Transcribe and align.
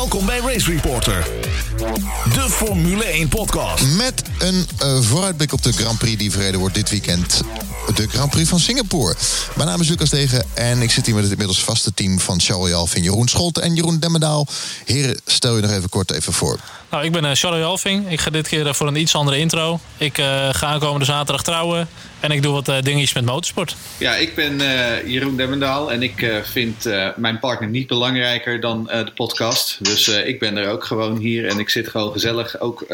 Welkom 0.00 0.26
bij 0.26 0.38
Race 0.38 0.70
Reporter, 0.70 1.26
de 2.34 2.46
Formule 2.48 3.04
1 3.04 3.28
podcast. 3.28 3.84
Met 3.96 4.22
een 4.38 4.66
uh, 4.82 5.00
vooruitblik 5.00 5.52
op 5.52 5.62
de 5.62 5.72
Grand 5.72 5.98
Prix 5.98 6.18
die 6.18 6.30
verreden 6.30 6.60
wordt 6.60 6.74
dit 6.74 6.90
weekend. 6.90 7.42
De 7.94 8.08
Grand 8.08 8.30
Prix 8.30 8.48
van 8.48 8.58
Singapore. 8.58 9.14
Mijn 9.56 9.68
naam 9.68 9.80
is 9.80 9.88
Lucas 9.88 10.10
Degen 10.10 10.44
en 10.54 10.82
ik 10.82 10.90
zit 10.90 11.06
hier 11.06 11.14
met 11.14 11.22
het 11.22 11.32
inmiddels 11.32 11.64
vaste 11.64 11.94
team 11.94 12.20
van 12.20 12.40
Charles 12.40 12.72
Alvin, 12.72 13.02
Jeroen 13.02 13.28
Scholten 13.28 13.62
en 13.62 13.74
Jeroen 13.74 13.98
Demmendaal. 13.98 14.46
Heren, 14.84 15.20
stel 15.26 15.56
je 15.56 15.62
nog 15.62 15.70
even 15.70 15.88
kort 15.88 16.10
even 16.10 16.32
voor. 16.32 16.58
Nou, 16.90 17.04
ik 17.04 17.12
ben 17.12 17.24
uh, 17.24 17.30
Charlie 17.34 17.64
Alving. 17.64 18.10
Ik 18.10 18.20
ga 18.20 18.30
dit 18.30 18.48
keer 18.48 18.66
uh, 18.66 18.72
voor 18.72 18.86
een 18.86 18.96
iets 18.96 19.14
andere 19.14 19.38
intro. 19.38 19.80
Ik 19.96 20.18
uh, 20.18 20.26
ga 20.52 20.66
aankomende 20.66 21.04
zaterdag 21.04 21.42
trouwen. 21.42 21.88
En 22.20 22.30
ik 22.30 22.42
doe 22.42 22.52
wat 22.52 22.68
uh, 22.68 22.80
dingetjes 22.82 23.12
met 23.12 23.24
motorsport. 23.24 23.76
Ja, 23.98 24.16
ik 24.16 24.34
ben 24.34 24.60
uh, 24.60 25.06
Jeroen 25.06 25.36
Demmendaal 25.36 25.92
en 25.92 26.02
ik 26.02 26.22
uh, 26.22 26.36
vind 26.42 26.84
mijn 27.16 27.38
partner 27.38 27.68
niet 27.68 27.86
belangrijker 27.86 28.60
dan 28.60 28.84
de 28.84 29.12
podcast. 29.14 29.84
Dus 29.84 30.08
ik 30.08 30.38
ben 30.38 30.56
er 30.56 30.70
ook 30.70 30.84
gewoon 30.84 31.16
hier 31.16 31.46
en 31.48 31.58
ik 31.58 31.68
zit 31.68 31.88
gewoon 31.88 32.12
gezellig 32.12 32.60
ook 32.60 32.84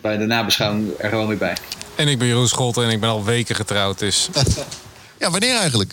bij 0.00 0.16
de 0.16 0.26
nabeschouwing 0.26 0.90
er 0.98 1.08
gewoon 1.08 1.26
weer 1.26 1.36
bij. 1.36 1.56
En 1.94 2.08
ik 2.08 2.18
ben 2.18 2.26
Jeroen 2.26 2.48
Scholten 2.48 2.84
en 2.84 2.90
ik 2.90 3.00
ben 3.00 3.08
al 3.08 3.24
weken 3.24 3.54
getrouwd. 3.54 3.98
Dus... 3.98 4.28
ja, 5.20 5.30
wanneer 5.30 5.56
eigenlijk? 5.56 5.92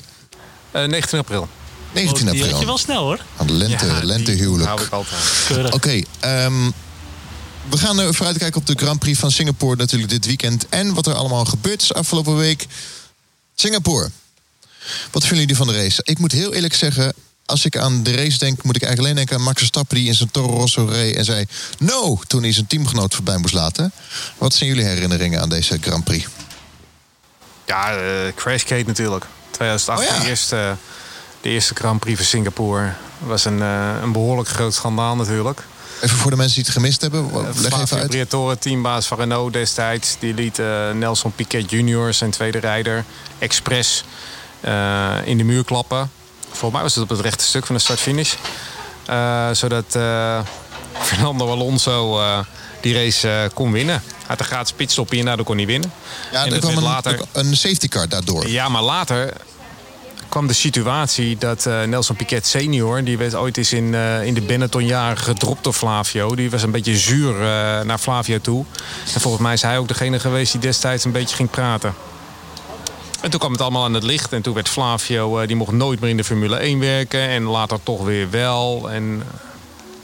19 0.72 1.20
april. 1.20 1.48
19 1.92 2.28
april. 2.28 2.44
Oh, 2.44 2.50
die 2.50 2.60
je 2.60 2.66
wel 2.66 2.78
snel 2.78 3.04
hoor. 3.04 3.20
Aan 3.38 3.48
de 3.48 3.54
lente, 3.54 3.86
ja, 3.86 4.00
lentehuwelijk. 4.04 4.68
hou 4.68 4.82
ik 4.82 4.92
altijd. 4.92 5.74
Oké, 5.74 5.76
okay, 5.76 6.06
um, 6.46 6.74
we 7.70 7.78
gaan 7.78 8.14
vooruitkijken 8.14 8.62
op 8.62 8.68
de 8.68 8.76
Grand 8.76 9.00
Prix 9.00 9.20
van 9.20 9.32
Singapore 9.32 9.76
natuurlijk 9.76 10.12
dit 10.12 10.26
weekend. 10.26 10.70
En 10.70 10.94
wat 10.94 11.08
er 11.08 11.14
allemaal 11.14 11.46
gebeurd 11.46 11.82
is 11.82 11.94
afgelopen 11.94 12.38
week. 12.38 12.68
Singapore. 13.56 14.10
Wat 15.12 15.22
vinden 15.22 15.40
jullie 15.40 15.56
van 15.56 15.68
de 15.68 15.74
race? 15.74 16.02
Ik 16.04 16.20
moet 16.20 16.32
heel 16.32 16.54
eerlijk 16.54 16.74
zeggen, 16.74 17.14
als 17.46 17.66
ik 17.66 17.78
aan 17.78 18.04
de 18.04 18.16
race 18.16 18.38
denk, 18.38 18.64
moet 18.64 18.76
ik 18.76 18.82
eigenlijk 18.82 19.00
alleen 19.00 19.16
denken 19.16 19.36
aan 19.36 19.44
Max 19.44 19.58
Verstappen 19.58 19.96
die 19.96 20.08
in 20.08 20.16
zijn 20.16 20.32
Toro 20.32 20.56
Rosso 20.56 20.86
reed 20.86 21.16
en 21.16 21.26
zei 21.26 21.46
no 21.80 22.20
toen 22.28 22.44
hij 22.44 22.54
zijn 22.54 22.68
teamgenoot 22.68 23.14
voorbij 23.14 23.38
moest 23.38 23.54
laten. 23.54 23.92
Wat 24.38 24.54
zijn 24.54 24.70
jullie 24.70 24.86
herinneringen 24.86 25.42
aan 25.42 25.50
deze 25.50 25.78
Grand 25.82 26.04
Prix? 26.04 26.28
Ja, 27.66 27.98
uh, 27.98 28.34
Crashgate 28.36 28.84
natuurlijk. 28.86 29.26
2008, 29.52 30.00
oh 30.00 30.16
ja. 30.16 30.20
de, 30.22 30.30
eerste, 30.30 30.76
de 31.42 31.50
eerste 31.50 31.76
Grand 31.76 32.00
Prix 32.00 32.18
van 32.18 32.26
Singapore. 32.26 32.94
was 33.20 33.46
een, 33.46 33.58
uh, 33.58 33.96
een 34.02 34.12
behoorlijk 34.12 34.50
groot 34.50 34.74
schandaal 34.74 35.16
natuurlijk. 35.16 35.64
Even 36.04 36.18
voor 36.18 36.32
de 36.32 36.38
mensen 36.38 36.56
die 36.56 36.64
het 36.64 36.74
gemist 36.74 37.02
hebben, 37.02 37.32
leg 37.56 37.82
even 37.82 37.98
uit. 37.98 38.08
Briatore, 38.08 38.58
teambaas 38.58 39.08
van 39.08 39.18
Renault 39.18 39.54
destijds, 39.54 40.16
die 40.20 40.34
liet 40.34 40.60
uh, 40.60 40.92
Nelson 40.92 41.32
Piquet 41.36 41.72
Jr., 41.72 42.14
zijn 42.14 42.32
tweede 42.32 42.58
rijder, 42.58 43.06
expres 43.40 44.04
uh, 44.66 45.12
in 45.24 45.38
de 45.38 45.44
muur 45.44 45.64
klappen. 45.64 46.12
Volgens 46.50 46.72
mij 46.72 46.82
was 46.82 46.96
het 46.96 47.04
op 47.04 47.10
het 47.10 47.20
rechte 47.20 47.44
stuk 47.44 47.66
van 47.66 47.76
de 47.76 47.82
start-finish. 47.82 48.34
Zodat 49.52 49.86
Fernando 51.00 51.52
Alonso 51.52 52.22
die 52.82 52.94
race 52.94 53.52
kon 53.54 53.72
winnen. 53.72 54.02
Hij 54.06 54.26
had 54.28 54.40
een 54.40 54.46
gratis 54.46 54.74
pitstop 54.74 55.10
hier, 55.10 55.24
nou, 55.24 55.38
dat 55.38 55.46
kon 55.46 55.58
hij 55.58 55.66
winnen. 55.66 55.92
Ja, 56.32 56.46
en 56.46 56.54
er 56.54 56.60
kwam 56.60 56.78
een, 56.78 56.84
later... 56.84 57.20
een 57.32 57.58
safety 57.58 57.88
car 57.88 58.08
daardoor. 58.10 58.48
Ja, 58.48 58.70
maar 58.70 58.82
later 58.82 59.34
kwam 60.34 60.48
de 60.48 60.54
situatie 60.54 61.38
dat 61.38 61.66
uh, 61.66 61.84
Nelson 61.84 62.16
Piquet 62.16 62.46
senior... 62.46 63.04
die 63.04 63.18
werd 63.18 63.36
ooit 63.36 63.58
eens 63.58 63.74
in, 63.74 63.84
uh, 63.84 64.26
in 64.26 64.34
de 64.34 64.42
Benetton-jaren 64.42 65.18
gedropt 65.18 65.64
door 65.64 65.74
Flavio. 65.74 66.36
Die 66.36 66.50
was 66.50 66.64
een 66.64 66.72
beetje 66.72 66.98
zuur 66.98 67.34
uh, 67.34 67.42
naar 67.82 67.98
Flavio 67.98 68.40
toe. 68.40 68.66
En 69.14 69.22
volgens 69.22 69.44
mij 69.44 69.54
is 69.54 69.62
hij 69.62 69.78
ook 69.78 69.88
degene 69.88 70.20
geweest 70.20 70.52
die 70.52 70.62
destijds 70.62 71.06
een 71.06 71.12
beetje 71.12 71.36
ging 71.36 71.50
praten. 71.50 71.94
En 73.22 73.30
toen 73.30 73.40
kwam 73.40 73.52
het 73.52 73.62
allemaal 73.62 73.84
aan 73.84 73.94
het 73.94 74.04
licht. 74.04 74.34
En 74.34 74.42
toen 74.42 74.54
werd 74.54 74.70
Flavio, 74.70 75.46
die 75.46 75.56
mocht 75.56 75.72
nooit 75.72 76.00
meer 76.00 76.10
in 76.10 76.18
de 76.18 76.24
Formule 76.24 76.56
1 76.56 76.80
werken. 76.80 77.28
En 77.28 77.44
later 77.44 77.80
toch 77.84 78.04
weer 78.04 78.30
wel. 78.30 78.90
En 78.92 79.24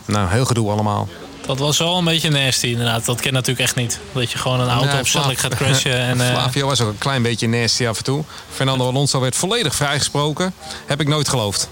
nou, 0.06 0.30
heel 0.30 0.46
gedoe 0.46 0.72
allemaal. 0.72 1.08
Dat 1.50 1.60
was 1.60 1.78
wel 1.78 1.98
een 1.98 2.06
beetje 2.06 2.30
nasty 2.30 2.68
inderdaad. 2.68 3.06
Dat 3.06 3.22
ken 3.22 3.34
natuurlijk 3.34 3.60
echt 3.60 3.76
niet. 3.76 4.00
Dat 4.12 4.32
je 4.32 4.38
gewoon 4.38 4.60
een 4.60 4.70
auto 4.70 4.92
nee, 4.92 5.00
opzettelijk 5.00 5.40
gaat 5.40 5.56
crashen. 5.56 6.00
En, 6.00 6.18
uh... 6.18 6.30
Flavio 6.34 6.68
was 6.68 6.82
ook 6.82 6.90
een 6.90 6.98
klein 6.98 7.22
beetje 7.22 7.48
nasty 7.48 7.88
af 7.88 7.98
en 7.98 8.04
toe. 8.04 8.24
Fernando 8.54 8.88
Alonso 8.88 9.20
werd 9.20 9.36
volledig 9.36 9.76
vrijgesproken. 9.76 10.54
Heb 10.86 11.02
ik 11.02 11.08
nooit 11.08 11.30
geloofd. 11.30 11.70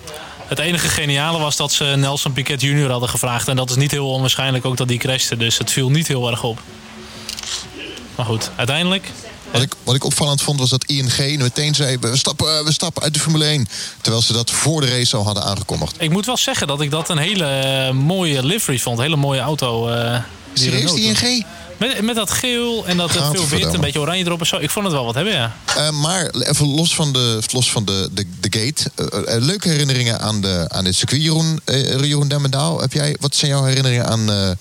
Het 0.47 0.59
enige 0.59 0.87
geniale 0.87 1.39
was 1.39 1.55
dat 1.55 1.71
ze 1.71 1.83
Nelson 1.83 2.33
Piquet 2.33 2.61
Jr. 2.61 2.89
hadden 2.91 3.09
gevraagd. 3.09 3.47
En 3.47 3.55
dat 3.55 3.69
is 3.69 3.75
niet 3.75 3.91
heel 3.91 4.11
onwaarschijnlijk 4.11 4.65
ook 4.65 4.77
dat 4.77 4.87
die 4.87 4.99
crashte. 4.99 5.37
Dus 5.37 5.57
het 5.57 5.71
viel 5.71 5.89
niet 5.89 6.07
heel 6.07 6.29
erg 6.29 6.43
op. 6.43 6.59
Maar 8.15 8.25
goed, 8.25 8.51
uiteindelijk 8.55 9.11
wat 9.51 9.61
ik, 9.61 9.73
wat 9.83 9.95
ik 9.95 10.03
opvallend 10.03 10.41
vond 10.41 10.59
was 10.59 10.69
dat 10.69 10.83
ING 10.85 11.37
meteen 11.37 11.75
zei... 11.75 11.97
We 11.99 12.17
stappen, 12.17 12.65
we 12.65 12.71
stappen 12.71 13.03
uit 13.03 13.13
de 13.13 13.19
Formule 13.19 13.45
1. 13.45 13.67
Terwijl 14.01 14.23
ze 14.23 14.33
dat 14.33 14.51
voor 14.51 14.81
de 14.81 14.87
race 14.87 15.17
al 15.17 15.23
hadden 15.23 15.43
aangekondigd. 15.43 15.95
Ik 15.99 16.09
moet 16.09 16.25
wel 16.25 16.37
zeggen 16.37 16.67
dat 16.67 16.81
ik 16.81 16.91
dat 16.91 17.09
een 17.09 17.17
hele 17.17 17.93
mooie 17.93 18.45
livery 18.45 18.79
vond. 18.79 18.97
Een 18.97 19.03
hele 19.03 19.15
mooie 19.15 19.39
auto. 19.39 19.89
Uh, 19.89 20.17
Serieus, 20.53 20.93
ING? 20.93 21.45
Met, 21.77 22.01
met 22.01 22.15
dat 22.15 22.31
geel 22.31 22.85
en 22.85 22.97
dat 22.97 23.11
veel 23.11 23.47
wit, 23.47 23.73
een 23.73 23.81
beetje 23.81 23.99
oranje 23.99 24.25
erop 24.25 24.39
en 24.39 24.45
zo. 24.45 24.57
Ik 24.57 24.69
vond 24.69 24.85
het 24.85 24.93
wel 24.93 25.05
wat 25.05 25.15
hebben, 25.15 25.33
ja. 25.33 25.55
Uh, 25.77 25.89
maar 25.89 26.29
even 26.29 26.67
los 26.67 26.95
van 26.95 27.13
de, 27.13 27.39
los 27.51 27.71
van 27.71 27.85
de, 27.85 28.09
de, 28.11 28.25
de 28.39 28.59
gate. 28.59 28.91
Uh, 28.95 29.35
uh, 29.35 29.45
leuke 29.45 29.69
herinneringen 29.69 30.19
aan, 30.19 30.41
de, 30.41 30.65
aan 30.67 30.83
dit 30.83 30.95
circuit, 30.95 31.23
Jeroen, 31.23 31.59
Jeroen 32.01 32.27
Demmendaal. 32.27 32.81
Heb 32.81 32.93
jij, 32.93 33.15
wat 33.19 33.35
zijn 33.35 33.51
jouw 33.51 33.63
herinneringen 33.63 34.07
aan 34.07 34.57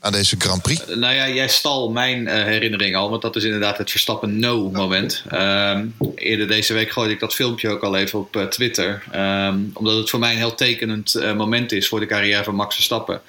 aan 0.00 0.12
deze 0.12 0.36
Grand 0.38 0.62
Prix? 0.62 0.86
Nou 0.86 1.14
ja, 1.14 1.28
jij 1.28 1.48
stal 1.48 1.90
mijn 1.90 2.22
uh, 2.22 2.32
herinnering 2.32 2.96
al, 2.96 3.10
want 3.10 3.22
dat 3.22 3.36
is 3.36 3.44
inderdaad 3.44 3.78
het 3.78 3.90
Verstappen 3.90 4.38
no-moment. 4.38 5.22
Um, 5.32 5.94
eerder 6.14 6.48
deze 6.48 6.72
week 6.72 6.90
gooide 6.90 7.14
ik 7.14 7.20
dat 7.20 7.34
filmpje 7.34 7.68
ook 7.68 7.82
al 7.82 7.96
even 7.96 8.18
op 8.18 8.36
uh, 8.36 8.44
Twitter. 8.44 9.02
Um, 9.14 9.70
omdat 9.74 9.96
het 9.96 10.10
voor 10.10 10.18
mij 10.18 10.32
een 10.32 10.38
heel 10.38 10.54
tekenend 10.54 11.34
moment 11.36 11.72
is 11.72 11.88
voor 11.88 12.00
de 12.00 12.06
carrière 12.06 12.44
van 12.44 12.54
Max 12.54 12.74
Verstappen. 12.74 13.20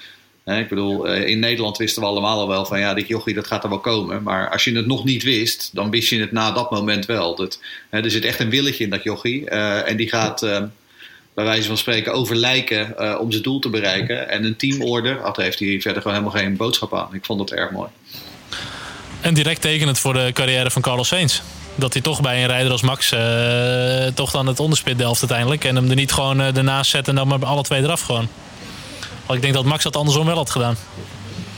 ik 0.46 0.70
bedoel, 0.70 1.06
in 1.06 1.40
Nederland 1.40 1.78
wisten 1.78 2.02
we 2.02 2.08
allemaal 2.08 2.40
al 2.40 2.48
wel 2.48 2.66
van 2.66 2.80
ja, 2.80 2.94
dit 2.94 3.08
jochie 3.08 3.34
dat 3.34 3.48
gaat 3.48 3.64
er 3.64 3.70
wel 3.70 3.80
komen. 3.80 4.24
Maar 4.24 4.50
als 4.50 4.64
je 4.64 4.76
het 4.76 4.88
nog 4.88 5.04
niet 5.04 5.24
wist, 5.24 5.70
dan 5.74 5.90
wist 5.90 6.10
je 6.10 6.20
het 6.20 6.32
na 6.32 6.52
dat 6.52 6.72
moment 6.72 7.06
wel. 7.06 7.36
Dat, 7.36 7.60
er 7.90 8.12
zit 8.12 8.26
echt 8.26 8.40
een 8.40 8.50
willetje 8.50 8.84
in 8.84 8.90
dat 8.90 9.04
jochie. 9.04 9.50
en 9.50 9.98
die 9.98 10.10
gaat 10.10 10.44
ehm, 10.44 10.66
bij 11.38 11.46
wijze 11.46 11.68
van 11.68 11.78
spreken 11.78 12.14
overlijken 12.14 12.96
uh, 13.00 13.20
om 13.20 13.32
zijn 13.32 13.44
doel 13.44 13.60
te 13.60 13.70
bereiken. 13.70 14.30
En 14.30 14.44
een 14.44 14.56
teamorder, 14.56 15.20
dat 15.24 15.38
heeft 15.38 15.60
hij 15.60 15.82
verder 15.82 16.02
gewoon 16.02 16.18
helemaal 16.18 16.42
geen 16.42 16.56
boodschap 16.56 16.94
aan. 16.94 17.14
Ik 17.14 17.26
vond 17.26 17.40
dat 17.40 17.52
erg 17.52 17.72
mooi. 17.72 17.90
En 19.22 19.34
direct 19.34 19.62
tekenend 19.62 20.00
voor 20.00 20.14
de 20.14 20.30
carrière 20.34 20.72
van 20.72 20.82
Carlos 20.82 21.08
Sainz. 21.08 21.42
Dat 21.76 21.94
hij 21.94 22.02
toch 22.02 22.22
bij 22.22 22.42
een 22.42 22.48
rijder 22.48 22.72
als 22.72 22.82
Max 22.82 23.12
uh, 23.12 23.20
toch 24.14 24.32
dan 24.32 24.48
het 24.48 24.60
onderspit 24.60 24.98
delft 24.98 25.20
uiteindelijk. 25.20 25.64
En 25.64 25.76
hem 25.76 25.90
er 25.90 25.96
niet 25.96 26.12
gewoon 26.12 26.40
uh, 26.42 26.58
ernaast 26.58 26.92
zet 26.92 27.08
en 27.08 27.16
dan 27.16 27.28
maar 27.28 27.46
alle 27.46 27.64
twee 27.64 27.82
eraf 27.82 28.02
gewoon. 28.02 28.28
Want 29.26 29.38
ik 29.38 29.42
denk 29.42 29.54
dat 29.54 29.66
Max 29.66 29.84
dat 29.84 29.96
andersom 29.96 30.26
wel 30.26 30.36
had 30.36 30.50
gedaan. 30.50 30.76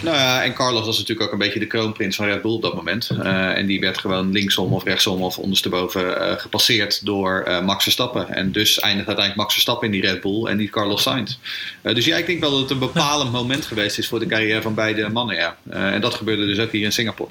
Nou 0.02 0.18
ja, 0.18 0.44
en 0.44 0.54
Carlos 0.54 0.86
was 0.86 0.98
natuurlijk 0.98 1.28
ook 1.28 1.34
een 1.34 1.40
beetje 1.40 1.60
de 1.60 1.68
kroonprins 1.68 2.16
van 2.16 2.26
Red 2.26 2.42
Bull 2.42 2.52
op 2.52 2.62
dat 2.62 2.76
moment. 2.76 3.10
Uh, 3.14 3.58
en 3.58 3.66
die 3.66 3.80
werd 3.80 3.98
gewoon 3.98 4.32
linksom 4.32 4.74
of 4.74 4.84
rechtsom 4.84 5.22
of 5.22 5.38
ondersteboven 5.38 6.04
uh, 6.04 6.32
gepasseerd 6.38 7.06
door 7.06 7.46
uh, 7.48 7.62
Max 7.62 7.84
Verstappen. 7.84 8.30
En 8.30 8.52
dus 8.52 8.80
eindigt 8.80 9.08
uiteindelijk 9.08 9.36
Max 9.36 9.54
Verstappen 9.54 9.86
in 9.86 9.92
die 9.92 10.12
Red 10.12 10.22
Bull 10.22 10.46
en 10.46 10.58
niet 10.58 10.70
Carlos 10.70 11.02
Sainz. 11.02 11.38
dus 11.82 12.06
ja, 12.06 12.18
ik 12.18 12.26
denk 12.26 12.40
wel 12.40 12.52
dat 12.52 12.60
het 12.60 12.70
een 12.70 12.80
bepalend 12.80 13.32
moment 13.32 13.66
geweest 13.66 13.98
is 13.98 14.08
voor 14.08 14.20
de 14.20 14.26
carrière 14.26 14.62
van 14.62 14.74
beide 14.74 15.10
mannen. 15.10 15.36
Ja. 15.36 15.58
en 15.70 16.02
dat 16.02 16.14
gebeurde 16.14 16.46
dus 16.46 16.60
ook 16.60 16.72
hier 16.72 16.84
in 16.84 16.92
Singapore. 16.92 17.30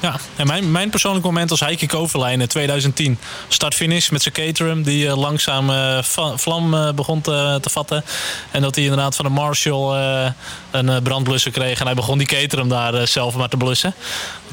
Ja, 0.00 0.16
en 0.36 0.46
mijn, 0.46 0.70
mijn 0.70 0.90
persoonlijk 0.90 1.24
moment 1.24 1.50
was 1.50 1.60
Heike 1.60 1.86
Koverlijn 1.86 2.40
in 2.40 2.46
2010. 2.46 3.18
Start-finish 3.48 4.08
met 4.08 4.22
zijn 4.22 4.34
Caterham, 4.34 4.82
die 4.82 5.04
uh, 5.04 5.16
langzaam 5.16 5.70
uh, 5.70 6.02
vlam 6.36 6.74
uh, 6.74 6.92
begon 6.92 7.20
te, 7.20 7.58
te, 7.60 7.70
vatten. 7.70 8.04
En 8.50 8.62
dat 8.62 8.74
hij 8.74 8.84
inderdaad 8.84 9.16
van 9.16 9.24
de 9.24 9.30
Marshall 9.30 10.32
een 10.70 11.02
brandblusser 11.02 11.52
kreeg. 11.52 11.80
En 11.80 11.86
hij 11.86 11.94
begon 11.94 12.18
die 12.18 12.26
Caterham 12.26 12.68
daar 12.68 13.08
zelf 13.08 13.34
maar 13.34 13.48
te 13.48 13.56
blussen. 13.56 13.94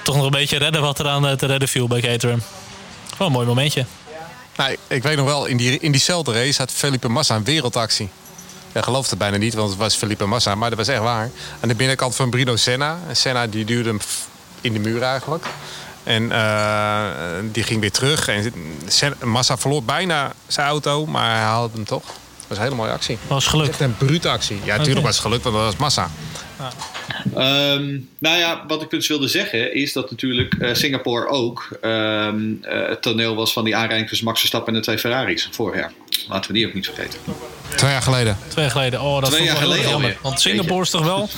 Toch 0.04 0.16
nog 0.16 0.26
een 0.26 0.32
beetje 0.32 0.58
redden 0.58 0.82
wat 0.82 1.00
er 1.00 1.08
aan 1.08 1.38
te 1.38 1.46
redden 1.46 1.68
viel 1.68 1.88
bij 1.88 2.02
Caterham. 2.02 2.42
Wel 3.18 3.28
een 3.28 3.34
mooi 3.34 3.48
momentje. 3.48 3.86
Nou, 4.58 4.76
ik 4.88 5.04
weet 5.04 5.18
nog 5.18 5.26
wel, 5.26 5.46
in, 5.46 5.58
die, 5.58 5.80
in 5.80 5.92
diezelfde 5.92 6.34
race 6.34 6.62
had 6.62 6.72
Felipe 6.72 7.08
Massa 7.08 7.36
een 7.36 7.44
wereldactie. 7.44 8.10
Ja, 8.74 8.82
gelooft 8.82 9.10
het 9.10 9.20
bijna 9.20 9.38
niet, 9.38 9.54
want 9.54 9.70
het 9.70 9.78
was 9.78 9.96
Felipe 9.96 10.26
Massa, 10.26 10.56
maar 10.56 10.70
dat 10.70 10.78
was 10.78 10.88
echt 10.88 11.02
waar. 11.02 11.30
Aan 11.60 11.68
de 11.68 11.76
binnenkant 11.76 12.16
van 12.16 12.30
Bruno 12.30 12.56
Senna. 12.56 13.00
En 13.08 13.16
Senna 13.16 13.48
die 13.48 13.66
duwde 13.66 13.90
hem 13.90 14.00
in 14.62 14.74
de 14.74 14.80
muur 14.80 15.02
eigenlijk. 15.02 15.46
En 16.04 16.24
uh, 16.24 17.06
die 17.52 17.64
ging 17.64 17.82
weer 17.82 17.92
terug. 17.92 18.28
En 18.28 18.54
Massa 19.24 19.58
verloor 19.58 19.84
bijna 19.84 20.34
zijn 20.48 20.68
auto, 20.68 21.06
maar 21.06 21.36
hij 21.36 21.44
haalde 21.44 21.74
hem 21.74 21.86
toch. 21.86 22.06
Dat 22.06 22.48
was 22.48 22.58
een 22.58 22.64
hele 22.64 22.76
mooie 22.76 22.92
actie. 22.92 23.18
Dat 23.22 23.30
was 23.30 23.48
geluk. 23.48 23.68
Echt 23.68 23.80
een 23.80 23.98
brute 23.98 24.30
actie. 24.30 24.60
Ja, 24.64 24.78
natuurlijk 24.78 25.06
was 25.06 25.16
het 25.16 25.26
geluk, 25.26 25.44
want 25.44 25.56
dat 25.56 25.66
was 25.66 25.76
Massa. 25.76 26.10
Ja. 26.60 26.72
Um, 27.74 28.10
nou 28.18 28.38
ja, 28.38 28.64
wat 28.68 28.82
ik 28.82 28.90
dus 28.90 29.08
wilde 29.08 29.28
zeggen 29.28 29.74
is 29.76 29.94
dat 29.94 30.10
natuurlijk 30.10 30.56
uh, 30.60 30.74
Singapore 30.74 31.28
ook 31.28 31.78
um, 31.82 32.60
uh, 32.64 32.88
het 32.88 33.02
toneel 33.02 33.36
was 33.36 33.54
van 33.54 33.64
die 33.64 33.76
aanrijding 33.76 34.08
tussen 34.08 34.26
Max 34.26 34.40
Verstappen 34.40 34.74
en 34.74 34.80
de 34.80 34.86
twee 34.86 34.98
Ferraris 34.98 35.50
vorig 35.52 35.80
jaar. 35.80 35.92
Laten 36.28 36.52
we 36.52 36.58
die 36.58 36.68
ook 36.68 36.74
niet 36.74 36.86
vergeten. 36.86 37.20
Twee 37.76 37.92
jaar 37.92 38.02
geleden. 38.02 38.38
Twee 38.48 38.64
jaar 38.64 38.74
geleden. 38.74 39.02
Oh, 39.02 39.22
dat 39.22 39.32
twee 39.32 39.44
jaar 39.44 39.56
geleden 39.56 39.90
jammer. 39.90 40.18
Want 40.22 40.42
Singapore 40.42 40.82
is 40.82 40.90
toch 40.90 41.04
wel 41.04 41.30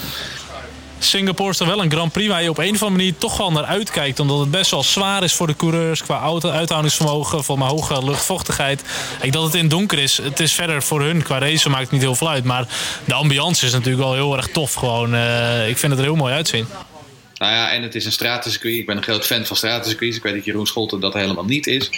Singapore 1.00 1.50
is 1.50 1.58
toch 1.58 1.68
wel 1.68 1.84
een 1.84 1.92
Grand 1.92 2.12
Prix 2.12 2.30
waar 2.30 2.44
je 2.44 2.50
op 2.50 2.58
een 2.58 2.74
of 2.74 2.84
andere 2.84 2.90
manier 2.90 3.18
toch 3.18 3.38
wel 3.38 3.52
naar 3.52 3.64
uitkijkt. 3.64 4.20
Omdat 4.20 4.40
het 4.40 4.52
best 4.52 4.72
wel 4.72 4.84
zwaar 4.84 5.24
is 5.24 5.34
voor 5.34 5.48
de 5.48 5.56
coureurs 5.56 6.04
qua 6.04 6.20
auto, 6.20 6.50
uithoudingsvermogen, 6.50 7.44
voor 7.44 7.58
mijn 7.58 7.70
hoge 7.70 8.06
luchtvochtigheid. 8.06 8.84
Ik 9.22 9.32
dat 9.32 9.44
het 9.44 9.54
in 9.54 9.68
donker 9.68 10.00
is. 10.00 10.18
Het 10.18 10.40
is 10.40 10.54
verder 10.54 10.84
voor 10.84 11.02
hun 11.02 11.24
qua 11.24 11.38
race 11.38 11.70
maakt 11.70 11.84
het 11.84 11.92
niet 11.92 12.02
heel 12.02 12.16
veel 12.16 12.30
uit. 12.30 12.44
Maar 12.44 12.68
de 13.06 13.14
ambiance 13.14 13.66
is 13.66 13.72
natuurlijk 13.72 14.04
wel 14.04 14.14
heel 14.14 14.38
erg 14.38 14.48
tof. 14.48 14.74
Gewoon, 14.74 15.14
uh, 15.14 15.70
ik 15.70 15.78
vind 15.78 15.92
het 15.92 16.02
er 16.02 16.08
heel 16.08 16.16
mooi 16.16 16.34
uitzien. 16.34 16.68
Nou 17.40 17.54
ja, 17.54 17.72
en 17.72 17.84
het 17.84 17.96
is 17.96 18.06
een 18.06 18.12
stratencircuit. 18.12 18.76
Ik 18.76 18.86
ben 18.86 18.98
een 18.98 19.04
groot 19.04 19.26
fan 19.26 19.46
van 19.46 19.56
stratencircuits. 19.56 20.18
Ik 20.18 20.24
weet 20.24 20.34
dat 20.34 20.46
Jeroen 20.46 20.68
Scholten 20.68 21.00
dat 21.00 21.14
helemaal 21.14 21.46
niet 21.46 21.68
is. 21.68 21.90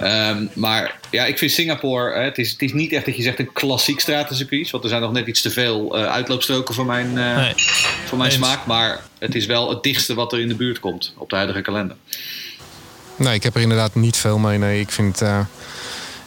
Um, 0.00 0.50
maar 0.54 0.98
ja, 1.10 1.24
ik 1.24 1.38
vind 1.38 1.50
Singapore... 1.50 2.20
het, 2.20 2.38
is, 2.38 2.50
het 2.50 2.62
is 2.62 2.72
niet 2.72 2.92
echt 2.92 3.04
dat 3.04 3.16
je 3.16 3.22
zegt 3.22 3.38
een 3.38 3.52
klassiek 3.52 4.00
stratencircuit. 4.00 4.70
Want 4.70 4.84
er 4.84 4.90
zijn 4.90 5.02
nog 5.02 5.12
net 5.12 5.26
iets 5.26 5.40
te 5.40 5.50
veel 5.50 5.98
uh, 5.98 6.06
uitloopstroken 6.06 6.74
voor 6.74 6.86
mijn, 6.86 7.06
uh, 7.06 7.36
nee. 7.36 7.52
voor 8.06 8.18
mijn 8.18 8.32
smaak. 8.32 8.66
Maar 8.66 9.00
het 9.18 9.34
is 9.34 9.46
wel 9.46 9.68
het 9.68 9.82
dichtste 9.82 10.14
wat 10.14 10.32
er 10.32 10.40
in 10.40 10.48
de 10.48 10.56
buurt 10.56 10.80
komt 10.80 11.14
op 11.16 11.30
de 11.30 11.36
huidige 11.36 11.60
kalender. 11.60 11.96
Nee, 13.16 13.34
ik 13.34 13.42
heb 13.42 13.54
er 13.54 13.60
inderdaad 13.60 13.94
niet 13.94 14.16
veel 14.16 14.38
mee. 14.38 14.58
Nee, 14.58 14.80
ik 14.80 14.90
vind... 14.90 15.22
Uh 15.22 15.40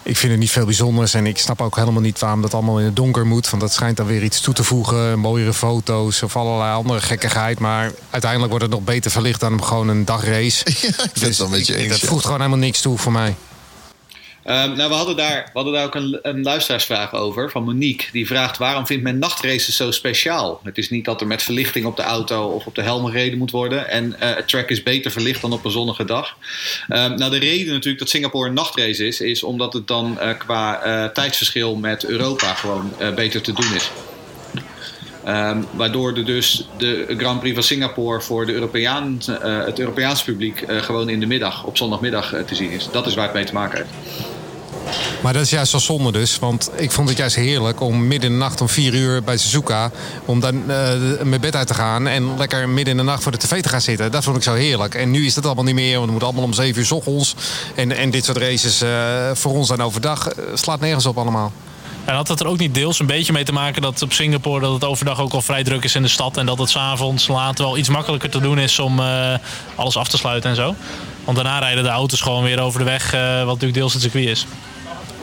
ik 0.09 0.17
vind 0.17 0.31
het 0.31 0.41
niet 0.41 0.51
veel 0.51 0.65
bijzonders. 0.65 1.13
En 1.13 1.25
ik 1.25 1.37
snap 1.37 1.61
ook 1.61 1.75
helemaal 1.75 2.01
niet 2.01 2.19
waarom 2.19 2.41
dat 2.41 2.53
allemaal 2.53 2.79
in 2.79 2.85
het 2.85 2.95
donker 2.95 3.25
moet. 3.25 3.49
Want 3.49 3.61
dat 3.61 3.73
schijnt 3.73 3.97
dan 3.97 4.05
weer 4.05 4.23
iets 4.23 4.41
toe 4.41 4.53
te 4.53 4.63
voegen. 4.63 5.19
Mooiere 5.19 5.53
foto's 5.53 6.21
of 6.21 6.35
allerlei 6.35 6.73
andere 6.73 7.01
gekkigheid. 7.01 7.59
Maar 7.59 7.91
uiteindelijk 8.09 8.51
wordt 8.51 8.65
het 8.65 8.73
nog 8.73 8.83
beter 8.83 9.11
verlicht 9.11 9.39
dan 9.39 9.63
gewoon 9.63 9.87
een 9.87 10.05
dagrace. 10.05 10.65
Ja, 10.79 10.87
ik 10.87 10.95
vind 10.95 11.13
dus 11.13 11.37
het 11.37 11.39
een 11.39 11.51
beetje 11.51 11.75
eens. 11.75 11.99
Dat 11.99 12.09
voegt 12.09 12.23
gewoon 12.23 12.39
helemaal 12.39 12.59
niks 12.59 12.81
toe 12.81 12.97
voor 12.97 13.11
mij. 13.11 13.35
Um, 14.49 14.75
nou, 14.75 14.89
we 14.89 14.95
hadden 14.95 15.15
daar, 15.15 15.49
hadden 15.53 15.73
daar 15.73 15.85
ook 15.85 15.95
een, 15.95 16.19
een 16.21 16.41
luisteraarsvraag 16.43 17.13
over 17.13 17.51
van 17.51 17.63
Monique. 17.63 18.11
Die 18.11 18.27
vraagt 18.27 18.57
waarom 18.57 18.85
vindt 18.85 19.03
men 19.03 19.19
nachtraces 19.19 19.75
zo 19.75 19.91
speciaal? 19.91 20.59
Het 20.63 20.77
is 20.77 20.89
niet 20.89 21.05
dat 21.05 21.21
er 21.21 21.27
met 21.27 21.43
verlichting 21.43 21.85
op 21.85 21.95
de 21.95 22.01
auto 22.01 22.47
of 22.47 22.65
op 22.65 22.75
de 22.75 22.81
helm 22.81 23.05
gereden 23.05 23.37
moet 23.37 23.51
worden. 23.51 23.89
En 23.89 24.05
uh, 24.05 24.15
het 24.19 24.47
track 24.47 24.69
is 24.69 24.83
beter 24.83 25.11
verlicht 25.11 25.41
dan 25.41 25.53
op 25.53 25.65
een 25.65 25.71
zonnige 25.71 26.05
dag. 26.05 26.37
Um, 26.89 27.15
nou, 27.15 27.31
de 27.31 27.37
reden 27.37 27.73
natuurlijk 27.73 27.99
dat 27.99 28.09
Singapore 28.09 28.47
een 28.47 28.53
nachtrace 28.53 29.07
is, 29.07 29.21
is 29.21 29.43
omdat 29.43 29.73
het 29.73 29.87
dan 29.87 30.17
uh, 30.21 30.29
qua 30.37 30.85
uh, 30.85 31.09
tijdsverschil 31.09 31.75
met 31.75 32.05
Europa 32.05 32.53
gewoon 32.53 32.93
beter 33.15 33.41
te 33.41 33.53
doen 33.53 33.75
is. 33.75 33.91
Um, 35.27 35.65
waardoor 35.71 36.13
de 36.13 36.23
dus 36.23 36.67
de 36.77 37.15
Grand 37.17 37.39
Prix 37.39 37.55
van 37.55 37.63
Singapore 37.63 38.21
voor 38.21 38.45
de 38.45 38.53
het 39.65 39.79
Europeaans 39.79 40.23
publiek 40.23 40.63
gewoon 40.67 41.09
in 41.09 41.19
de 41.19 41.25
middag, 41.25 41.63
op 41.63 41.77
zondagmiddag 41.77 42.33
te 42.45 42.55
zien 42.55 42.71
is. 42.71 42.89
Dat 42.91 43.07
is 43.07 43.13
waar 43.13 43.25
het 43.25 43.33
mee 43.33 43.45
te 43.45 43.53
maken 43.53 43.77
heeft. 43.77 44.37
Maar 45.21 45.33
dat 45.33 45.41
is 45.41 45.49
juist 45.49 45.71
wel 45.71 45.81
zonde 45.81 46.11
dus. 46.11 46.39
Want 46.39 46.69
ik 46.75 46.91
vond 46.91 47.09
het 47.09 47.17
juist 47.17 47.35
heerlijk 47.35 47.81
om 47.81 48.07
midden 48.07 48.29
in 48.29 48.35
de 48.35 48.43
nacht 48.43 48.61
om 48.61 48.69
vier 48.69 48.93
uur 48.93 49.23
bij 49.23 49.37
Suzuka... 49.37 49.91
om 50.25 50.39
dan 50.39 50.65
mijn 51.23 51.41
bed 51.41 51.55
uit 51.55 51.67
te 51.67 51.73
gaan 51.73 52.07
en 52.07 52.37
lekker 52.37 52.69
midden 52.69 52.91
in 52.91 52.97
de 52.97 53.03
nacht 53.11 53.23
voor 53.23 53.31
de 53.31 53.37
tv 53.37 53.61
te 53.61 53.69
gaan 53.69 53.81
zitten. 53.81 54.11
Dat 54.11 54.23
vond 54.23 54.37
ik 54.37 54.43
zo 54.43 54.53
heerlijk. 54.53 54.95
En 54.95 55.11
nu 55.11 55.25
is 55.25 55.33
dat 55.33 55.45
allemaal 55.45 55.63
niet 55.63 55.75
meer, 55.75 55.93
want 55.93 56.03
het 56.03 56.13
moet 56.13 56.23
allemaal 56.23 56.43
om 56.43 56.53
zeven 56.53 56.79
uur 56.79 56.85
s 56.85 56.91
ochtends. 56.91 57.35
En, 57.75 57.97
en 57.97 58.09
dit 58.09 58.25
soort 58.25 58.37
races 58.37 58.83
voor 59.33 59.51
ons 59.51 59.67
dan 59.67 59.81
overdag 59.81 60.27
slaat 60.53 60.79
nergens 60.79 61.05
op 61.05 61.17
allemaal. 61.17 61.51
En 62.09 62.15
had 62.15 62.27
het 62.27 62.39
er 62.39 62.47
ook 62.47 62.57
niet 62.57 62.73
deels 62.73 62.99
een 62.99 63.05
beetje 63.05 63.33
mee 63.33 63.43
te 63.43 63.51
maken 63.51 63.81
dat 63.81 64.01
op 64.01 64.13
Singapore 64.13 64.59
dat 64.59 64.73
het 64.73 64.83
overdag 64.83 65.19
ook 65.19 65.33
al 65.33 65.41
vrij 65.41 65.63
druk 65.63 65.83
is 65.83 65.95
in 65.95 66.01
de 66.01 66.07
stad. 66.07 66.37
En 66.37 66.45
dat 66.45 66.57
het 66.57 66.69
s'avonds 66.69 67.27
later 67.27 67.65
wel 67.65 67.77
iets 67.77 67.89
makkelijker 67.89 68.29
te 68.29 68.39
doen 68.39 68.59
is 68.59 68.79
om 68.79 68.99
uh, 68.99 69.33
alles 69.75 69.97
af 69.97 70.07
te 70.07 70.17
sluiten 70.17 70.49
en 70.49 70.55
zo. 70.55 70.75
Want 71.25 71.37
daarna 71.37 71.59
rijden 71.59 71.83
de 71.83 71.89
auto's 71.89 72.21
gewoon 72.21 72.43
weer 72.43 72.59
over 72.59 72.79
de 72.79 72.85
weg, 72.85 73.13
uh, 73.13 73.37
wat 73.37 73.45
natuurlijk 73.45 73.73
deels 73.73 73.93
het 73.93 74.01
circuit 74.01 74.27
is. 74.27 74.45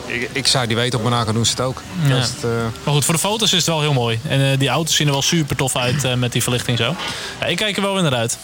Ik, 0.07 0.29
ik 0.31 0.47
zou 0.47 0.67
die 0.67 0.75
weten, 0.75 0.97
op 0.99 1.03
Monaco 1.03 1.31
doen 1.31 1.45
ze 1.45 1.51
het 1.51 1.61
ook. 1.61 1.81
Ja. 2.07 2.15
Het, 2.15 2.33
uh... 2.45 2.51
Maar 2.83 2.93
goed, 2.93 3.05
voor 3.05 3.13
de 3.13 3.19
foto's 3.19 3.51
is 3.51 3.57
het 3.57 3.67
wel 3.67 3.81
heel 3.81 3.93
mooi. 3.93 4.19
En 4.27 4.59
die 4.59 4.69
auto's 4.69 4.95
zien 4.95 5.07
er 5.07 5.13
wel 5.13 5.21
super 5.21 5.55
tof 5.55 5.75
uit 5.75 6.17
met 6.17 6.31
die 6.31 6.43
verlichting 6.43 6.77
zo. 6.77 6.95
Ja, 7.39 7.45
ik 7.45 7.57
kijk 7.57 7.75
er 7.75 7.81
wel 7.81 7.93
weer 7.93 8.03
naar 8.03 8.13
uit. 8.13 8.37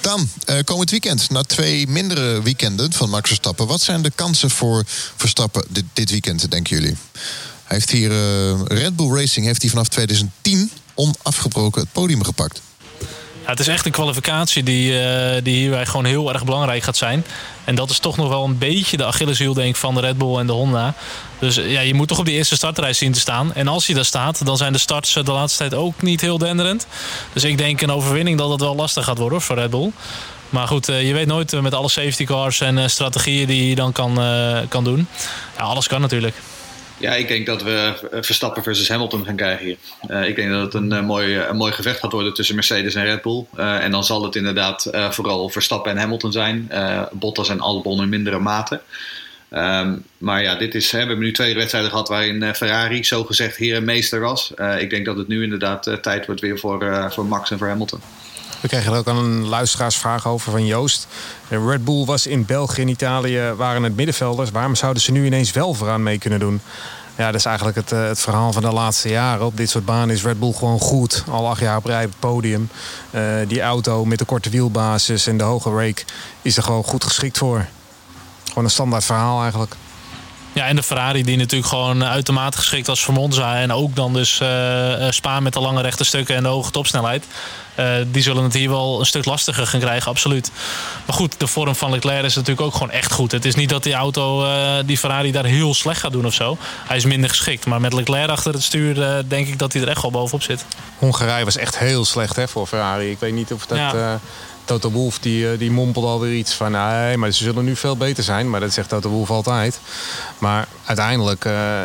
Dan, 0.00 0.28
uh, 0.50 0.56
komend 0.64 0.90
weekend, 0.90 1.30
na 1.30 1.42
twee 1.42 1.88
mindere 1.88 2.42
weekenden 2.42 2.92
van 2.92 3.10
Max 3.10 3.28
Verstappen. 3.28 3.66
Wat 3.66 3.80
zijn 3.80 4.02
de 4.02 4.12
kansen 4.14 4.50
voor 4.50 4.82
Verstappen 5.16 5.64
dit, 5.68 5.84
dit 5.92 6.10
weekend, 6.10 6.50
denken 6.50 6.76
jullie? 6.76 6.96
Hij 7.64 7.76
heeft 7.76 7.90
hier 7.90 8.10
uh, 8.10 8.60
Red 8.64 8.96
Bull 8.96 9.14
Racing 9.14 9.46
heeft 9.46 9.60
hij 9.60 9.70
vanaf 9.70 9.88
2010 9.88 10.70
onafgebroken 10.94 11.80
het 11.80 11.92
podium 11.92 12.24
gepakt. 12.24 12.60
Het 13.50 13.60
is 13.60 13.68
echt 13.68 13.86
een 13.86 13.92
kwalificatie 13.92 14.62
die, 14.62 14.92
uh, 14.92 15.30
die 15.42 15.56
hierbij 15.56 15.86
gewoon 15.86 16.04
heel 16.04 16.32
erg 16.32 16.44
belangrijk 16.44 16.82
gaat 16.82 16.96
zijn. 16.96 17.24
En 17.64 17.74
dat 17.74 17.90
is 17.90 17.98
toch 17.98 18.16
nog 18.16 18.28
wel 18.28 18.44
een 18.44 18.58
beetje 18.58 18.96
de 18.96 19.04
Achilleshiel 19.04 19.54
denk 19.54 19.68
ik, 19.68 19.76
van 19.76 19.94
de 19.94 20.00
Red 20.00 20.18
Bull 20.18 20.38
en 20.38 20.46
de 20.46 20.52
Honda. 20.52 20.94
Dus 21.38 21.54
ja, 21.54 21.80
je 21.80 21.94
moet 21.94 22.08
toch 22.08 22.18
op 22.18 22.24
die 22.24 22.34
eerste 22.34 22.56
startreis 22.56 22.98
zien 22.98 23.12
te 23.12 23.20
staan. 23.20 23.54
En 23.54 23.68
als 23.68 23.86
je 23.86 23.94
daar 23.94 24.04
staat, 24.04 24.46
dan 24.46 24.56
zijn 24.56 24.72
de 24.72 24.78
starts 24.78 25.12
de 25.12 25.32
laatste 25.32 25.58
tijd 25.58 25.74
ook 25.74 26.02
niet 26.02 26.20
heel 26.20 26.38
denderend. 26.38 26.86
Dus 27.32 27.44
ik 27.44 27.58
denk 27.58 27.80
een 27.80 27.92
overwinning 27.92 28.38
dat 28.38 28.50
het 28.50 28.60
wel 28.60 28.74
lastig 28.74 29.04
gaat 29.04 29.18
worden 29.18 29.40
voor 29.40 29.56
Red 29.56 29.70
Bull. 29.70 29.90
Maar 30.48 30.66
goed, 30.66 30.86
je 30.86 31.12
weet 31.12 31.26
nooit 31.26 31.60
met 31.60 31.74
alle 31.74 31.88
safety 31.88 32.24
cars 32.24 32.60
en 32.60 32.90
strategieën 32.90 33.46
die 33.46 33.68
je 33.68 33.74
dan 33.74 33.92
kan, 33.92 34.18
kan 34.68 34.84
doen. 34.84 35.08
Ja, 35.56 35.62
alles 35.62 35.86
kan 35.86 36.00
natuurlijk. 36.00 36.34
Ja, 37.00 37.14
ik 37.14 37.28
denk 37.28 37.46
dat 37.46 37.62
we 37.62 37.94
Verstappen 38.20 38.62
versus 38.62 38.88
Hamilton 38.88 39.24
gaan 39.24 39.36
krijgen 39.36 39.66
hier. 39.66 39.76
Uh, 40.08 40.28
ik 40.28 40.36
denk 40.36 40.50
dat 40.50 40.62
het 40.62 40.74
een, 40.74 40.92
uh, 40.92 41.02
mooi, 41.02 41.36
een 41.36 41.56
mooi 41.56 41.72
gevecht 41.72 41.98
gaat 41.98 42.12
worden 42.12 42.34
tussen 42.34 42.54
Mercedes 42.54 42.94
en 42.94 43.04
Red 43.04 43.22
Bull. 43.22 43.44
En 43.56 43.90
dan 43.90 44.04
zal 44.04 44.24
het 44.24 44.36
inderdaad 44.36 44.90
vooral 45.10 45.48
Verstappen 45.48 45.90
en 45.90 45.98
Hamilton 45.98 46.32
zijn. 46.32 46.70
Bottas 47.12 47.48
en 47.48 47.60
Albon 47.60 48.02
in 48.02 48.08
mindere 48.08 48.38
mate. 48.38 48.80
Um, 49.52 50.04
maar 50.18 50.42
ja, 50.42 50.54
dit 50.54 50.74
is, 50.74 50.90
hè, 50.90 50.98
we 50.98 51.06
hebben 51.06 51.24
nu 51.24 51.32
twee 51.32 51.54
wedstrijden 51.54 51.90
gehad 51.90 52.08
waarin 52.08 52.54
Ferrari 52.54 53.04
zogezegd 53.04 53.56
heer 53.56 53.76
en 53.76 53.84
meester 53.84 54.20
was. 54.20 54.52
ik 54.78 54.90
denk 54.90 55.04
dat 55.04 55.16
het 55.16 55.28
nu 55.28 55.42
inderdaad 55.42 55.98
tijd 56.02 56.26
wordt 56.26 56.40
weer 56.40 56.58
voor, 56.58 57.06
voor 57.12 57.26
Max 57.26 57.50
en 57.50 57.58
voor 57.58 57.68
Hamilton. 57.68 58.00
We 58.60 58.68
kregen 58.68 58.92
er 58.92 58.98
ook 58.98 59.06
een 59.06 59.46
luisteraarsvraag 59.46 60.26
over 60.26 60.50
van 60.50 60.66
Joost. 60.66 61.06
Red 61.48 61.84
Bull 61.84 62.04
was 62.04 62.26
in 62.26 62.44
België 62.44 62.82
en 62.82 62.88
Italië 62.88 63.52
waren 63.56 63.82
het 63.82 63.96
middenvelders. 63.96 64.50
Waarom 64.50 64.74
zouden 64.74 65.02
ze 65.02 65.12
nu 65.12 65.26
ineens 65.26 65.52
wel 65.52 65.74
vooraan 65.74 66.02
mee 66.02 66.18
kunnen 66.18 66.38
doen? 66.38 66.60
Ja, 67.16 67.26
dat 67.26 67.34
is 67.34 67.44
eigenlijk 67.44 67.76
het, 67.76 67.90
het 67.90 68.20
verhaal 68.20 68.52
van 68.52 68.62
de 68.62 68.72
laatste 68.72 69.08
jaren. 69.08 69.46
Op 69.46 69.56
dit 69.56 69.70
soort 69.70 69.84
banen 69.84 70.14
is 70.14 70.22
Red 70.22 70.38
Bull 70.38 70.52
gewoon 70.52 70.78
goed. 70.78 71.24
Al 71.28 71.48
acht 71.48 71.60
jaar 71.60 71.76
op 71.76 71.84
rij 71.84 72.04
op 72.04 72.10
het 72.10 72.20
podium. 72.20 72.70
Uh, 73.10 73.34
die 73.48 73.60
auto 73.60 74.04
met 74.04 74.18
de 74.18 74.24
korte 74.24 74.50
wielbasis 74.50 75.26
en 75.26 75.38
de 75.38 75.44
hoge 75.44 75.70
rake 75.70 76.02
is 76.42 76.56
er 76.56 76.62
gewoon 76.62 76.84
goed 76.84 77.04
geschikt 77.04 77.38
voor. 77.38 77.66
Gewoon 78.48 78.64
een 78.64 78.70
standaard 78.70 79.04
verhaal 79.04 79.42
eigenlijk. 79.42 79.74
Ja, 80.52 80.66
en 80.66 80.76
de 80.76 80.82
Ferrari 80.82 81.24
die 81.24 81.36
natuurlijk 81.36 81.70
gewoon 81.70 82.04
uitermate 82.04 82.56
geschikt 82.56 82.86
was 82.86 83.00
voor 83.00 83.14
Monza. 83.14 83.56
En 83.56 83.72
ook 83.72 83.96
dan 83.96 84.12
dus 84.12 84.40
uh, 84.42 84.48
Spa 85.10 85.40
met 85.40 85.52
de 85.52 85.60
lange 85.60 85.82
rechte 85.82 86.04
stukken 86.04 86.36
en 86.36 86.42
de 86.42 86.48
hoge 86.48 86.70
topsnelheid. 86.70 87.24
Uh, 87.78 87.86
die 88.06 88.22
zullen 88.22 88.44
het 88.44 88.52
hier 88.52 88.70
wel 88.70 89.00
een 89.00 89.06
stuk 89.06 89.24
lastiger 89.24 89.66
gaan 89.66 89.80
krijgen, 89.80 90.10
absoluut. 90.10 90.50
Maar 91.06 91.16
goed, 91.16 91.34
de 91.38 91.46
vorm 91.46 91.74
van 91.74 91.90
Leclerc 91.90 92.24
is 92.24 92.34
natuurlijk 92.34 92.66
ook 92.66 92.72
gewoon 92.72 92.90
echt 92.90 93.12
goed. 93.12 93.32
Het 93.32 93.44
is 93.44 93.54
niet 93.54 93.68
dat 93.68 93.82
die 93.82 93.94
auto, 93.94 94.44
uh, 94.44 94.74
die 94.84 94.98
Ferrari, 94.98 95.32
daar 95.32 95.44
heel 95.44 95.74
slecht 95.74 96.00
gaat 96.00 96.12
doen 96.12 96.26
of 96.26 96.34
zo. 96.34 96.58
Hij 96.86 96.96
is 96.96 97.04
minder 97.04 97.30
geschikt. 97.30 97.66
Maar 97.66 97.80
met 97.80 97.92
Leclerc 97.92 98.30
achter 98.30 98.52
het 98.52 98.62
stuur 98.62 98.98
uh, 98.98 99.14
denk 99.28 99.46
ik 99.46 99.58
dat 99.58 99.72
hij 99.72 99.82
er 99.82 99.88
echt 99.88 100.02
wel 100.02 100.10
bovenop 100.10 100.42
zit. 100.42 100.64
Hongarije 100.98 101.44
was 101.44 101.56
echt 101.56 101.78
heel 101.78 102.04
slecht 102.04 102.36
hè, 102.36 102.48
voor 102.48 102.66
Ferrari. 102.66 103.10
Ik 103.10 103.18
weet 103.18 103.32
niet 103.32 103.52
of 103.52 103.66
dat... 103.66 103.78
Ja. 103.78 104.20
Toto 104.70 104.90
Wolff 104.90 105.18
die, 105.18 105.56
die 105.56 105.70
mompelt 105.70 106.04
alweer 106.04 106.34
iets 106.34 106.54
van... 106.54 106.72
nee, 106.72 107.16
maar 107.16 107.30
ze 107.30 107.44
zullen 107.44 107.64
nu 107.64 107.76
veel 107.76 107.96
beter 107.96 108.24
zijn. 108.24 108.50
Maar 108.50 108.60
dat 108.60 108.72
zegt 108.72 108.88
Toto 108.88 109.08
Wolff 109.08 109.30
altijd. 109.30 109.80
Maar 110.38 110.68
uiteindelijk, 110.84 111.44
uh, 111.44 111.82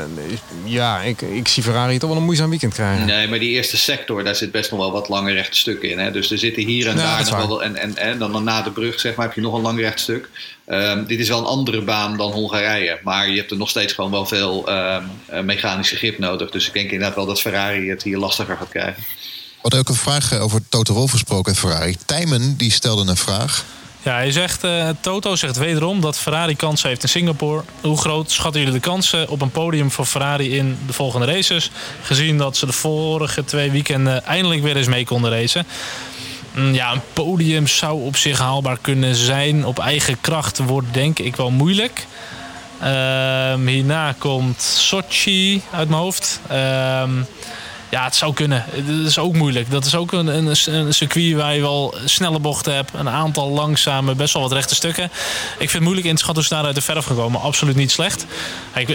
ja, 0.63 1.01
ik, 1.01 1.21
ik 1.21 1.47
zie 1.47 1.63
Ferrari 1.63 1.97
toch 1.97 2.09
wel 2.09 2.17
een 2.17 2.25
moeizaam 2.25 2.49
weekend 2.49 2.73
krijgen. 2.73 3.05
Nee, 3.05 3.27
maar 3.27 3.39
die 3.39 3.49
eerste 3.49 3.77
sector, 3.77 4.23
daar 4.23 4.35
zit 4.35 4.51
best 4.51 4.71
nog 4.71 4.79
wel 4.79 4.91
wat 4.91 5.09
lange 5.09 5.33
rechte 5.33 5.57
stukken 5.57 5.89
in. 5.89 5.99
Hè? 5.99 6.11
Dus 6.11 6.31
er 6.31 6.37
zitten 6.37 6.63
hier 6.63 6.87
en 6.87 6.97
ja, 6.97 7.23
daar 7.23 7.37
nog 7.37 7.47
wel... 7.47 7.63
En, 7.63 7.75
en, 7.75 7.97
en 7.97 8.19
dan 8.19 8.43
na 8.43 8.61
de 8.61 8.71
brug, 8.71 8.99
zeg 8.99 9.15
maar, 9.15 9.25
heb 9.25 9.35
je 9.35 9.41
nog 9.41 9.53
een 9.53 9.61
lang 9.61 9.79
recht 9.79 9.99
stuk. 9.99 10.29
Um, 10.67 11.05
dit 11.05 11.19
is 11.19 11.27
wel 11.27 11.39
een 11.39 11.45
andere 11.45 11.81
baan 11.81 12.17
dan 12.17 12.31
Hongarije. 12.31 12.99
Maar 13.03 13.29
je 13.29 13.37
hebt 13.37 13.51
er 13.51 13.57
nog 13.57 13.69
steeds 13.69 13.93
gewoon 13.93 14.11
wel 14.11 14.25
veel 14.25 14.69
um, 14.69 15.45
mechanische 15.45 15.95
grip 15.95 16.19
nodig. 16.19 16.49
Dus 16.49 16.67
ik 16.67 16.73
denk 16.73 16.91
inderdaad 16.91 17.15
wel 17.15 17.25
dat 17.25 17.41
Ferrari 17.41 17.89
het 17.89 18.03
hier 18.03 18.17
lastiger 18.17 18.57
gaat 18.57 18.69
krijgen. 18.69 19.03
Hadden 19.65 19.83
ook 19.83 19.89
een 19.89 20.01
vraag 20.03 20.39
over 20.39 20.61
Toto 20.69 20.93
Wolff 20.93 21.11
gesproken 21.11 21.55
Ferrari. 21.55 21.97
Tijmen 22.05 22.57
die 22.57 22.71
stelde 22.71 23.09
een 23.09 23.17
vraag. 23.17 23.63
Ja, 24.01 24.13
hij 24.13 24.31
zegt, 24.31 24.63
uh, 24.63 24.89
Toto 24.99 25.35
zegt 25.35 25.57
wederom 25.57 26.01
dat 26.01 26.17
Ferrari 26.17 26.55
kansen 26.55 26.89
heeft 26.89 27.03
in 27.03 27.09
Singapore. 27.09 27.63
Hoe 27.81 27.97
groot 27.97 28.31
schatten 28.31 28.61
jullie 28.61 28.75
de 28.75 28.81
kansen 28.87 29.29
op 29.29 29.41
een 29.41 29.51
podium 29.51 29.91
voor 29.91 30.05
Ferrari 30.05 30.57
in 30.57 30.77
de 30.87 30.93
volgende 30.93 31.25
races? 31.25 31.71
Gezien 32.01 32.37
dat 32.37 32.57
ze 32.57 32.65
de 32.65 32.71
vorige 32.71 33.43
twee 33.43 33.71
weekenden 33.71 34.25
eindelijk 34.25 34.61
weer 34.61 34.77
eens 34.77 34.87
mee 34.87 35.05
konden 35.05 35.31
racen. 35.31 35.65
Ja, 36.71 36.91
een 36.91 37.01
podium 37.13 37.67
zou 37.67 38.05
op 38.05 38.15
zich 38.15 38.39
haalbaar 38.39 38.77
kunnen 38.81 39.15
zijn. 39.15 39.65
Op 39.65 39.79
eigen 39.79 40.21
kracht 40.21 40.57
wordt 40.57 40.93
denk 40.93 41.19
ik 41.19 41.35
wel 41.35 41.51
moeilijk. 41.51 42.05
Uh, 42.81 42.87
hierna 43.65 44.15
komt 44.17 44.61
Sochi 44.61 45.61
uit 45.71 45.89
mijn 45.89 46.01
hoofd. 46.01 46.39
Uh, 46.51 47.03
Ja, 47.95 48.03
het 48.03 48.15
zou 48.15 48.33
kunnen. 48.33 48.65
Dat 48.75 49.07
is 49.07 49.17
ook 49.17 49.33
moeilijk. 49.33 49.71
Dat 49.71 49.85
is 49.85 49.95
ook 49.95 50.11
een, 50.11 50.27
een, 50.27 50.55
een 50.65 50.93
circuit 50.93 51.33
waar 51.33 51.55
je 51.55 51.61
wel 51.61 51.95
snelle 52.05 52.39
bochten 52.39 52.75
hebt. 52.75 52.91
Een 52.93 53.09
aantal 53.09 53.49
langzame, 53.49 54.15
best 54.15 54.33
wel 54.33 54.41
wat 54.41 54.51
rechte 54.51 54.75
stukken. 54.75 55.03
Ik 55.03 55.11
vind 55.57 55.71
het 55.71 55.81
moeilijk 55.81 56.07
in 56.07 56.15
te 56.15 56.21
schatten 56.21 56.43
hoe 56.43 56.51
ze 56.51 56.55
daar 56.55 56.65
uit 56.65 56.75
de 56.75 56.81
verf 56.81 57.05
gekomen. 57.05 57.41
Absoluut 57.41 57.75
niet 57.75 57.91
slecht. 57.91 58.25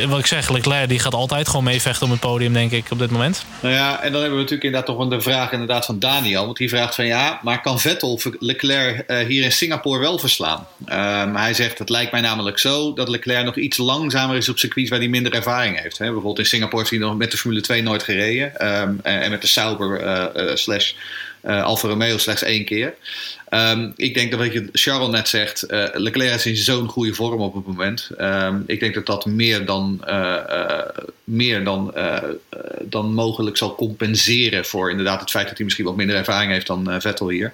Wat 0.09 0.19
ik 0.19 0.26
zeg, 0.26 0.50
Leclerc 0.50 0.88
die 0.88 0.99
gaat 0.99 1.14
altijd 1.14 1.49
gewoon 1.49 1.64
meevechten 1.64 2.07
om 2.07 2.11
het 2.12 2.21
podium, 2.21 2.52
denk 2.52 2.71
ik, 2.71 2.87
op 2.90 2.99
dit 2.99 3.11
moment. 3.11 3.45
Nou 3.61 3.75
ja, 3.75 4.02
en 4.02 4.12
dan 4.12 4.21
hebben 4.21 4.38
we 4.38 4.45
natuurlijk 4.45 4.64
inderdaad 4.64 4.97
toch 4.97 5.09
de 5.09 5.21
vraag 5.21 5.52
inderdaad 5.52 5.87
van 5.87 5.99
Daniel. 5.99 6.45
Want 6.45 6.57
die 6.57 6.69
vraagt 6.69 6.95
van 6.95 7.07
ja, 7.07 7.40
maar 7.42 7.61
kan 7.61 7.80
Vettel 7.80 8.21
Leclerc 8.38 9.04
uh, 9.11 9.19
hier 9.19 9.45
in 9.45 9.52
Singapore 9.52 10.00
wel 10.00 10.19
verslaan? 10.19 10.66
Um, 10.80 11.37
hij 11.37 11.54
zegt, 11.54 11.78
het 11.78 11.88
lijkt 11.88 12.12
mij 12.12 12.21
namelijk 12.21 12.59
zo 12.59 12.92
dat 12.92 13.09
Leclerc 13.09 13.45
nog 13.45 13.57
iets 13.57 13.76
langzamer 13.76 14.37
is 14.37 14.49
op 14.49 14.59
circuits 14.59 14.90
waar 14.90 14.99
hij 14.99 15.09
minder 15.09 15.33
ervaring 15.33 15.80
heeft. 15.80 15.99
Hè? 15.99 16.04
Bijvoorbeeld 16.04 16.38
in 16.38 16.47
Singapore 16.47 16.78
heeft 16.78 16.90
hij 16.90 17.00
nog 17.00 17.16
met 17.16 17.30
de 17.30 17.37
Formule 17.37 17.61
2 17.61 17.83
nooit 17.83 18.02
gereden. 18.02 18.66
Um, 18.66 18.89
en 19.02 19.30
met 19.30 19.40
de 19.40 19.47
Sauber 19.47 20.02
uh, 20.02 20.44
uh, 20.44 20.54
slash 20.54 20.92
Alfa 21.42 21.88
Romeo 21.88 22.18
slechts 22.18 22.42
één 22.42 22.64
keer. 22.64 22.94
Um, 23.50 23.92
ik 23.97 24.14
denk 24.14 24.30
dat 24.30 24.40
wat 24.40 24.52
je 24.52 24.69
Charles 24.73 25.09
net 25.09 25.28
zegt, 25.28 25.64
uh, 25.69 25.85
Leclerc 25.92 26.35
is 26.35 26.47
in 26.47 26.57
zo'n 26.57 26.88
goede 26.88 27.14
vorm 27.14 27.40
op 27.40 27.54
het 27.54 27.66
moment. 27.66 28.11
Um, 28.19 28.64
ik 28.66 28.80
denk 28.80 28.95
dat 28.95 29.07
dat 29.07 29.26
meer 29.26 29.66
dan, 29.66 30.00
uh, 30.09 30.37
uh, 30.50 30.78
meer 31.25 31.64
dan, 31.64 31.95
dan 32.85 33.14
mogelijk 33.14 33.57
zal 33.57 33.75
compenseren 33.75 34.64
voor 34.64 34.90
inderdaad 34.90 35.21
het 35.21 35.30
feit 35.30 35.47
dat 35.47 35.57
hij 35.57 35.64
misschien 35.64 35.87
wat 35.87 35.97
minder 35.97 36.16
ervaring 36.16 36.52
heeft 36.52 36.66
dan 36.66 37.00
Vettel 37.00 37.28
hier. 37.28 37.52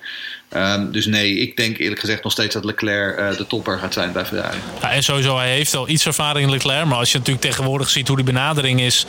Um, 0.56 0.92
dus 0.92 1.06
nee, 1.06 1.38
ik 1.38 1.56
denk 1.56 1.78
eerlijk 1.78 2.00
gezegd 2.00 2.22
nog 2.22 2.32
steeds 2.32 2.54
dat 2.54 2.64
Leclerc 2.64 3.36
de 3.38 3.46
topper 3.46 3.78
gaat 3.78 3.92
zijn 3.92 4.12
bij 4.12 4.24
Ferrari. 4.24 4.58
Ja, 4.80 4.92
en 4.92 5.02
sowieso, 5.02 5.36
hij 5.36 5.50
heeft 5.50 5.74
al 5.74 5.88
iets 5.88 6.06
ervaring 6.06 6.46
in 6.46 6.52
Leclerc. 6.52 6.84
Maar 6.84 6.98
als 6.98 7.12
je 7.12 7.18
natuurlijk 7.18 7.44
tegenwoordig 7.44 7.88
ziet 7.88 8.06
hoe 8.06 8.16
die 8.16 8.24
benadering 8.24 8.80
is 8.80 9.06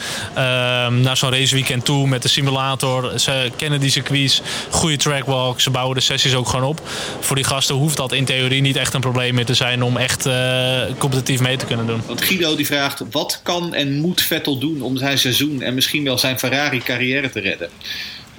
naar 0.89 1.17
zo'n 1.17 1.31
raceweekend 1.31 1.85
toe 1.85 2.07
met 2.07 2.21
de 2.21 2.27
simulator. 2.27 3.19
Ze 3.19 3.51
kennen 3.55 3.79
die 3.79 3.89
circuits, 3.89 4.41
goede 4.69 4.97
trackwalk, 4.97 5.61
ze 5.61 5.69
bouwen 5.69 5.95
de 5.95 6.01
sessies 6.01 6.35
ook 6.35 6.47
gewoon 6.47 6.65
op. 6.65 6.76
Voor 7.19 7.35
die 7.35 7.45
gasten 7.45 7.75
hoeft 7.75 7.97
dat 7.97 8.11
in 8.11 8.25
theorie 8.25 8.61
niet 8.61 8.75
echt 8.75 8.93
een 8.93 9.01
probleem 9.01 9.35
meer 9.35 9.45
te 9.45 9.53
zijn 9.53 9.83
om 9.83 9.97
echt 9.97 10.25
uh, 10.25 10.81
competitief 10.97 11.41
mee 11.41 11.57
te 11.57 11.65
kunnen 11.65 11.87
doen. 11.87 12.01
Want 12.05 12.21
Guido 12.21 12.55
die 12.55 12.65
vraagt: 12.65 13.03
wat 13.11 13.39
kan 13.43 13.73
en 13.73 13.99
moet 13.99 14.21
Vettel 14.21 14.59
doen 14.59 14.81
om 14.81 14.97
zijn 14.97 15.17
seizoen 15.17 15.61
en 15.61 15.73
misschien 15.73 16.03
wel 16.03 16.17
zijn 16.17 16.39
Ferrari-carrière 16.39 17.29
te 17.29 17.39
redden? 17.39 17.69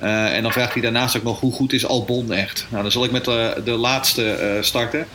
Uh, 0.02 0.34
en 0.34 0.42
dan 0.42 0.52
vraagt 0.52 0.72
hij 0.72 0.82
daarnaast 0.82 1.16
ook 1.16 1.22
nog 1.22 1.40
hoe 1.40 1.52
goed 1.52 1.72
is 1.72 1.86
Albon 1.86 2.32
echt. 2.32 2.66
Nou, 2.70 2.82
dan 2.82 2.92
zal 2.92 3.04
ik 3.04 3.10
met 3.10 3.24
de, 3.24 3.60
de 3.64 3.70
laatste 3.70 4.58
starten. 4.60 5.06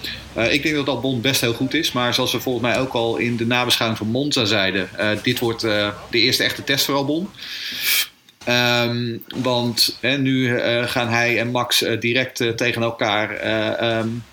Ik 0.50 0.64
denk 0.64 0.76
dat 0.76 0.88
Albon 0.88 1.22
best 1.22 1.42
heel 1.42 1.54
goed 1.54 1.74
is. 1.74 1.92
Maar 1.92 2.14
zoals 2.14 2.32
we 2.32 2.40
volgens 2.40 2.66
mij 2.66 2.80
ook 2.80 2.94
al 2.94 3.18
in 3.18 3.38
de 3.38 3.46
nabeschouwing 3.46 4.00
van 4.00 4.12
Monza 4.12 4.46
zeiden... 4.46 4.90
dit 5.22 5.40
wordt 5.40 5.62
de 5.62 5.94
eerste 6.12 6.44
echte 6.44 6.64
test 6.64 6.86
voor 6.86 6.96
Albon. 6.96 7.30
Um, 8.50 9.24
want 9.36 9.98
nu 10.02 10.48
uh, 10.48 10.84
gaan 10.84 11.10
hij 11.10 11.40
en 11.40 11.52
Max 11.52 11.82
uh, 11.82 12.00
direct 12.00 12.40
uh, 12.40 12.50
tegen 12.50 12.82
elkaar, 12.82 13.30
um, 14.00 14.24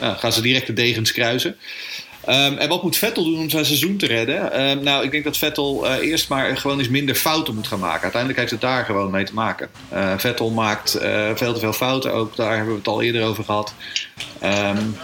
gaan 0.00 0.32
ze 0.32 0.40
direct 0.40 0.66
de 0.66 0.72
degens 0.72 1.12
kruisen. 1.12 1.56
Um, 2.28 2.58
en 2.58 2.68
wat 2.68 2.82
moet 2.82 2.96
Vettel 2.96 3.24
doen 3.24 3.38
om 3.38 3.50
zijn 3.50 3.64
seizoen 3.64 3.96
te 3.96 4.06
redden? 4.06 4.82
nou, 4.82 5.04
ik 5.04 5.10
denk 5.10 5.24
dat 5.24 5.36
Vettel 5.36 5.96
eerst 5.96 6.28
maar 6.28 6.56
gewoon 6.56 6.78
eens 6.78 6.88
minder 6.88 7.14
fouten 7.14 7.54
moet 7.54 7.66
gaan 7.66 7.78
maken. 7.78 8.02
Uiteindelijk 8.02 8.40
heeft 8.40 8.52
het 8.52 8.60
daar 8.60 8.84
gewoon 8.84 9.10
mee 9.10 9.24
te 9.24 9.34
maken. 9.34 9.68
Vettel 10.16 10.50
maakt 10.50 10.90
veel 11.34 11.52
te 11.52 11.60
veel 11.60 11.72
fouten, 11.72 12.12
ook 12.12 12.36
daar 12.36 12.56
hebben 12.56 12.72
we 12.72 12.78
het 12.78 12.88
al 12.88 13.02
eerder 13.02 13.22
over 13.24 13.44
gehad. 13.44 13.74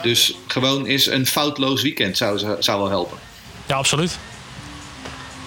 dus 0.02 0.36
gewoon 0.46 0.86
is 0.86 1.06
een 1.06 1.26
foutloos 1.26 1.82
weekend 1.82 2.16
zou, 2.16 2.56
zou 2.58 2.78
wel 2.78 2.88
helpen. 2.88 3.18
Ja, 3.66 3.76
absoluut. 3.76 4.18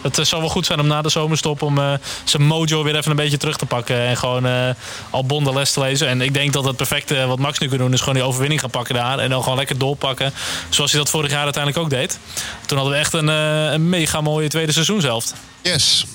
Het 0.01 0.17
uh, 0.17 0.25
zou 0.25 0.41
wel 0.41 0.49
goed 0.51 0.65
zijn 0.65 0.79
om 0.79 0.87
na 0.87 1.01
de 1.01 1.09
zomerstop 1.09 1.61
om 1.61 1.77
uh, 1.77 1.93
zijn 2.23 2.43
mojo 2.43 2.83
weer 2.83 2.95
even 2.95 3.11
een 3.11 3.17
beetje 3.17 3.37
terug 3.37 3.57
te 3.57 3.65
pakken. 3.65 3.95
En 3.95 4.17
gewoon 4.17 4.45
uh, 4.45 4.69
al 5.09 5.25
bonde 5.25 5.53
les 5.53 5.71
te 5.71 5.79
lezen. 5.79 6.07
En 6.07 6.21
ik 6.21 6.33
denk 6.33 6.53
dat 6.53 6.65
het 6.65 6.75
perfecte 6.75 7.25
wat 7.25 7.39
Max 7.39 7.59
nu 7.59 7.67
kan 7.67 7.77
doen 7.77 7.93
is 7.93 7.99
gewoon 7.99 8.13
die 8.13 8.23
overwinning 8.23 8.61
gaan 8.61 8.69
pakken 8.69 8.95
daar. 8.95 9.19
En 9.19 9.29
dan 9.29 9.43
gewoon 9.43 9.57
lekker 9.57 9.77
doorpakken. 9.77 10.33
Zoals 10.69 10.91
hij 10.91 10.99
dat 10.99 11.09
vorig 11.09 11.31
jaar 11.31 11.43
uiteindelijk 11.43 11.83
ook 11.83 11.89
deed. 11.89 12.19
Toen 12.65 12.77
hadden 12.77 12.95
we 12.95 13.01
echt 13.01 13.13
een, 13.13 13.27
een 13.27 13.89
mega 13.89 14.21
mooie 14.21 14.49
tweede 14.49 14.71
seizoen 14.71 15.01
zelf. 15.01 15.33
Yes. 15.61 16.05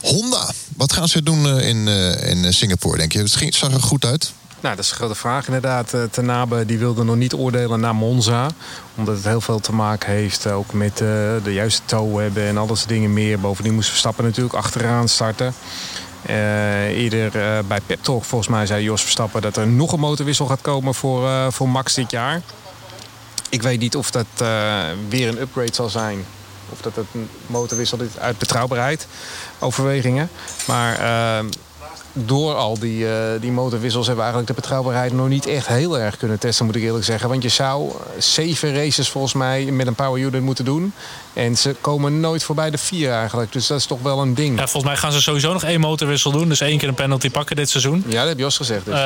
Honda, 0.00 0.52
wat 0.76 0.92
gaan 0.92 1.08
ze 1.08 1.22
doen 1.22 1.60
in, 1.60 1.88
in 2.22 2.52
Singapore, 2.52 2.98
denk 2.98 3.12
je? 3.12 3.18
Het 3.18 3.54
zag 3.54 3.72
er 3.72 3.82
goed 3.82 4.04
uit. 4.04 4.32
Nou, 4.60 4.76
dat 4.76 4.84
is 4.84 4.90
een 4.90 4.96
grote 4.96 5.14
vraag 5.14 5.46
inderdaad. 5.46 5.94
Tenabe 6.10 6.66
die 6.66 6.78
wilde 6.78 7.04
nog 7.04 7.16
niet 7.16 7.34
oordelen 7.34 7.80
naar 7.80 7.94
Monza. 7.94 8.48
Omdat 8.94 9.14
het 9.16 9.24
heel 9.24 9.40
veel 9.40 9.60
te 9.60 9.72
maken 9.72 10.10
heeft 10.12 10.46
ook 10.46 10.72
met 10.72 10.92
uh, 10.92 11.08
de 11.42 11.52
juiste 11.52 11.82
toe 11.84 12.20
hebben 12.20 12.46
en 12.46 12.58
al 12.58 12.66
dat 12.66 12.76
soort 12.76 12.88
dingen 12.88 13.12
meer. 13.12 13.40
Bovendien 13.40 13.74
moest 13.74 13.88
Verstappen 13.88 14.24
natuurlijk 14.24 14.54
achteraan 14.54 15.08
starten. 15.08 15.54
Eerder 16.26 17.30
bij 17.66 17.80
Pep 17.86 18.02
Talk 18.02 18.24
volgens 18.24 18.50
mij 18.50 18.66
zei 18.66 18.82
Jos 18.82 19.02
Verstappen 19.02 19.42
dat 19.42 19.56
er 19.56 19.66
nog 19.66 19.92
een 19.92 20.00
motorwissel 20.00 20.46
gaat 20.46 20.60
komen 20.60 20.94
voor, 20.94 21.52
voor 21.52 21.68
Max 21.68 21.94
dit 21.94 22.10
jaar. 22.10 22.40
Ik 23.48 23.62
weet 23.62 23.80
niet 23.80 23.96
of 23.96 24.10
dat 24.10 24.26
weer 25.08 25.28
een 25.28 25.40
upgrade 25.40 25.74
zal 25.74 25.88
zijn. 25.88 26.24
Of 26.72 26.80
dat 26.80 26.96
het 26.96 27.06
motorwissel 27.46 28.00
is 28.00 28.18
uit 28.18 28.38
betrouwbaarheid 28.38 29.06
overwegingen. 29.58 30.30
Maar 30.66 30.98
door 32.12 32.54
al 32.54 32.78
die, 32.78 32.98
uh, 32.98 33.12
die 33.40 33.52
motorwissels 33.52 34.06
hebben 34.06 34.24
we 34.24 34.30
eigenlijk 34.30 34.56
de 34.56 34.60
betrouwbaarheid 34.62 35.12
nog 35.12 35.28
niet 35.28 35.46
echt 35.46 35.66
heel 35.66 35.98
erg 35.98 36.16
kunnen 36.16 36.38
testen, 36.38 36.66
moet 36.66 36.76
ik 36.76 36.82
eerlijk 36.82 37.04
zeggen. 37.04 37.28
Want 37.28 37.42
je 37.42 37.48
zou 37.48 37.92
zeven 38.18 38.74
races 38.74 39.08
volgens 39.08 39.32
mij 39.32 39.64
met 39.64 39.86
een 39.86 39.94
power 39.94 40.20
unit 40.20 40.42
moeten 40.42 40.64
doen. 40.64 40.92
En 41.32 41.56
ze 41.56 41.74
komen 41.80 42.20
nooit 42.20 42.42
voorbij 42.42 42.70
de 42.70 42.78
vier 42.78 43.12
eigenlijk. 43.12 43.52
Dus 43.52 43.66
dat 43.66 43.78
is 43.78 43.86
toch 43.86 44.02
wel 44.02 44.20
een 44.20 44.34
ding. 44.34 44.58
Ja, 44.58 44.68
volgens 44.68 44.92
mij 44.92 44.96
gaan 44.96 45.12
ze 45.12 45.22
sowieso 45.22 45.52
nog 45.52 45.64
één 45.64 45.80
motorwissel 45.80 46.30
doen. 46.30 46.48
Dus 46.48 46.60
één 46.60 46.78
keer 46.78 46.88
een 46.88 46.94
penalty 46.94 47.30
pakken 47.30 47.56
dit 47.56 47.70
seizoen. 47.70 48.04
Ja, 48.06 48.20
dat 48.20 48.28
heb 48.28 48.38
Jos 48.38 48.56
gezegd. 48.56 48.84
Dus. 48.84 48.94
Uh, 48.94 49.00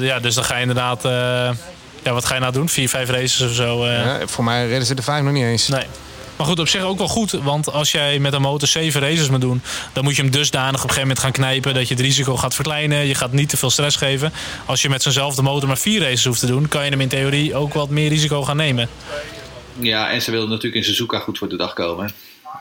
ja, 0.00 0.20
dus 0.20 0.34
dan 0.34 0.44
ga 0.44 0.54
je 0.54 0.60
inderdaad... 0.60 1.04
Uh, 1.04 1.10
ja, 2.02 2.12
wat 2.12 2.24
ga 2.24 2.34
je 2.34 2.40
nou 2.40 2.52
doen? 2.52 2.68
Vier, 2.68 2.88
vijf 2.88 3.10
races 3.10 3.40
of 3.40 3.52
zo? 3.54 3.86
Ja, 3.86 4.18
voor 4.26 4.44
mij 4.44 4.68
redden 4.68 4.86
ze 4.86 4.94
de 4.94 5.02
vijf 5.02 5.22
nog 5.22 5.32
niet 5.32 5.44
eens. 5.44 5.68
Nee. 5.68 5.86
Maar 6.40 6.48
goed, 6.48 6.58
op 6.58 6.68
zich 6.68 6.82
ook 6.82 6.98
wel 6.98 7.08
goed. 7.08 7.30
Want 7.30 7.72
als 7.72 7.92
jij 7.92 8.18
met 8.18 8.32
een 8.32 8.40
motor 8.40 8.68
7 8.68 9.00
races 9.00 9.28
moet 9.28 9.40
doen, 9.40 9.62
dan 9.92 10.04
moet 10.04 10.16
je 10.16 10.22
hem 10.22 10.30
dusdanig 10.30 10.68
op 10.68 10.74
een 10.74 10.80
gegeven 10.80 11.00
moment 11.00 11.18
gaan 11.18 11.32
knijpen 11.32 11.74
dat 11.74 11.88
je 11.88 11.94
het 11.94 12.02
risico 12.02 12.36
gaat 12.36 12.54
verkleinen. 12.54 13.06
Je 13.06 13.14
gaat 13.14 13.32
niet 13.32 13.48
te 13.48 13.56
veel 13.56 13.70
stress 13.70 13.96
geven. 13.96 14.32
Als 14.66 14.82
je 14.82 14.88
met 14.88 15.02
zijnzelfde 15.02 15.42
motor 15.42 15.68
maar 15.68 15.78
4 15.78 16.00
races 16.00 16.24
hoeft 16.24 16.40
te 16.40 16.46
doen, 16.46 16.68
kan 16.68 16.84
je 16.84 16.90
hem 16.90 17.00
in 17.00 17.08
theorie 17.08 17.54
ook 17.54 17.74
wat 17.74 17.88
meer 17.88 18.08
risico 18.08 18.42
gaan 18.42 18.56
nemen. 18.56 18.88
Ja, 19.78 20.10
en 20.10 20.22
ze 20.22 20.30
willen 20.30 20.48
natuurlijk 20.48 20.74
in 20.74 20.84
Suzuka 20.84 21.18
goed 21.18 21.38
voor 21.38 21.48
de 21.48 21.56
dag 21.56 21.72
komen. 21.72 22.12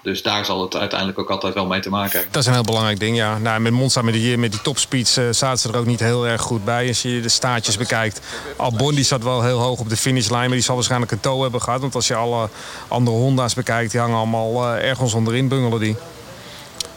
Dus 0.01 0.21
daar 0.21 0.45
zal 0.45 0.61
het 0.61 0.75
uiteindelijk 0.75 1.19
ook 1.19 1.29
altijd 1.29 1.53
wel 1.53 1.65
mee 1.65 1.79
te 1.79 1.89
maken 1.89 2.11
hebben. 2.11 2.31
Dat 2.31 2.41
is 2.41 2.47
een 2.47 2.53
heel 2.53 2.63
belangrijk 2.63 2.99
ding, 2.99 3.15
ja. 3.15 3.37
Nou, 3.37 3.59
met 3.59 3.71
Monza, 3.71 4.01
met 4.01 4.13
die, 4.13 4.37
met 4.37 4.51
die 4.51 4.61
topspeeds, 4.61 5.17
uh, 5.17 5.25
zaten 5.31 5.59
ze 5.59 5.69
er 5.69 5.77
ook 5.77 5.85
niet 5.85 5.99
heel 5.99 6.27
erg 6.27 6.41
goed 6.41 6.65
bij. 6.65 6.87
Als 6.87 7.01
je 7.01 7.21
de 7.21 7.29
staartjes 7.29 7.77
bekijkt. 7.77 8.19
Albon 8.55 8.95
die 8.95 9.03
zat 9.03 9.23
wel 9.23 9.43
heel 9.43 9.59
hoog 9.59 9.79
op 9.79 9.89
de 9.89 9.97
finishlijn, 9.97 10.45
maar 10.45 10.55
die 10.55 10.65
zal 10.65 10.75
waarschijnlijk 10.75 11.11
een 11.11 11.19
toe 11.19 11.41
hebben 11.41 11.61
gehad. 11.61 11.81
Want 11.81 11.95
als 11.95 12.07
je 12.07 12.15
alle 12.15 12.49
andere 12.87 13.17
Honda's 13.17 13.53
bekijkt, 13.53 13.91
die 13.91 13.99
hangen 13.99 14.17
allemaal 14.17 14.75
uh, 14.75 14.89
ergens 14.89 15.13
onderin, 15.13 15.47
bungelen 15.47 15.79
die. 15.79 15.95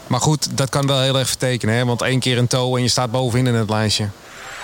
Maar 0.07 0.21
goed, 0.21 0.57
dat 0.57 0.69
kan 0.69 0.87
wel 0.87 1.01
heel 1.01 1.19
erg 1.19 1.27
vertekenen, 1.27 1.75
hè? 1.75 1.85
want 1.85 2.01
één 2.01 2.19
keer 2.19 2.37
een 2.37 2.47
toe 2.47 2.77
en 2.77 2.83
je 2.83 2.89
staat 2.89 3.11
bovenin 3.11 3.47
in 3.47 3.53
het 3.53 3.69
lijstje. 3.69 4.09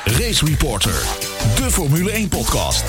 Race 0.03 0.45
Reporter, 0.45 1.03
de 1.55 1.71
Formule 1.71 2.11
1 2.11 2.27
podcast. 2.27 2.83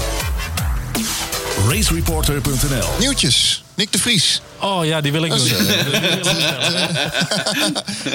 Racereporter.nl 1.68 2.88
Nieuwtjes, 2.98 3.64
Nick 3.80 3.92
de 3.92 3.98
Vries. 3.98 4.40
Oh 4.58 4.84
ja, 4.84 5.00
die 5.00 5.12
wil 5.12 5.22
ik 5.24 5.30
doen. 5.30 5.46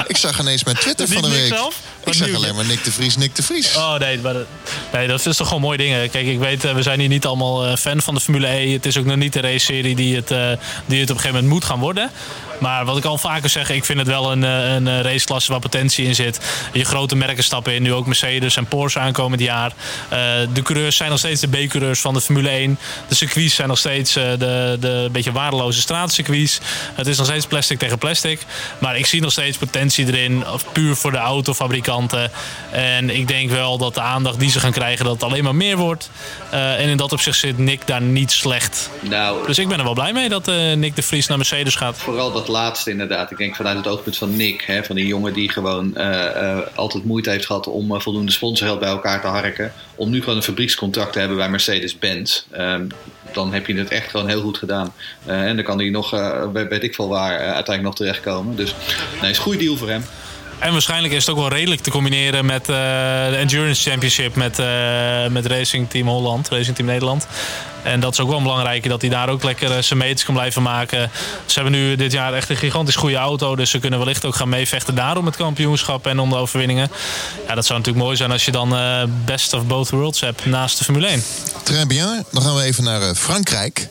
ik 0.08 0.18
zag 0.18 0.40
ineens 0.40 0.64
mijn 0.64 0.76
Twitter 0.76 1.08
van 1.08 1.22
de 1.22 1.30
week. 1.30 1.48
Zelf? 1.48 1.76
Ik 2.06 2.14
zag 2.14 2.34
alleen 2.34 2.56
maar 2.56 2.66
Nick 2.66 2.84
de 2.84 2.92
Vries, 2.92 3.18
Nick 3.18 3.36
de 3.36 3.44
Vries. 3.44 3.76
Oh 3.76 3.98
nee, 3.98 4.20
maar 4.20 4.34
dat, 4.34 4.46
nee, 4.92 5.08
dat 5.08 5.26
is 5.26 5.38
toch 5.38 5.48
gewoon 5.48 5.62
mooie 5.62 5.78
dingen. 5.78 6.10
Kijk, 6.10 6.28
ik 6.28 6.40
weet, 6.40 6.74
we 6.74 6.82
zijn 6.82 7.00
hier 7.00 7.10
niet 7.10 7.26
allemaal 7.26 7.78
fan 7.78 8.02
van 8.02 8.14
de 8.14 8.20
Formule 8.20 8.48
E. 8.48 8.74
Het 8.74 8.86
is 8.86 8.98
ook 8.98 9.06
nog 9.06 9.16
niet 9.16 9.34
de 9.34 9.42
race-serie 9.42 9.96
die 9.96 10.16
het, 10.16 10.28
die 10.28 11.00
het 11.00 11.10
op 11.10 11.16
een 11.16 11.22
gegeven 11.22 11.34
moment 11.34 11.48
moet 11.48 11.66
gaan 11.66 11.80
worden. 11.80 12.12
Maar 12.60 12.86
wat 12.86 12.98
ik 12.98 13.06
al 13.06 13.18
vaker 13.18 13.50
zeg, 13.50 13.70
ik 13.70 13.86
vind 13.86 14.00
het 14.00 14.08
wel 14.08 14.32
een, 14.32 14.42
een 14.42 15.02
raceklasse 15.02 15.52
waar 15.52 15.60
potentie 15.60 16.06
in 16.06 16.16
zit. 16.16 16.40
Je 16.74 16.86
grote 16.86 17.16
merken 17.16 17.44
stappen 17.44 17.74
in, 17.74 17.82
nu 17.82 17.94
ook 17.94 18.06
Mercedes 18.06 18.58
en 18.58 18.66
Porsche 18.66 19.00
aankomend 19.00 19.42
jaar. 19.42 19.74
Uh, 20.14 20.20
de 20.54 20.62
coureurs 20.62 20.96
zijn 20.96 21.10
nog 21.10 21.20
steeds 21.20 21.42
de 21.42 21.48
B-coureurs 21.48 22.00
van 22.00 22.14
de 22.14 22.22
Formule 22.22 22.50
1. 22.50 22.80
De 23.08 23.16
circuits 23.16 23.56
zijn 23.56 23.68
nog 23.68 23.78
steeds 23.78 24.14
de, 24.14 24.78
de 24.80 25.10
beetje 25.12 25.32
waardeloze 25.56 25.82
straatcircuits. 25.82 26.60
Het 26.94 27.08
is 27.08 27.18
nog 27.18 27.26
steeds 27.26 27.46
plastic 27.46 27.80
tegen 27.80 27.98
plastic. 27.98 28.40
Maar 28.80 28.98
ik 28.98 29.06
zie 29.06 29.22
nog 29.22 29.32
steeds 29.32 29.58
potentie 29.58 30.08
erin, 30.08 30.44
puur 30.72 30.96
voor 30.96 31.12
de 31.12 31.18
autofabrikanten. 31.18 32.32
En 32.72 33.10
ik 33.10 33.28
denk 33.28 33.50
wel 33.50 33.78
dat 33.78 33.94
de 33.94 34.02
aandacht 34.02 34.40
die 34.40 34.50
ze 34.50 34.60
gaan 34.60 34.72
krijgen, 34.72 35.06
dat 35.06 35.14
het 35.14 35.24
alleen 35.24 35.44
maar 35.44 35.56
meer 35.56 35.78
wordt. 35.78 36.10
Uh, 36.54 36.80
en 36.80 36.90
in 36.90 36.98
dat 36.98 37.14
opzicht 37.14 37.40
zit 37.40 37.58
Nick 37.58 37.88
daar 37.88 38.02
niet 38.02 38.32
slecht. 38.32 38.90
Nou, 39.00 39.48
dus 39.48 39.60
ik 39.60 39.68
ben 39.68 39.78
er 39.78 39.84
wel 39.84 39.94
blij 39.94 40.14
mee 40.14 40.30
dat 40.30 40.46
Nick 40.76 40.96
de 40.96 41.02
Vries 41.02 41.28
naar 41.28 41.38
Mercedes 41.38 41.76
gaat. 41.76 41.98
Vooral 41.98 42.32
dat 42.32 42.48
laatste 42.48 42.92
inderdaad. 42.92 43.32
Ik 43.32 43.38
denk 43.38 43.56
vanuit 43.56 43.78
het 43.78 43.88
oogpunt 43.88 44.18
van 44.18 44.36
Nick. 44.36 44.64
Hè, 44.66 44.84
van 44.84 44.96
die 44.96 45.08
jongen 45.08 45.34
die 45.34 45.52
gewoon 45.52 45.94
uh, 45.98 46.04
uh, 46.04 46.58
altijd 46.76 47.06
moeite 47.06 47.30
heeft 47.30 47.46
gehad 47.46 47.68
om 47.68 48.02
voldoende 48.02 48.32
sponsorgeld 48.32 48.80
bij 48.80 48.90
elkaar 48.90 49.22
te 49.22 49.28
harken. 49.28 49.74
Om 49.96 50.10
nu 50.10 50.20
gewoon 50.20 50.36
een 50.36 50.44
fabriekscontract 50.44 51.14
te 51.14 51.20
hebben 51.20 51.38
bij 51.38 51.50
Mercedes-Benz. 51.50 52.44
Um, 52.58 52.88
dan 53.34 53.54
heb 53.54 53.68
je 53.68 53.76
het 53.76 53.90
echt 53.90 54.10
gewoon 54.10 54.28
heel 54.28 54.42
goed 54.42 54.58
gedaan. 54.58 54.94
en 55.26 55.56
dan 55.56 55.66
kan 55.66 55.80
hij 55.80 55.90
nog, 55.90 56.10
weet 56.54 56.84
ik 56.84 56.96
veel 56.96 57.08
waar, 57.08 57.38
uiteindelijk 57.38 57.82
nog 57.82 57.96
terechtkomen. 57.96 58.56
Dus 58.56 58.76
nee, 59.22 59.32
is 59.32 59.38
een 59.38 59.44
goede 59.44 59.60
deal 59.60 59.78
voor 59.78 59.90
hem. 59.90 60.04
En 60.60 60.72
waarschijnlijk 60.72 61.14
is 61.14 61.26
het 61.26 61.36
ook 61.36 61.42
wel 61.42 61.58
redelijk 61.58 61.82
te 61.82 61.92
combineren 61.92 62.46
met 62.46 62.62
uh, 62.62 62.76
de 63.30 63.36
Endurance 63.38 63.90
Championship 63.90 64.36
met, 64.36 64.60
uh, 64.60 65.28
met 65.28 65.46
Racing 65.46 65.90
Team 65.90 66.08
Holland, 66.08 66.50
Racing 66.50 66.76
Team 66.76 66.88
Nederland. 66.88 67.28
En 67.84 68.00
dat 68.00 68.14
is 68.14 68.20
ook 68.20 68.30
wel 68.30 68.42
belangrijk, 68.42 68.90
dat 68.90 69.02
hij 69.02 69.10
daar 69.10 69.30
ook 69.30 69.44
lekker 69.44 69.72
uh, 69.72 69.78
zijn 69.82 70.00
meters 70.00 70.24
kan 70.24 70.34
blijven 70.34 70.62
maken. 70.62 71.12
Ze 71.46 71.54
hebben 71.54 71.72
nu 71.72 71.96
dit 71.96 72.12
jaar 72.12 72.34
echt 72.34 72.50
een 72.50 72.56
gigantisch 72.56 72.96
goede 72.96 73.16
auto, 73.16 73.56
dus 73.56 73.70
ze 73.70 73.80
kunnen 73.80 74.00
wellicht 74.00 74.26
ook 74.26 74.36
gaan 74.36 74.50
meevechten 74.50 74.96
daar 74.96 75.18
om 75.18 75.26
het 75.26 75.36
kampioenschap 75.36 76.08
en 76.08 76.20
om 76.20 76.30
de 76.30 76.36
overwinningen. 76.36 76.92
Ja, 77.48 77.56
dat 77.56 77.66
zou 77.66 77.80
natuurlijk 77.80 78.06
mooi 78.06 78.18
zijn 78.18 78.32
als 78.32 78.46
je 78.46 78.52
dan 78.52 78.76
best 79.26 79.54
of 79.54 79.66
both 79.66 79.90
worlds 79.90 80.20
hebt 80.20 80.46
naast 80.46 80.78
de 80.78 80.84
Formule 80.84 81.08
1. 81.08 81.24
Très 81.64 81.88
bien. 81.88 82.26
Dan 82.32 82.42
gaan 82.42 82.56
we 82.56 82.64
even 82.64 82.84
naar 82.84 83.16
Frankrijk. 83.16 83.88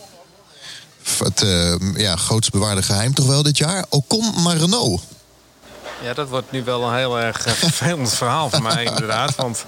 Het 1.19 1.47
ja, 1.97 2.17
grootst 2.17 2.51
bewaarde 2.51 2.83
geheim 2.83 3.15
toch 3.15 3.27
wel 3.27 3.43
dit 3.43 3.59
jaar. 3.59 3.85
Ocon 3.89 4.43
maar 4.43 4.57
Renault. 4.57 5.14
Ja, 6.05 6.15
dat 6.15 6.29
wordt 6.29 6.51
nu 6.51 6.65
wel 6.65 6.83
een 6.83 6.97
heel 6.97 7.21
erg 7.21 7.47
eh, 7.47 7.53
vervelend 7.69 8.15
verhaal 8.15 8.51
voor 8.51 8.63
mij 8.63 8.85
inderdaad. 8.85 9.35
Want 9.35 9.65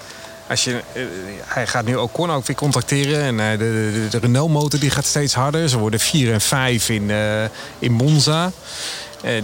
als 0.48 0.64
je, 0.64 0.82
eh, 0.92 1.02
hij 1.44 1.66
gaat 1.66 1.84
nu 1.84 1.96
Ocon 1.96 2.30
ook 2.30 2.46
weer 2.46 2.56
contracteren. 2.56 3.20
En 3.22 3.34
uh, 3.34 3.50
de, 3.50 3.90
de, 3.92 4.06
de 4.10 4.18
Renault-motor 4.18 4.80
die 4.80 4.90
gaat 4.90 5.04
steeds 5.04 5.34
harder. 5.34 5.68
Ze 5.68 5.78
worden 5.78 6.00
4 6.00 6.32
en 6.32 6.40
5 6.40 6.88
in, 6.88 7.02
uh, 7.02 7.44
in 7.78 7.92
Monza. 7.92 8.52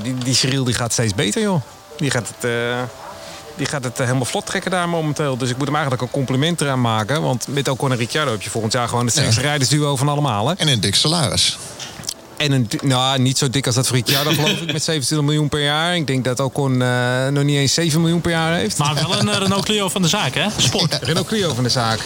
die, 0.03 0.19
die 0.19 0.35
Cyril 0.35 0.65
die 0.65 0.75
gaat 0.75 0.93
steeds 0.93 1.15
beter, 1.15 1.43
joh. 1.43 1.63
Die 1.97 2.11
gaat 2.11 2.29
het, 2.29 2.51
die 3.57 3.67
gaat 3.67 3.85
het 3.85 3.99
helemaal 3.99 4.25
vlot 4.25 4.47
trekken 4.47 4.71
daar 4.71 4.89
momenteel. 4.89 5.37
Dus 5.37 5.51
ik 5.51 5.57
moet 5.57 5.67
hem 5.67 5.77
eigenlijk 5.77 6.05
een 6.05 6.11
compliment 6.11 6.61
eraan 6.61 6.81
maken. 6.81 7.23
Want 7.23 7.47
met 7.49 7.69
Ocon 7.69 7.91
en 7.91 7.97
Ricciardo 7.97 8.31
heb 8.31 8.43
je 8.43 8.51
volgend 8.51 8.73
jaar 8.73 8.89
gewoon 8.89 9.05
het 9.05 9.15
sterkste 9.15 9.41
ja. 9.41 9.47
rijdersduo 9.47 9.97
van 9.97 10.09
allemaal. 10.09 10.49
Hè? 10.49 10.55
En 10.57 10.69
een 10.69 10.81
dik 10.81 10.95
salaris. 10.95 11.59
En 12.43 12.53
een, 12.53 12.69
nou, 12.83 13.19
niet 13.19 13.39
zo 13.39 13.51
dik 13.51 13.67
als 13.67 13.75
dat 13.75 13.89
Ricciardo, 13.89 14.31
geloof 14.41 14.51
ik, 14.51 14.73
met 14.73 14.83
27 14.83 15.27
miljoen 15.27 15.49
per 15.49 15.63
jaar. 15.63 15.97
Ik 15.97 16.07
denk 16.07 16.25
dat 16.25 16.41
Ocon 16.41 16.81
uh, 16.81 17.29
nog 17.29 17.45
niet 17.45 17.57
eens 17.57 17.75
7 17.75 18.01
miljoen 18.01 18.21
per 18.21 18.31
jaar 18.31 18.55
heeft. 18.55 18.79
Maar 18.79 18.95
wel 18.95 19.19
een 19.19 19.27
uh, 19.27 19.37
Renault 19.37 19.65
Clio 19.65 19.89
van 19.89 20.03
de 20.03 20.09
zaak, 20.09 20.35
hè? 20.35 20.47
Sport. 20.57 20.99
Renault 21.03 21.27
Clio 21.27 21.55
van 21.55 21.65
de 21.65 21.71
zaak. 21.71 21.99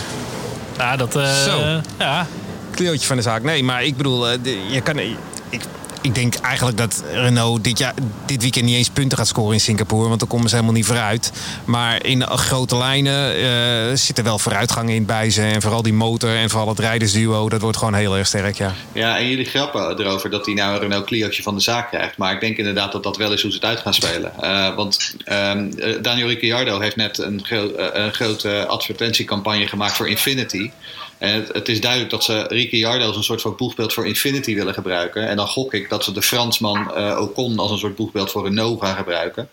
Ja, 0.78 0.96
dat... 0.96 1.16
Uh, 1.16 1.42
zo. 1.44 1.80
Ja. 1.98 2.26
Cliootje 2.70 3.06
van 3.06 3.16
de 3.16 3.22
zaak. 3.22 3.42
Nee, 3.42 3.64
maar 3.64 3.84
ik 3.84 3.96
bedoel, 3.96 4.30
je 4.70 4.80
kan, 4.82 4.98
ik, 4.98 5.62
ik 6.06 6.14
denk 6.14 6.34
eigenlijk 6.34 6.76
dat 6.76 7.04
Renault 7.12 7.64
dit, 7.64 7.78
jaar, 7.78 7.94
dit 8.26 8.42
weekend 8.42 8.64
niet 8.64 8.74
eens 8.74 8.90
punten 8.90 9.18
gaat 9.18 9.26
scoren 9.26 9.52
in 9.52 9.60
Singapore. 9.60 10.08
Want 10.08 10.20
dan 10.20 10.28
komen 10.28 10.48
ze 10.48 10.54
helemaal 10.54 10.76
niet 10.76 10.86
vooruit. 10.86 11.32
Maar 11.64 12.04
in 12.04 12.22
grote 12.22 12.76
lijnen 12.76 13.38
uh, 13.38 13.96
zit 13.96 14.18
er 14.18 14.24
wel 14.24 14.38
vooruitgang 14.38 14.90
in 14.90 15.06
bij 15.06 15.30
ze. 15.30 15.42
En 15.42 15.62
vooral 15.62 15.82
die 15.82 15.92
motor 15.92 16.36
en 16.36 16.50
vooral 16.50 16.68
het 16.68 16.78
rijdersduo, 16.78 17.48
dat 17.48 17.60
wordt 17.60 17.76
gewoon 17.76 17.94
heel 17.94 18.16
erg 18.16 18.26
sterk, 18.26 18.56
ja. 18.56 18.74
Ja, 18.92 19.18
en 19.18 19.28
jullie 19.28 19.44
grappen 19.44 20.00
erover 20.00 20.30
dat 20.30 20.46
hij 20.46 20.54
nou 20.54 20.74
een 20.74 20.80
Renault 20.80 21.06
Clio'tje 21.06 21.42
van 21.42 21.54
de 21.54 21.60
zaak 21.60 21.88
krijgt. 21.88 22.16
Maar 22.16 22.32
ik 22.32 22.40
denk 22.40 22.56
inderdaad 22.56 22.92
dat 22.92 23.02
dat 23.02 23.16
wel 23.16 23.32
is 23.32 23.42
hoe 23.42 23.50
ze 23.50 23.56
het 23.56 23.66
uit 23.66 23.80
gaan 23.80 23.94
spelen. 23.94 24.32
Uh, 24.40 24.74
want 24.74 25.14
um, 25.32 25.70
Daniel 26.02 26.28
Ricciardo 26.28 26.80
heeft 26.80 26.96
net 26.96 27.18
een, 27.18 27.44
een 27.92 28.12
grote 28.12 28.66
advertentiecampagne 28.66 29.66
gemaakt 29.66 29.96
voor 29.96 30.08
Infinity. 30.08 30.70
En 31.18 31.34
het, 31.34 31.52
het, 31.52 31.68
is 31.68 31.80
duidelijk 31.80 32.10
dat 32.10 32.24
ze 32.24 32.44
Ricciardo 32.48 33.06
als 33.06 33.16
een 33.16 33.24
soort 33.24 33.40
van 33.40 33.56
boegbeeld 33.56 33.92
voor 33.92 34.06
Infinity 34.06 34.54
willen 34.54 34.74
gebruiken. 34.74 35.28
En 35.28 35.36
dan 35.36 35.48
gok 35.48 35.74
ik 35.74 35.88
dat 35.88 36.04
ze 36.04 36.12
de 36.12 36.22
Fransman 36.22 36.90
uh, 36.96 37.20
Ocon 37.20 37.58
als 37.58 37.70
een 37.70 37.78
soort 37.78 37.96
boegbeeld 37.96 38.30
voor 38.30 38.44
Renault 38.44 38.80
gaan 38.80 38.96
gebruiken. 38.96 39.48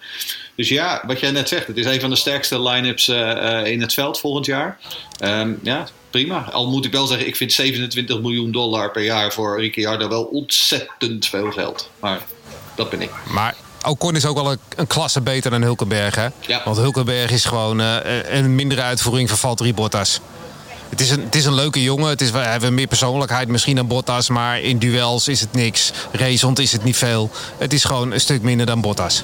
Dus 0.56 0.70
ja, 0.70 1.04
wat 1.08 1.20
jij 1.20 1.32
net 1.32 1.50
zegt, 1.50 1.68
het 1.68 1.78
is 1.78 1.86
een 1.86 2.00
van 2.00 2.10
de 2.10 2.16
sterkste 2.16 2.62
line-ups 2.62 3.08
uh, 3.08 3.66
in 3.66 3.82
het 3.82 3.94
veld 3.94 4.20
volgend 4.20 4.46
jaar. 4.46 4.80
Um, 5.24 5.60
ja, 5.64 5.88
prima. 6.10 6.50
Al 6.52 6.70
moet 6.70 6.86
ik 6.86 6.92
wel 6.92 7.08
zeggen, 7.08 7.28
ik 7.28 7.36
vind 7.36 7.54
27 7.54 8.22
miljoen 8.22 8.52
dollar 8.52 8.92
per 8.92 9.04
jaar 9.04 9.34
voor 9.34 9.60
Ricciardo 9.60 10.08
wel 10.08 10.24
ontzettend 10.24 11.28
veel 11.28 11.52
geld. 11.52 11.90
Maar 12.00 12.22
dat 12.76 12.90
ben 12.90 13.02
ik. 13.02 13.10
Maar 13.32 13.56
Ocon 13.88 14.16
is 14.16 14.26
ook 14.26 14.36
wel 14.36 14.52
een, 14.52 14.60
een, 14.76 14.88
klasse 14.88 15.22
beter 15.22 15.52
dan 15.52 15.62
Hulkenberg. 15.62 16.16
Hè? 16.16 16.28
Ja. 16.48 16.62
Want 16.66 16.78
Hulkenberg 16.78 17.32
is 17.32 17.46
gewoon 17.46 17.82
uh, 17.82 17.96
een 18.30 18.56
mindere 18.56 18.82
uitvoering 18.82 19.30
van 19.30 19.38
Valtteri 19.38 19.74
Bottas. 19.74 20.20
Het 20.94 21.02
is, 21.02 21.10
een, 21.10 21.22
het 21.22 21.36
is 21.36 21.46
een 21.46 21.54
leuke 21.54 21.84
jongen. 21.84 22.10
Het 22.10 22.22
is, 22.22 22.32
hij 22.32 22.52
heeft 22.52 22.70
meer 22.70 22.88
persoonlijkheid 22.88 23.48
misschien 23.48 23.76
dan 23.76 23.88
Bottas. 23.88 24.30
Maar 24.30 24.62
in 24.62 24.78
duels 24.78 25.28
is 25.28 25.40
het 25.40 25.54
niks. 25.54 25.92
Racehond 26.12 26.60
is 26.60 26.72
het 26.72 26.84
niet 26.84 26.98
veel. 26.98 27.32
Het 27.58 27.74
is 27.74 27.84
gewoon 27.84 28.12
een 28.12 28.20
stuk 28.20 28.42
minder 28.42 28.66
dan 28.66 28.82
Bottas. 28.82 29.24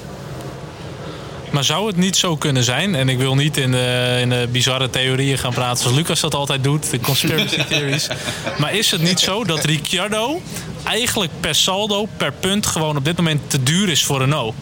Maar 1.50 1.64
zou 1.64 1.86
het 1.86 1.96
niet 1.96 2.16
zo 2.16 2.36
kunnen 2.36 2.64
zijn? 2.64 2.94
En 2.94 3.08
ik 3.08 3.18
wil 3.18 3.34
niet 3.34 3.56
in 3.56 3.70
de, 3.70 4.18
in 4.20 4.28
de 4.28 4.48
bizarre 4.52 4.90
theorieën 4.90 5.38
gaan 5.38 5.52
praten 5.52 5.82
zoals 5.82 5.96
Lucas 5.96 6.20
dat 6.20 6.34
altijd 6.34 6.64
doet, 6.64 6.90
de 6.90 7.00
conspiracy 7.00 7.64
theories. 7.68 8.08
Maar 8.58 8.74
is 8.74 8.90
het 8.90 9.02
niet 9.02 9.20
zo 9.20 9.44
dat 9.44 9.64
Ricciardo 9.64 10.40
eigenlijk 10.84 11.30
per 11.40 11.54
saldo, 11.54 12.08
per 12.16 12.32
punt, 12.32 12.66
gewoon 12.66 12.96
op 12.96 13.04
dit 13.04 13.16
moment 13.16 13.40
te 13.50 13.62
duur 13.62 13.88
is 13.88 14.04
voor 14.04 14.18
Renault? 14.18 14.54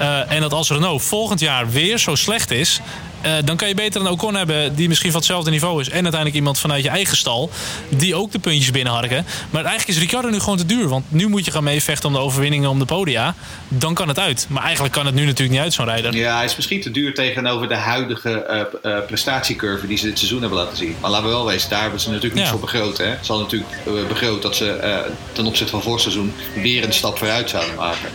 Uh, 0.00 0.32
en 0.32 0.40
dat 0.40 0.52
als 0.52 0.70
Renault 0.70 1.02
volgend 1.02 1.40
jaar 1.40 1.70
weer 1.70 1.98
zo 1.98 2.14
slecht 2.14 2.50
is, 2.50 2.80
uh, 3.24 3.32
dan 3.44 3.56
kan 3.56 3.68
je 3.68 3.74
beter 3.74 4.00
een 4.00 4.06
Ocon 4.06 4.34
hebben 4.34 4.74
die 4.74 4.88
misschien 4.88 5.10
van 5.10 5.20
hetzelfde 5.20 5.50
niveau 5.50 5.80
is. 5.80 5.86
En 5.88 5.92
uiteindelijk 5.92 6.34
iemand 6.34 6.58
vanuit 6.58 6.82
je 6.82 6.88
eigen 6.88 7.16
stal 7.16 7.50
die 7.88 8.14
ook 8.14 8.32
de 8.32 8.38
puntjes 8.38 8.70
binnenharken. 8.70 9.26
Maar 9.50 9.64
eigenlijk 9.64 9.88
is 9.88 9.98
Ricciardo 9.98 10.28
nu 10.28 10.38
gewoon 10.38 10.56
te 10.56 10.66
duur. 10.66 10.88
Want 10.88 11.04
nu 11.08 11.28
moet 11.28 11.44
je 11.44 11.50
gaan 11.50 11.64
meevechten 11.64 12.08
om 12.08 12.14
de 12.14 12.20
overwinningen 12.20 12.70
om 12.70 12.78
de 12.78 12.84
podia. 12.84 13.34
Dan 13.68 13.94
kan 13.94 14.08
het 14.08 14.18
uit. 14.18 14.46
Maar 14.48 14.62
eigenlijk 14.62 14.94
kan 14.94 15.06
het 15.06 15.14
nu 15.14 15.24
natuurlijk 15.24 15.50
niet 15.50 15.60
uit 15.60 15.72
zo'n 15.72 15.84
rijder. 15.84 16.16
Ja, 16.16 16.36
hij 16.36 16.44
is 16.44 16.56
misschien 16.56 16.80
te 16.80 16.90
duur 16.90 17.14
tegenover 17.14 17.68
de 17.68 17.74
huidige 17.74 18.66
uh, 18.82 18.92
uh, 18.92 18.98
prestatiecurve 19.06 19.86
die 19.86 19.96
ze 19.96 20.06
dit 20.06 20.18
seizoen 20.18 20.40
hebben 20.40 20.58
laten 20.58 20.76
zien. 20.76 20.96
Maar 21.00 21.10
laten 21.10 21.26
we 21.26 21.32
wel 21.32 21.44
wezen, 21.44 21.70
daar 21.70 21.82
hebben 21.82 22.00
ze 22.00 22.08
natuurlijk 22.08 22.34
niet 22.34 22.44
ja. 22.44 22.50
voor 22.50 22.60
begroot. 22.60 22.98
Hè? 22.98 23.10
Ze 23.22 23.32
hadden 23.32 23.46
natuurlijk 23.50 24.08
begroot 24.08 24.42
dat 24.42 24.56
ze 24.56 25.02
ten 25.32 25.46
opzichte 25.46 25.72
van 25.72 25.82
vorig 25.82 26.00
seizoen 26.00 26.32
weer 26.54 26.84
een 26.84 26.92
stap 26.92 27.18
vooruit 27.18 27.50
zouden 27.50 27.74
maken. 27.74 28.08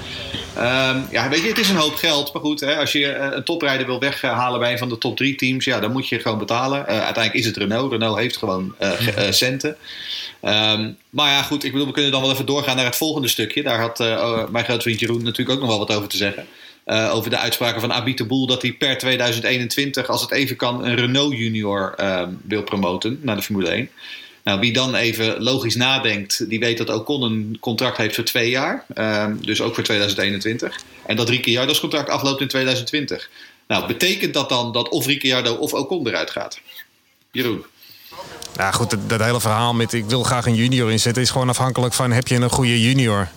Um, 0.57 1.07
ja, 1.11 1.29
weet 1.29 1.41
je, 1.41 1.47
het 1.47 1.57
is 1.57 1.69
een 1.69 1.75
hoop 1.75 1.95
geld. 1.95 2.33
Maar 2.33 2.41
goed, 2.41 2.59
hè, 2.59 2.77
als 2.77 2.91
je 2.91 3.15
een 3.15 3.43
toprijder 3.43 3.85
wil 3.85 3.99
weghalen 3.99 4.59
bij 4.59 4.71
een 4.71 4.77
van 4.77 4.89
de 4.89 4.97
top 4.97 5.17
drie 5.17 5.35
teams, 5.35 5.65
ja, 5.65 5.79
dan 5.79 5.91
moet 5.91 6.09
je 6.09 6.19
gewoon 6.19 6.37
betalen. 6.37 6.79
Uh, 6.79 6.85
uiteindelijk 6.85 7.33
is 7.33 7.45
het 7.45 7.57
Renault. 7.57 7.91
Renault 7.91 8.17
heeft 8.17 8.37
gewoon 8.37 8.75
uh, 8.81 9.07
uh, 9.07 9.31
centen. 9.31 9.77
Um, 10.41 10.97
maar 11.09 11.31
ja, 11.31 11.41
goed, 11.41 11.63
ik 11.63 11.71
bedoel, 11.71 11.87
we 11.87 11.93
kunnen 11.93 12.11
dan 12.11 12.21
wel 12.21 12.31
even 12.31 12.45
doorgaan 12.45 12.75
naar 12.75 12.85
het 12.85 12.95
volgende 12.95 13.27
stukje. 13.27 13.63
Daar 13.63 13.79
had 13.79 13.99
oh, 13.99 14.49
mijn 14.49 14.65
grote 14.65 14.81
vriend 14.81 14.99
Jeroen 14.99 15.23
natuurlijk 15.23 15.49
ook 15.49 15.59
nog 15.59 15.69
wel 15.69 15.85
wat 15.87 15.97
over 15.97 16.09
te 16.09 16.17
zeggen. 16.17 16.45
over 16.85 17.29
de 17.29 17.37
uitspraken 17.37 17.81
van 17.81 17.93
Abit 17.93 18.17
de 18.17 18.25
Boel 18.25 18.47
dat 18.47 18.61
hij 18.61 18.73
per 18.73 18.97
2021, 18.97 20.09
als 20.09 20.21
het 20.21 20.31
even 20.31 20.55
kan, 20.55 20.85
een 20.85 20.95
Renault 20.95 21.37
Junior 21.37 21.95
um, 22.01 22.41
wil 22.47 22.63
promoten 22.63 23.19
naar 23.21 23.35
de 23.35 23.41
Formule 23.41 23.69
1. 23.69 23.89
Nou, 24.43 24.59
wie 24.59 24.73
dan 24.73 24.95
even 24.95 25.43
logisch 25.43 25.75
nadenkt, 25.75 26.49
die 26.49 26.59
weet 26.59 26.77
dat 26.77 26.89
Ocon 26.89 27.21
een 27.21 27.57
contract 27.59 27.97
heeft 27.97 28.15
voor 28.15 28.23
twee 28.23 28.49
jaar. 28.49 28.85
Um, 28.95 29.45
dus 29.45 29.61
ook 29.61 29.75
voor 29.75 29.83
2021. 29.83 30.79
En 31.05 31.15
dat 31.15 31.29
Ricciardo's 31.29 31.79
contract 31.79 32.09
afloopt 32.09 32.41
in 32.41 32.47
2020. 32.47 33.29
Nou, 33.67 33.87
betekent 33.87 34.33
dat 34.33 34.49
dan 34.49 34.71
dat 34.71 34.89
of 34.89 35.05
Ricciardo 35.05 35.53
of 35.53 35.73
Ocon 35.73 36.07
eruit 36.07 36.29
gaat? 36.29 36.59
Jeroen. 37.31 37.65
Nou 38.55 38.73
goed, 38.73 38.97
dat, 39.07 39.21
hele 39.21 39.41
verhaal 39.41 39.73
met 39.73 39.93
ik 39.93 40.05
wil 40.05 40.23
graag 40.23 40.45
een 40.45 40.55
junior 40.55 40.91
inzetten... 40.91 41.21
is 41.21 41.29
gewoon 41.29 41.49
afhankelijk 41.49 41.93
van 41.93 42.11
heb 42.11 42.27
je 42.27 42.35
een 42.35 42.49
goede 42.49 42.81
junior. 42.81 43.27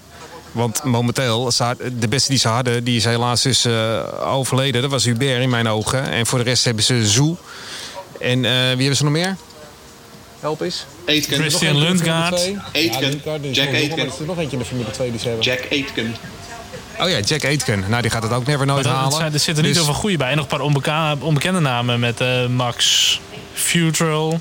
Want 0.52 0.84
momenteel, 0.84 1.50
de 1.98 2.08
beste 2.08 2.30
die 2.30 2.38
ze 2.38 2.48
hadden, 2.48 2.84
die 2.84 2.96
is 2.96 3.04
helaas 3.04 3.42
dus 3.42 3.66
uh, 3.66 4.02
overleden. 4.34 4.82
Dat 4.82 4.90
was 4.90 5.04
Hubert 5.04 5.42
in 5.42 5.50
mijn 5.50 5.68
ogen. 5.68 6.10
En 6.10 6.26
voor 6.26 6.38
de 6.38 6.44
rest 6.44 6.64
hebben 6.64 6.84
ze 6.84 7.06
Zoe. 7.06 7.36
En 8.20 8.38
uh, 8.38 8.50
wie 8.50 8.78
hebben 8.78 8.96
ze 8.96 9.04
nog 9.04 9.12
meer? 9.12 9.36
Help 10.42 10.60
eens. 10.60 10.86
Aitken. 11.06 11.36
Christian 11.36 11.78
Lundgaard. 11.78 12.50
Aitken. 12.72 13.20
Jack 13.52 13.68
Aitken. 13.68 13.98
Er 13.98 14.06
is 14.06 14.18
er 14.18 14.26
nog 14.26 14.38
eentje 14.38 14.52
in 14.52 14.58
de 14.58 14.64
Formule 14.64 14.90
2 14.90 15.10
die 15.10 15.20
ze 15.20 15.26
hebben. 15.28 15.44
Jack 15.44 15.60
Aitken. 15.70 16.16
Oh 17.00 17.08
ja, 17.08 17.20
Jack 17.20 17.44
Aitken. 17.44 17.84
Nou, 17.88 18.02
die 18.02 18.10
gaat 18.10 18.22
het 18.22 18.32
ook 18.32 18.46
never 18.46 18.66
nooit 18.66 18.84
dat, 18.84 18.92
halen. 18.92 19.12
Zijn, 19.12 19.32
er 19.32 19.38
zitten 19.38 19.64
niet 19.64 19.74
dus... 19.74 19.82
zoveel 19.82 20.00
goede 20.00 20.16
bij. 20.16 20.30
En 20.30 20.36
nog 20.36 20.44
een 20.44 20.50
paar 20.50 20.60
onbeka 20.60 21.16
onbekende 21.20 21.60
namen 21.60 22.00
met 22.00 22.20
uh, 22.20 22.46
Max 22.46 23.20
Futrell. 23.52 24.38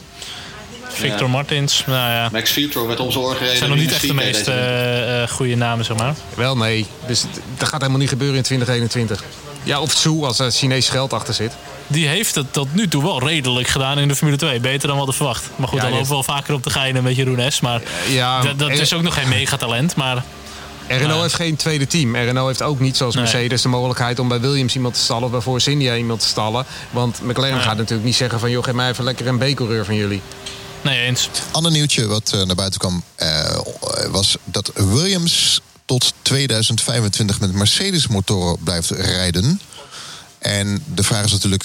Victor 0.88 1.28
ja. 1.28 1.28
Martins. 1.28 1.84
Nou 1.86 2.12
ja. 2.12 2.30
Max 2.32 2.52
Futrell 2.52 2.86
werd 2.86 3.00
onze 3.00 3.20
oor 3.20 3.36
gereden. 3.36 3.58
zijn 3.58 3.70
nog 3.70 3.80
niet 3.80 3.92
echt 3.92 4.08
de 4.08 4.14
meest 4.14 4.48
uh, 4.48 5.36
goede 5.36 5.56
namen, 5.56 5.86
zeg 5.86 5.98
maar. 5.98 6.16
Wel, 6.36 6.58
nee. 6.58 6.86
Dus 7.08 7.26
dat 7.58 7.68
gaat 7.68 7.80
helemaal 7.80 8.00
niet 8.00 8.10
gebeuren 8.10 8.38
in 8.38 8.44
2021. 8.44 9.24
Ja, 9.64 9.82
of 9.82 9.94
Tsu 9.94 10.24
als 10.24 10.40
er 10.40 10.52
Chinees 10.52 10.90
geld 10.90 11.14
achter 11.14 11.34
zit. 11.34 11.52
Die 11.88 12.08
heeft 12.08 12.36
het 12.36 12.54
tot 12.54 12.74
nu 12.74 12.88
toe 12.88 13.04
wel 13.04 13.28
redelijk 13.28 13.68
gedaan 13.68 14.00
in 14.00 14.08
de 14.08 14.16
Formule 14.16 14.38
2. 14.38 14.60
Beter 14.60 14.80
dan 14.80 14.90
we 14.90 14.98
hadden 14.98 15.16
verwacht. 15.16 15.50
Maar 15.56 15.68
goed, 15.68 15.78
ja, 15.78 15.84
dan 15.84 15.92
lopen 15.92 16.08
we 16.08 16.14
wel 16.14 16.24
vaker 16.24 16.54
op 16.54 16.64
de 16.64 16.70
geinen 16.70 17.04
met 17.04 17.16
Jeroen 17.16 17.52
S. 17.52 17.60
Maar 17.60 17.82
ja, 18.10 18.42
dat, 18.54 18.70
is 18.70 18.94
ook 18.94 19.02
nog 19.02 19.14
geen 19.14 19.30
megatalent. 19.30 19.96
Maar 19.96 20.24
Renault 20.88 21.16
uh, 21.16 21.22
heeft 21.22 21.34
geen 21.34 21.56
tweede 21.56 21.88
team. 21.88 22.16
Renault 22.16 22.48
heeft 22.48 22.62
ook 22.62 22.80
niet 22.80 22.98
zoals 22.98 23.16
nee. 23.16 23.24
Mercedes 23.24 23.62
de 23.62 23.68
mogelijkheid 23.68 24.20
om 24.20 24.28
bij 24.28 24.40
Williams 24.40 24.76
iemand 24.76 24.94
te 24.94 25.00
stallen 25.00 25.24
of 25.24 25.32
bij 25.32 25.42
Force 25.42 25.72
India 25.72 25.96
iemand 25.96 26.20
te 26.20 26.28
stallen. 26.28 26.66
Want 26.90 27.22
McLaren 27.22 27.56
nee. 27.56 27.64
gaat 27.64 27.78
natuurlijk 27.78 28.06
niet 28.06 28.16
zeggen 28.16 28.40
van 28.40 28.52
joh, 28.52 28.64
geef 28.64 28.74
mij 28.74 28.90
even 28.90 29.04
lekker 29.04 29.28
een 29.28 29.38
B-coureur 29.38 29.86
van 29.86 29.96
jullie. 29.96 30.22
Nee, 30.82 31.06
eens. 31.06 31.30
Ander 31.52 31.72
nieuwtje 31.72 32.08
wat 32.08 32.32
uh, 32.36 32.44
naar 32.44 32.56
buiten 32.56 32.80
kwam 32.80 33.04
uh, 33.18 33.28
was 34.10 34.38
dat 34.44 34.72
Williams 34.76 35.62
tot 35.92 36.14
2025 36.22 37.40
met 37.40 37.54
Mercedes-motoren 37.54 38.58
blijft 38.64 38.90
rijden. 38.90 39.60
En 40.40 40.84
de 40.94 41.04
vraag 41.04 41.26
is 41.26 41.32
natuurlijk, 41.32 41.64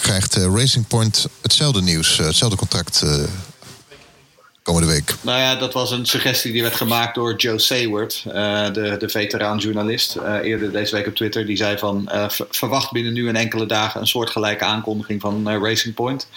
krijgt 0.00 0.34
Racing 0.34 0.86
Point 0.86 1.26
hetzelfde 1.42 1.82
nieuws, 1.82 2.16
hetzelfde 2.16 2.56
contract 2.56 3.04
komende 4.62 4.88
week? 4.88 5.14
Nou 5.20 5.38
ja, 5.38 5.56
dat 5.56 5.72
was 5.72 5.90
een 5.90 6.06
suggestie 6.06 6.52
die 6.52 6.62
werd 6.62 6.74
gemaakt 6.74 7.14
door 7.14 7.36
Joe 7.36 7.58
Sayward, 7.58 8.22
de, 8.24 8.96
de 8.98 9.08
veteraan-journalist, 9.08 10.16
eerder 10.42 10.72
deze 10.72 10.94
week 10.94 11.06
op 11.06 11.14
Twitter. 11.14 11.46
Die 11.46 11.56
zei 11.56 11.78
van, 11.78 12.10
verwacht 12.50 12.92
binnen 12.92 13.12
nu 13.12 13.28
en 13.28 13.36
enkele 13.36 13.66
dagen 13.66 14.00
een 14.00 14.06
soortgelijke 14.06 14.64
aankondiging 14.64 15.20
van 15.20 15.48
Racing 15.48 15.94
Point. 15.94 16.28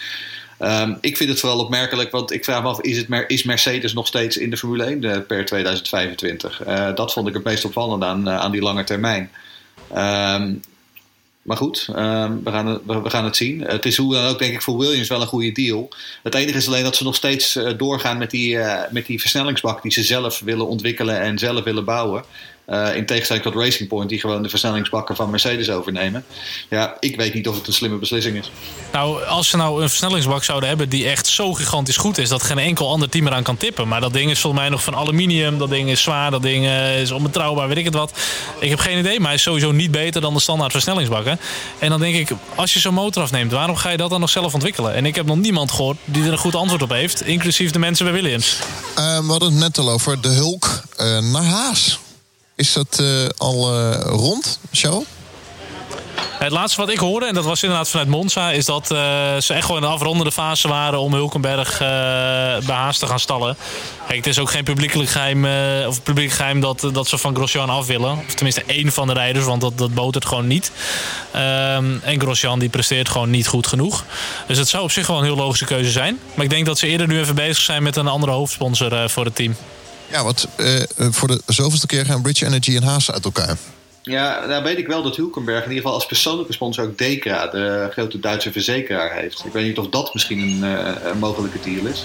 Um, 0.62 0.98
ik 1.00 1.16
vind 1.16 1.30
het 1.30 1.40
vooral 1.40 1.58
opmerkelijk, 1.58 2.10
want 2.10 2.32
ik 2.32 2.44
vraag 2.44 2.62
me 2.62 2.68
af, 2.68 2.80
is, 2.80 2.96
het, 2.96 3.24
is 3.26 3.42
Mercedes 3.42 3.92
nog 3.92 4.06
steeds 4.06 4.36
in 4.36 4.50
de 4.50 4.56
Formule 4.56 4.84
1 4.84 5.26
per 5.26 5.44
2025? 5.44 6.62
dat 6.94 7.12
vond 7.12 7.28
ik 7.28 7.34
het 7.34 7.44
meest 7.44 7.64
opvallend 7.64 8.02
aan, 8.02 8.28
aan 8.28 8.52
die 8.52 8.62
lange 8.62 8.84
termijn. 8.84 9.30
Um, 9.96 10.60
maar 11.42 11.56
goed, 11.56 11.88
um, 11.88 12.44
we, 12.44 12.50
gaan 12.50 12.66
het, 12.66 12.80
we, 12.86 13.10
gaan 13.10 13.24
het 13.24 13.36
zien. 13.36 13.60
Het 13.60 13.86
is 13.86 13.96
hoe 13.96 14.16
ook, 14.16 14.38
denk 14.38 14.54
ik, 14.54 14.62
voor 14.62 14.78
Williams 14.78 15.08
wel 15.08 15.20
een 15.20 15.26
goede 15.26 15.52
deal. 15.52 15.88
Het 16.22 16.34
enige 16.34 16.58
is 16.58 16.66
alleen 16.66 16.82
dat 16.82 16.96
ze 16.96 17.04
nog 17.04 17.14
steeds 17.14 17.58
doorgaan 17.76 18.18
met 18.18 18.30
die, 18.30 18.58
met 18.90 19.06
die 19.06 19.20
versnellingsbak 19.20 19.82
die 19.82 19.92
ze 19.92 20.02
zelf 20.02 20.40
willen 20.40 20.66
ontwikkelen 20.66 21.20
en 21.20 21.38
zelf 21.38 21.64
willen 21.64 21.84
bouwen. 21.84 22.24
Uh, 22.70 22.96
in 22.96 23.06
tegenstelling 23.06 23.44
tot 23.44 23.54
Racing 23.54 23.88
Point, 23.88 24.08
die 24.08 24.20
gewoon 24.20 24.42
de 24.42 24.48
versnellingsbakken 24.48 25.16
van 25.16 25.30
Mercedes 25.30 25.70
overnemen. 25.70 26.24
Ja, 26.68 26.96
ik 27.00 27.16
weet 27.16 27.34
niet 27.34 27.48
of 27.48 27.56
het 27.56 27.66
een 27.66 27.72
slimme 27.72 27.96
beslissing 27.96 28.36
is. 28.38 28.50
Nou, 28.92 29.24
als 29.24 29.48
ze 29.48 29.56
nou 29.56 29.82
een 29.82 29.88
versnellingsbak 29.88 30.44
zouden 30.44 30.68
hebben 30.68 30.88
die 30.88 31.08
echt 31.08 31.26
zo 31.26 31.52
gigantisch 31.52 31.96
goed 31.96 32.18
is 32.18 32.28
dat 32.28 32.42
geen 32.42 32.58
enkel 32.58 32.88
ander 32.88 33.08
team 33.08 33.26
eraan 33.26 33.42
kan 33.42 33.56
tippen. 33.56 33.88
Maar 33.88 34.00
dat 34.00 34.12
ding 34.12 34.30
is 34.30 34.40
volgens 34.40 34.62
mij 34.62 34.70
nog 34.70 34.82
van 34.82 34.94
aluminium, 34.96 35.58
dat 35.58 35.70
ding 35.70 35.90
is 35.90 36.02
zwaar, 36.02 36.30
dat 36.30 36.42
ding 36.42 36.64
uh, 36.64 37.00
is 37.00 37.10
onbetrouwbaar, 37.10 37.68
weet 37.68 37.76
ik 37.76 37.84
het 37.84 37.94
wat. 37.94 38.12
Ik 38.58 38.70
heb 38.70 38.78
geen 38.78 38.98
idee, 38.98 39.18
maar 39.18 39.26
hij 39.26 39.36
is 39.36 39.42
sowieso 39.42 39.72
niet 39.72 39.90
beter 39.90 40.20
dan 40.20 40.34
de 40.34 40.40
standaard 40.40 40.72
versnellingsbakken. 40.72 41.40
En 41.78 41.88
dan 41.88 42.00
denk 42.00 42.14
ik, 42.14 42.36
als 42.54 42.72
je 42.72 42.80
zo'n 42.80 42.94
motor 42.94 43.22
afneemt, 43.22 43.52
waarom 43.52 43.76
ga 43.76 43.90
je 43.90 43.96
dat 43.96 44.10
dan 44.10 44.20
nog 44.20 44.30
zelf 44.30 44.54
ontwikkelen? 44.54 44.94
En 44.94 45.06
ik 45.06 45.14
heb 45.14 45.26
nog 45.26 45.36
niemand 45.36 45.70
gehoord 45.70 45.96
die 46.04 46.24
er 46.24 46.32
een 46.32 46.38
goed 46.38 46.54
antwoord 46.54 46.82
op 46.82 46.90
heeft, 46.90 47.26
inclusief 47.26 47.70
de 47.70 47.78
mensen 47.78 48.04
bij 48.04 48.14
Williams. 48.14 48.56
Uh, 48.98 49.18
we 49.18 49.26
hadden 49.26 49.50
het 49.50 49.60
net 49.60 49.78
al 49.78 49.90
over 49.90 50.20
de 50.20 50.28
Hulk 50.28 50.82
naar 51.20 51.44
Haas. 51.44 51.98
Is 52.60 52.72
dat 52.72 52.98
uh, 53.00 53.26
al 53.36 53.74
uh, 53.74 54.00
rond, 54.00 54.58
show? 54.72 55.02
Het 56.38 56.50
laatste 56.50 56.80
wat 56.80 56.90
ik 56.90 56.98
hoorde, 56.98 57.26
en 57.26 57.34
dat 57.34 57.44
was 57.44 57.62
inderdaad 57.62 57.88
vanuit 57.88 58.08
Monza, 58.08 58.50
is 58.50 58.64
dat 58.64 58.90
uh, 58.92 58.98
ze 59.38 59.54
echt 59.54 59.64
gewoon 59.64 59.82
in 59.82 59.88
de 59.88 59.94
afrondende 59.94 60.32
fase 60.32 60.68
waren 60.68 60.98
om 60.98 61.14
Hulkenberg 61.14 61.78
bij 61.78 62.76
Haas 62.76 62.98
te 62.98 63.06
gaan 63.06 63.20
stallen. 63.20 63.56
Het 64.04 64.26
is 64.26 64.38
ook 64.38 64.50
geen 64.50 64.64
publiekelijk 64.64 65.10
geheim, 65.10 65.46
of 65.86 66.02
publiek 66.02 66.30
geheim 66.30 66.60
dat, 66.60 66.88
dat 66.92 67.08
ze 67.08 67.18
van 67.18 67.34
Grosjean 67.34 67.70
af 67.70 67.86
willen. 67.86 68.12
Of 68.26 68.34
tenminste 68.34 68.62
één 68.66 68.92
van 68.92 69.06
de 69.06 69.12
rijders, 69.12 69.44
want 69.44 69.60
dat, 69.60 69.78
dat 69.78 69.94
botert 69.94 70.24
gewoon 70.24 70.46
niet. 70.46 70.72
Um, 71.36 72.00
en 72.04 72.20
Grosjean 72.20 72.58
die 72.58 72.68
presteert 72.68 73.08
gewoon 73.08 73.30
niet 73.30 73.46
goed 73.46 73.66
genoeg. 73.66 74.04
Dus 74.46 74.58
het 74.58 74.68
zou 74.68 74.82
op 74.82 74.90
zich 74.90 75.06
wel 75.06 75.18
een 75.18 75.24
heel 75.24 75.36
logische 75.36 75.64
keuze 75.64 75.90
zijn. 75.90 76.18
Maar 76.34 76.44
ik 76.44 76.50
denk 76.50 76.66
dat 76.66 76.78
ze 76.78 76.86
eerder 76.86 77.06
nu 77.06 77.20
even 77.20 77.34
bezig 77.34 77.62
zijn 77.62 77.82
met 77.82 77.96
een 77.96 78.08
andere 78.08 78.32
hoofdsponsor 78.32 79.10
voor 79.10 79.24
het 79.24 79.34
team. 79.34 79.56
Ja, 80.10 80.24
want 80.24 80.46
uh, 80.56 80.82
voor 80.96 81.28
de 81.28 81.42
zoveelste 81.46 81.86
keer 81.86 82.04
gaan 82.04 82.22
Bridge 82.22 82.46
Energy 82.46 82.76
en 82.76 82.82
Haas 82.82 83.10
uit 83.10 83.24
elkaar. 83.24 83.56
Ja, 84.02 84.46
nou 84.46 84.62
weet 84.62 84.78
ik 84.78 84.86
wel 84.86 85.02
dat 85.02 85.16
Hulkenberg 85.16 85.62
in 85.62 85.68
ieder 85.68 85.76
geval 85.76 85.94
als 85.94 86.06
persoonlijke 86.06 86.52
sponsor 86.52 86.84
ook 86.84 86.98
Dekra, 86.98 87.46
de 87.46 87.88
grote 87.92 88.18
Duitse 88.18 88.52
verzekeraar, 88.52 89.12
heeft. 89.12 89.44
Ik 89.44 89.52
weet 89.52 89.66
niet 89.66 89.78
of 89.78 89.88
dat 89.88 90.14
misschien 90.14 90.38
een, 90.38 90.62
een 91.10 91.18
mogelijke 91.18 91.58
deal 91.64 91.86
is. 91.86 92.04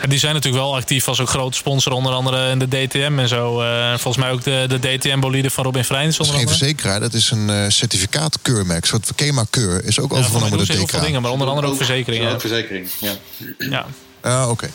Ja, 0.00 0.06
die 0.06 0.18
zijn 0.18 0.34
natuurlijk 0.34 0.62
wel 0.62 0.76
actief 0.76 1.08
als 1.08 1.20
ook 1.20 1.28
grote 1.28 1.56
sponsor, 1.56 1.92
onder 1.92 2.12
andere 2.12 2.50
in 2.50 2.58
de 2.58 2.68
DTM 2.68 3.18
en 3.18 3.28
zo. 3.28 3.62
Uh, 3.62 3.88
volgens 3.88 4.16
mij 4.16 4.32
ook 4.32 4.42
de, 4.42 4.64
de 4.68 4.78
DTM-bolide 4.78 5.50
van 5.50 5.64
Robin 5.64 5.84
Freins. 5.84 6.16
Dat 6.16 6.26
is 6.26 6.32
geen 6.32 6.48
verzekeraar, 6.48 7.00
dat 7.00 7.14
is 7.14 7.30
een 7.30 7.48
uh, 7.48 7.64
certificaat-keurmerk. 7.68 8.82
Een 8.82 8.88
soort 8.88 9.14
KEMA-keur 9.14 9.84
is 9.84 10.00
ook 10.00 10.12
ja, 10.12 10.18
overgenomen 10.18 10.56
door 10.56 10.66
de 10.66 10.72
heel 10.72 10.86
veel 10.86 11.00
dingen, 11.00 11.22
maar 11.22 11.30
onder 11.30 11.48
andere 11.48 11.66
ook, 11.66 11.76
verzekeringen. 11.76 12.32
Ook 12.32 12.40
verzekering, 12.40 12.88
ja. 12.98 13.12
ja. 13.58 13.86
Ah, 14.20 14.42
oké. 14.42 14.50
Okay. 14.50 14.70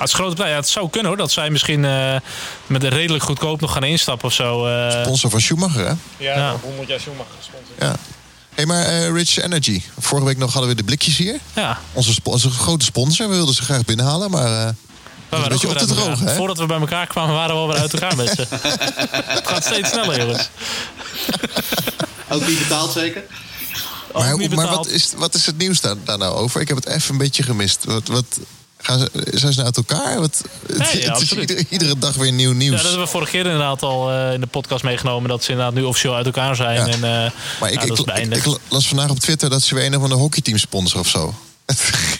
Het 0.00 0.08
is 0.08 0.14
grote 0.14 0.44
ja, 0.44 0.54
het 0.54 0.68
zou 0.68 0.90
kunnen 0.90 1.08
hoor, 1.08 1.18
dat 1.18 1.30
zij 1.30 1.50
misschien 1.50 1.84
uh, 1.84 2.16
met 2.66 2.82
een 2.82 2.90
redelijk 2.90 3.24
goedkoop 3.24 3.60
nog 3.60 3.72
gaan 3.72 3.84
instappen 3.84 4.28
of 4.28 4.34
zo. 4.34 4.66
Uh... 4.66 4.90
Sponsor 5.02 5.30
van 5.30 5.40
Schumacher, 5.40 5.86
hè? 5.86 5.94
Ja, 6.16 6.36
ja. 6.36 6.56
100 6.62 6.88
jaar 6.88 7.00
Schumacher 7.00 7.34
gesponsord. 7.38 7.78
Ja. 7.78 7.96
Hey, 8.54 8.66
maar 8.66 8.86
uh, 8.86 9.10
Rich 9.10 9.36
Energy. 9.36 9.82
Vorige 9.98 10.26
week 10.26 10.38
nog 10.38 10.52
hadden 10.52 10.70
we 10.70 10.76
de 10.76 10.84
blikjes 10.84 11.16
hier. 11.16 11.38
Ja. 11.54 11.78
Onze, 11.92 12.20
onze 12.22 12.50
grote 12.50 12.84
sponsor. 12.84 13.28
We 13.28 13.34
wilden 13.34 13.54
ze 13.54 13.62
graag 13.62 13.84
binnenhalen, 13.84 14.30
maar... 14.30 14.66
Uh, 14.66 14.68
we 15.28 15.36
een 15.36 15.48
beetje 15.48 15.68
op 15.68 15.76
te 15.76 15.86
droog, 15.86 16.20
hè? 16.20 16.34
Voordat 16.34 16.58
we 16.58 16.66
bij 16.66 16.80
elkaar 16.80 17.06
kwamen, 17.06 17.34
waren 17.34 17.54
we 17.54 17.60
alweer 17.60 17.78
uit 17.78 17.92
elkaar 17.92 18.16
met 18.16 18.28
ze. 18.28 18.46
het 19.36 19.48
gaat 19.48 19.64
steeds 19.64 19.90
sneller, 19.90 20.18
jongens. 20.18 20.48
Ook 22.28 22.46
niet 22.46 22.58
betaald, 22.58 22.92
zeker? 22.92 23.22
Maar, 24.12 24.36
maar 24.36 24.68
wat, 24.68 24.86
is, 24.86 25.12
wat 25.16 25.34
is 25.34 25.46
het 25.46 25.58
nieuws 25.58 25.80
daar, 25.80 25.94
daar 26.04 26.18
nou 26.18 26.34
over? 26.34 26.60
Ik 26.60 26.68
heb 26.68 26.76
het 26.76 26.86
even 26.86 27.12
een 27.12 27.18
beetje 27.18 27.42
gemist. 27.42 27.84
Wat, 27.84 28.08
wat, 28.08 28.38
Gaan 28.90 28.98
ze, 28.98 29.10
zijn 29.38 29.52
ze 29.52 29.62
nou 29.62 29.64
uit 29.64 29.76
elkaar? 29.76 30.20
Wat, 30.20 30.44
nee, 30.66 31.02
ja, 31.02 31.12
het 31.12 31.22
is 31.22 31.32
iedere, 31.32 31.64
iedere, 31.68 31.98
dag 31.98 32.14
weer 32.14 32.32
nieuw 32.32 32.52
nieuws. 32.52 32.70
Ja, 32.70 32.76
dat 32.76 32.86
hebben 32.86 33.04
we 33.04 33.10
vorige 33.10 33.30
keer 33.30 33.44
inderdaad 33.44 33.82
al 33.82 34.12
uh, 34.12 34.32
in 34.32 34.40
de 34.40 34.46
podcast 34.46 34.84
meegenomen. 34.84 35.28
Dat 35.28 35.44
ze 35.44 35.50
inderdaad 35.50 35.74
nu 35.74 35.82
officieel 35.82 36.14
uit 36.14 36.26
elkaar 36.26 36.56
zijn. 36.56 36.76
Ja. 36.76 36.86
En, 36.86 36.96
uh, 36.96 37.30
maar 37.60 37.72
ik, 37.72 37.82
ik, 37.82 37.98
ik, 37.98 38.34
ik, 38.34 38.58
las 38.68 38.88
vandaag 38.88 39.10
op 39.10 39.18
Twitter 39.18 39.50
dat 39.50 39.62
ze 39.62 39.74
weer 39.74 39.84
een 39.84 40.00
van 40.00 40.08
de 40.08 40.14
hockeyteam 40.14 40.58
sponsoren 40.58 41.00
of 41.00 41.08
zo. 41.08 41.34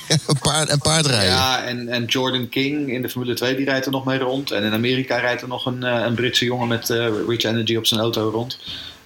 een, 0.09 0.39
paard, 0.41 0.71
een 0.71 0.79
paardrijden. 0.79 1.29
Ja, 1.29 1.63
en, 1.63 1.89
en 1.89 2.05
Jordan 2.05 2.49
King 2.49 2.93
in 2.93 3.03
de 3.03 3.09
Formule 3.09 3.35
2 3.35 3.57
die 3.57 3.65
rijdt 3.65 3.87
er 3.87 3.93
nog 3.93 4.05
mee 4.05 4.19
rond. 4.19 4.51
En 4.51 4.63
in 4.63 4.73
Amerika 4.73 5.17
rijdt 5.17 5.43
er 5.43 5.49
nog 5.49 5.67
een, 5.67 5.85
uh, 5.85 6.03
een 6.07 6.15
Britse 6.15 6.45
jongen 6.45 6.69
met 6.69 6.89
Rich 7.29 7.43
Energy 7.43 7.77
op 7.77 7.87
zijn 7.87 8.01
auto 8.01 8.31
rond. 8.31 8.59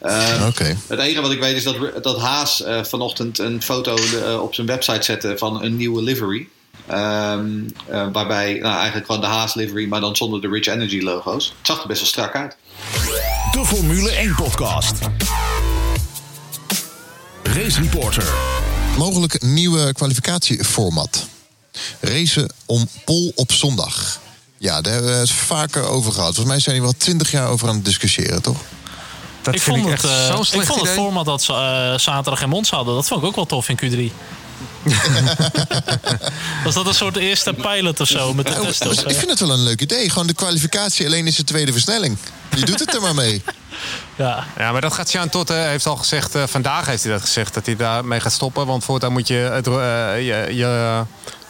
Uh, 0.02 0.46
okay. 0.48 0.76
Het 0.86 0.98
enige 0.98 1.20
wat 1.20 1.32
ik 1.32 1.40
weet 1.40 1.56
is 1.56 1.64
dat, 1.64 1.76
dat 2.02 2.18
Haas 2.18 2.62
uh, 2.66 2.84
vanochtend 2.84 3.38
een 3.38 3.62
foto 3.62 3.96
uh, 3.98 4.42
op 4.42 4.54
zijn 4.54 4.66
website 4.66 5.02
zette 5.02 5.34
van 5.38 5.62
een 5.62 5.76
nieuwe 5.76 6.02
livery. 6.02 6.48
Um, 6.90 7.66
uh, 7.90 8.06
waarbij 8.12 8.58
nou, 8.60 8.74
eigenlijk 8.74 9.06
gewoon 9.06 9.20
de 9.20 9.26
Haas 9.26 9.54
livery, 9.54 9.88
maar 9.88 10.00
dan 10.00 10.16
zonder 10.16 10.40
de 10.40 10.48
Rich 10.48 10.66
Energy 10.66 11.00
logo's. 11.00 11.44
Het 11.44 11.66
zag 11.66 11.80
er 11.80 11.86
best 11.86 12.00
wel 12.00 12.08
strak 12.08 12.34
uit. 12.34 12.56
De 13.52 13.64
Formule 13.64 14.10
1 14.10 14.34
podcast. 14.34 14.98
Race 17.42 17.80
Reporter. 17.80 18.32
Mogelijk 18.98 19.42
nieuwe 19.42 19.92
kwalificatieformat. 19.92 21.26
Racen 22.00 22.50
om 22.66 22.88
pol 23.04 23.32
op 23.34 23.52
zondag. 23.52 24.20
Ja, 24.58 24.80
daar 24.80 24.92
hebben 24.92 25.12
we 25.12 25.18
het 25.18 25.30
vaker 25.30 25.84
over 25.84 26.12
gehad. 26.12 26.34
Volgens 26.34 26.48
mij 26.48 26.60
zijn 26.60 26.74
die 26.74 26.84
wel 26.84 26.94
twintig 26.96 27.30
jaar 27.30 27.48
over 27.48 27.68
aan 27.68 27.74
het 27.74 27.84
discussiëren, 27.84 28.42
toch? 28.42 28.58
Dat 29.42 29.54
ik 29.54 29.60
vond, 29.60 29.86
ik 29.86 29.90
het, 29.90 30.04
uh, 30.04 30.40
ik 30.52 30.66
vond 30.66 30.80
het 30.80 30.90
format 30.90 31.24
dat 31.24 31.42
ze 31.42 31.52
uh, 31.52 31.98
zaterdag 31.98 32.42
in 32.42 32.48
Monza 32.48 32.76
hadden, 32.76 32.94
dat 32.94 33.06
vond 33.06 33.20
ik 33.20 33.26
ook 33.26 33.34
wel 33.34 33.46
tof 33.46 33.68
in 33.68 33.78
Q3. 33.78 34.12
Was 36.64 36.74
dat 36.74 36.86
een 36.86 36.94
soort 36.94 37.16
eerste 37.16 37.52
pilot 37.52 38.00
of 38.00 38.08
zo 38.08 38.34
met 38.34 38.46
de 38.46 38.52
nou, 38.52 38.66
testen? 38.66 39.08
Ik 39.08 39.16
vind 39.16 39.30
het 39.30 39.40
wel 39.40 39.50
een 39.50 39.62
leuk 39.62 39.80
idee. 39.80 40.10
Gewoon 40.10 40.26
de 40.26 40.34
kwalificatie 40.34 41.06
alleen 41.06 41.26
is 41.26 41.36
de 41.36 41.44
tweede 41.44 41.72
versnelling. 41.72 42.18
Je 42.54 42.64
doet 42.64 42.80
het 42.80 42.94
er 42.94 43.00
maar 43.00 43.14
mee. 43.14 43.42
Ja. 44.16 44.46
ja, 44.58 44.72
maar 44.72 44.80
dat 44.80 44.92
gaat 44.92 45.10
Sjaan 45.10 45.28
Tot 45.28 45.48
heeft 45.48 45.86
al 45.86 45.96
gezegd, 45.96 46.36
uh, 46.36 46.42
vandaag 46.46 46.86
heeft 46.86 47.02
hij 47.02 47.12
dat 47.12 47.20
gezegd, 47.20 47.54
dat 47.54 47.66
hij 47.66 47.76
daarmee 47.76 48.20
gaat 48.20 48.32
stoppen. 48.32 48.66
Want 48.66 48.84
voortaan 48.84 49.12
moet 49.12 49.28
je, 49.28 49.34
het, 49.34 49.66
uh, 49.66 49.74
je, 50.16 50.48
je, 50.50 51.02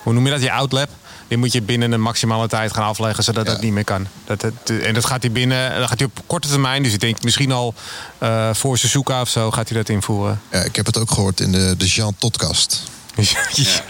hoe 0.02 0.12
noem 0.12 0.24
je 0.24 0.30
dat, 0.30 0.42
je 0.42 0.52
outlap, 0.52 0.88
die 1.34 1.42
moet 1.42 1.52
je 1.52 1.62
binnen 1.62 1.92
een 1.92 2.00
maximale 2.00 2.48
tijd 2.48 2.72
gaan 2.72 2.84
afleggen, 2.84 3.24
zodat 3.24 3.46
ja. 3.46 3.52
dat 3.52 3.60
niet 3.60 3.72
meer 3.72 3.84
kan. 3.84 4.06
Dat, 4.24 4.44
en 4.82 4.94
dat 4.94 5.04
gaat 5.04 5.22
hij 5.22 5.32
binnen, 5.32 5.78
dat 5.78 5.88
gaat 5.88 5.98
hij 5.98 6.06
op 6.06 6.22
korte 6.26 6.48
termijn, 6.48 6.82
dus 6.82 6.92
ik 6.92 7.00
denk 7.00 7.22
misschien 7.22 7.52
al 7.52 7.74
uh, 8.22 8.54
voor 8.54 8.78
Suzuka 8.78 9.20
of 9.20 9.28
zo 9.28 9.50
gaat 9.50 9.68
hij 9.68 9.78
dat 9.78 9.88
invoeren. 9.88 10.40
Ja, 10.50 10.60
ik 10.60 10.76
heb 10.76 10.86
het 10.86 10.98
ook 10.98 11.10
gehoord 11.10 11.40
in 11.40 11.52
de, 11.52 11.74
de 11.78 11.86
Jean 11.86 12.14
Todcast. 12.18 12.82
Ja. 13.16 13.80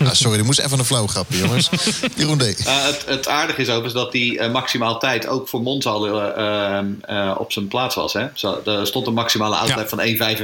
ah, 0.06 0.12
sorry, 0.12 0.38
er 0.38 0.44
moest 0.44 0.60
even 0.60 0.78
een 0.78 0.84
flauw 0.84 1.06
grapje, 1.06 1.38
jongens. 1.38 1.68
Jeroen 2.16 2.38
D. 2.38 2.42
Uh, 2.42 2.84
het, 2.84 3.04
het 3.06 3.28
aardige 3.28 3.60
is 3.60 3.68
overigens 3.68 3.94
dat 3.94 4.12
die 4.12 4.38
uh, 4.38 4.52
maximaal 4.52 4.98
tijd 4.98 5.26
ook 5.26 5.48
voor 5.48 5.62
Monza 5.62 5.90
uh, 5.90 7.34
op 7.38 7.52
zijn 7.52 7.68
plaats 7.68 7.94
was. 7.94 8.12
Hè? 8.12 8.26
Zo, 8.34 8.60
er 8.64 8.86
stond 8.86 9.06
een 9.06 9.14
maximale 9.14 9.56
outlap 9.56 9.88
ja. 9.90 10.16
van 10.16 10.38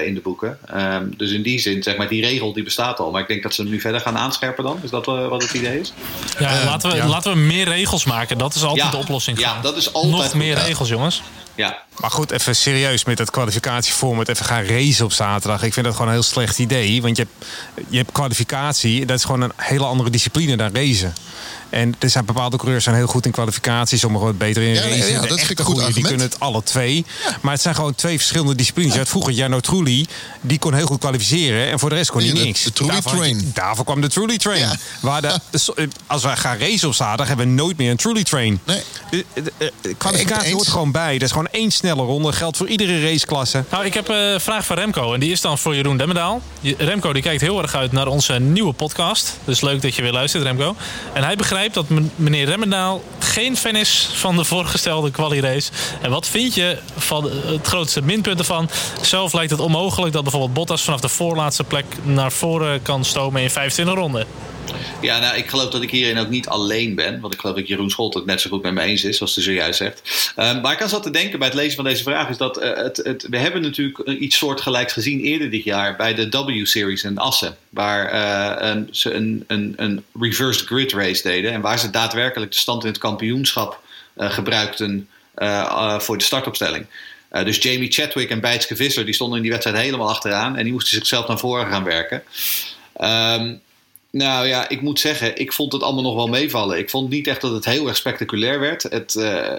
1,45 0.00 0.04
in 0.04 0.14
de 0.14 0.20
boeken. 0.22 0.58
Um, 0.74 1.14
dus 1.16 1.30
in 1.30 1.42
die 1.42 1.58
zin, 1.58 1.82
zeg 1.82 1.96
maar, 1.96 2.08
die 2.08 2.22
regel 2.22 2.52
die 2.52 2.62
bestaat 2.62 2.98
al. 2.98 3.10
Maar 3.10 3.20
ik 3.20 3.28
denk 3.28 3.42
dat 3.42 3.54
ze 3.54 3.62
hem 3.62 3.70
nu 3.70 3.80
verder 3.80 4.00
gaan 4.00 4.16
aanscherpen 4.16 4.64
dan. 4.64 4.80
Is 4.82 4.90
dat 4.90 5.06
wat 5.06 5.42
het 5.42 5.52
idee 5.52 5.80
is? 5.80 5.92
Ja, 6.38 6.64
laten, 6.64 6.90
we, 6.90 6.96
ja. 6.96 7.06
laten 7.06 7.32
we 7.32 7.38
meer 7.38 7.68
regels 7.68 8.04
maken. 8.04 8.38
Dat 8.38 8.54
is 8.54 8.62
altijd 8.62 8.90
de 8.90 8.96
oplossing. 8.96 9.38
Ja, 9.38 9.60
dat 9.60 9.76
is 9.76 9.92
altijd 9.92 10.22
Nog 10.22 10.34
meer 10.34 10.54
regels, 10.54 10.88
jongens. 10.88 11.22
Ja. 11.58 11.82
Maar 12.00 12.10
goed, 12.10 12.30
even 12.30 12.56
serieus 12.56 13.04
met 13.04 13.18
het 13.18 13.30
kwalificatieformat. 13.30 14.28
Even 14.28 14.44
gaan 14.44 14.64
racen 14.64 15.04
op 15.04 15.12
zaterdag. 15.12 15.62
Ik 15.62 15.72
vind 15.72 15.86
dat 15.86 15.94
gewoon 15.94 16.08
een 16.08 16.14
heel 16.18 16.22
slecht 16.22 16.58
idee. 16.58 17.02
Want 17.02 17.16
je 17.16 17.22
hebt, 17.22 17.46
je 17.88 17.96
hebt 17.96 18.12
kwalificatie. 18.12 19.06
Dat 19.06 19.16
is 19.16 19.24
gewoon 19.24 19.40
een 19.40 19.52
hele 19.56 19.84
andere 19.84 20.10
discipline 20.10 20.56
dan 20.56 20.74
racen. 20.74 21.12
En 21.70 21.94
er 21.98 22.10
zijn 22.10 22.24
bepaalde 22.24 22.56
coureurs 22.56 22.84
zijn 22.84 22.96
heel 22.96 23.06
goed 23.06 23.24
in 23.26 23.30
kwalificatie, 23.32 23.98
sommigen 23.98 24.26
wat 24.26 24.38
beter 24.38 24.62
in 24.62 24.68
Ja, 24.74 24.80
De 25.20 25.28
dat 25.28 25.36
is 25.38 25.42
echte 25.42 25.58
een 25.58 25.64
goed 25.64 25.78
goeie, 25.80 25.92
Die 25.94 26.02
kunnen 26.04 26.26
het 26.26 26.40
alle 26.40 26.62
twee. 26.62 27.04
Maar 27.40 27.52
het 27.52 27.62
zijn 27.62 27.74
gewoon 27.74 27.94
twee 27.94 28.16
verschillende 28.18 28.54
disciplines. 28.54 28.92
Je 28.92 28.98
had 28.98 29.08
vroeger 29.08 29.32
Jarno 29.32 29.60
Trulli, 29.60 30.06
die 30.40 30.58
kon 30.58 30.74
heel 30.74 30.86
goed 30.86 30.98
kwalificeren. 30.98 31.70
En 31.70 31.78
voor 31.78 31.88
de 31.88 31.94
rest 31.94 32.10
kon 32.10 32.20
hij 32.22 32.32
niks. 32.32 32.62
de 32.62 32.72
Trulli 32.72 32.92
Daarvoor 32.92 33.12
had 33.12 33.24
je- 33.24 33.30
train. 33.30 33.50
Daarvoor 33.54 33.84
kwam 33.84 34.00
de 34.00 34.08
Trulli 34.08 34.36
Train. 34.36 34.58
Ja. 34.58 34.76
Waar 35.00 35.22
de, 35.22 35.38
als 36.06 36.22
wij 36.22 36.36
gaan 36.36 36.58
racen 36.58 36.88
op 36.88 36.94
zaterdag, 36.94 37.28
hebben 37.28 37.46
we 37.46 37.52
nooit 37.52 37.76
meer 37.76 37.90
een 37.90 37.96
Trulli 37.96 38.22
Train. 38.22 38.60
Nee. 38.64 38.82
De, 39.10 39.24
de- 39.34 39.52
de- 39.58 39.72
de 39.80 39.94
kwalificatie 39.94 40.44
Eens. 40.44 40.52
hoort 40.54 40.68
gewoon 40.68 40.92
bij. 40.92 41.12
Dat 41.12 41.22
is 41.22 41.30
gewoon 41.30 41.48
één 41.50 41.70
snelle 41.70 42.02
ronde. 42.02 42.32
Geldt 42.32 42.56
voor 42.56 42.68
iedere 42.68 43.02
raceklasse. 43.10 43.64
Nou, 43.70 43.84
ik 43.84 43.94
heb 43.94 44.08
eh, 44.08 44.30
een 44.32 44.40
vraag 44.40 44.66
van 44.66 44.76
Remco. 44.76 45.14
En 45.14 45.20
die 45.20 45.30
is 45.32 45.40
dan 45.40 45.58
voor 45.58 45.74
Jeroen 45.74 45.96
Demmendaal. 45.96 46.42
Je- 46.60 46.74
Remco 46.78 47.12
die 47.12 47.22
kijkt 47.22 47.40
heel 47.40 47.62
erg 47.62 47.74
uit 47.74 47.92
naar 47.92 48.06
onze 48.06 48.38
nieuwe 48.38 48.72
podcast. 48.72 49.36
Dus 49.44 49.60
leuk 49.60 49.82
dat 49.82 49.94
je 49.94 50.02
weer 50.02 50.12
luistert, 50.12 50.42
Remco. 50.42 50.76
En 51.12 51.22
hij 51.24 51.36
begrijpt 51.36 51.56
dat 51.66 51.88
men- 51.88 52.12
meneer 52.16 52.46
Remmendaal 52.46 53.02
geen 53.18 53.56
fan 53.56 53.76
is 53.76 54.08
van 54.14 54.36
de 54.36 54.44
voorgestelde 54.44 55.10
quali-race. 55.10 55.70
En 56.02 56.10
wat 56.10 56.28
vind 56.28 56.54
je 56.54 56.78
van 56.96 57.30
het 57.30 57.66
grootste 57.66 58.02
minpunt 58.02 58.38
ervan? 58.38 58.68
Zelf 59.00 59.32
lijkt 59.32 59.50
het 59.50 59.60
onmogelijk 59.60 60.12
dat 60.12 60.22
bijvoorbeeld 60.22 60.54
Bottas 60.54 60.82
vanaf 60.82 61.00
de 61.00 61.08
voorlaatste 61.08 61.64
plek 61.64 61.84
naar 62.02 62.32
voren 62.32 62.82
kan 62.82 63.04
stomen 63.04 63.42
in 63.42 63.50
25 63.50 63.94
ronden. 63.94 64.26
Ja, 65.00 65.18
nou, 65.18 65.36
ik 65.36 65.48
geloof 65.48 65.70
dat 65.70 65.82
ik 65.82 65.90
hierin 65.90 66.18
ook 66.18 66.28
niet 66.28 66.48
alleen 66.48 66.94
ben. 66.94 67.20
Want 67.20 67.34
ik 67.34 67.40
geloof 67.40 67.56
dat 67.56 67.68
Jeroen 67.68 67.90
Scholt 67.90 68.14
het 68.14 68.24
net 68.24 68.40
zo 68.40 68.50
goed 68.50 68.62
met 68.62 68.72
me 68.72 68.80
eens 68.80 69.04
is, 69.04 69.16
zoals 69.16 69.34
hij 69.34 69.44
zojuist 69.44 69.78
zegt. 69.78 70.32
Ehm, 70.36 70.60
waar 70.60 70.72
ik 70.72 70.82
aan 70.82 70.88
zat 70.88 71.02
te 71.02 71.10
denken 71.10 71.38
bij 71.38 71.48
het 71.48 71.56
lezen 71.56 71.76
van 71.76 71.84
deze 71.84 72.02
vraag 72.02 72.28
is 72.28 72.36
dat 72.36 72.56
eh, 72.56 72.76
het, 72.76 72.96
het, 72.96 73.26
we 73.30 73.38
hebben 73.38 73.62
natuurlijk 73.62 74.08
iets 74.08 74.36
soortgelijks 74.36 74.92
gezien 74.92 75.20
eerder 75.20 75.50
dit 75.50 75.64
jaar 75.64 75.96
bij 75.96 76.14
de 76.14 76.28
W-series 76.28 77.04
in 77.04 77.18
Assen. 77.18 77.56
Waar 77.68 78.06
eh, 78.06 78.68
een, 78.70 78.88
ze 78.90 79.12
een, 79.12 79.44
een, 79.46 79.74
een 79.76 80.04
reversed 80.20 80.66
grid 80.66 80.92
race 80.92 81.22
deden. 81.22 81.52
En 81.52 81.60
waar 81.60 81.78
ze 81.78 81.90
daadwerkelijk 81.90 82.52
de 82.52 82.58
stand 82.58 82.82
in 82.82 82.88
het 82.88 82.98
kampioenschap 82.98 83.80
eh, 84.14 84.30
gebruikten 84.30 85.08
voor 85.98 86.18
de 86.18 86.24
startopstelling. 86.24 86.86
Dus 87.44 87.62
Jamie 87.62 87.92
Chadwick 87.92 88.30
en 88.30 88.40
Bijtske 88.40 88.76
Visser 88.76 89.04
die 89.04 89.14
stonden 89.14 89.36
in 89.36 89.42
die 89.42 89.52
wedstrijd 89.52 89.82
helemaal 89.82 90.08
achteraan. 90.08 90.56
En 90.56 90.64
die 90.64 90.72
moesten 90.72 90.94
zichzelf 90.94 91.28
naar 91.28 91.38
voren 91.38 91.66
gaan 91.66 91.84
werken. 91.84 92.22
Ehm, 92.96 93.54
nou 94.18 94.46
ja, 94.46 94.68
ik 94.68 94.80
moet 94.80 95.00
zeggen, 95.00 95.36
ik 95.36 95.52
vond 95.52 95.72
het 95.72 95.82
allemaal 95.82 96.02
nog 96.02 96.14
wel 96.14 96.26
meevallen. 96.26 96.78
Ik 96.78 96.90
vond 96.90 97.10
niet 97.10 97.26
echt 97.26 97.40
dat 97.40 97.52
het 97.52 97.64
heel 97.64 97.88
erg 97.88 97.96
spectaculair 97.96 98.60
werd. 98.60 98.82
Het, 98.82 99.16
eh, 99.16 99.52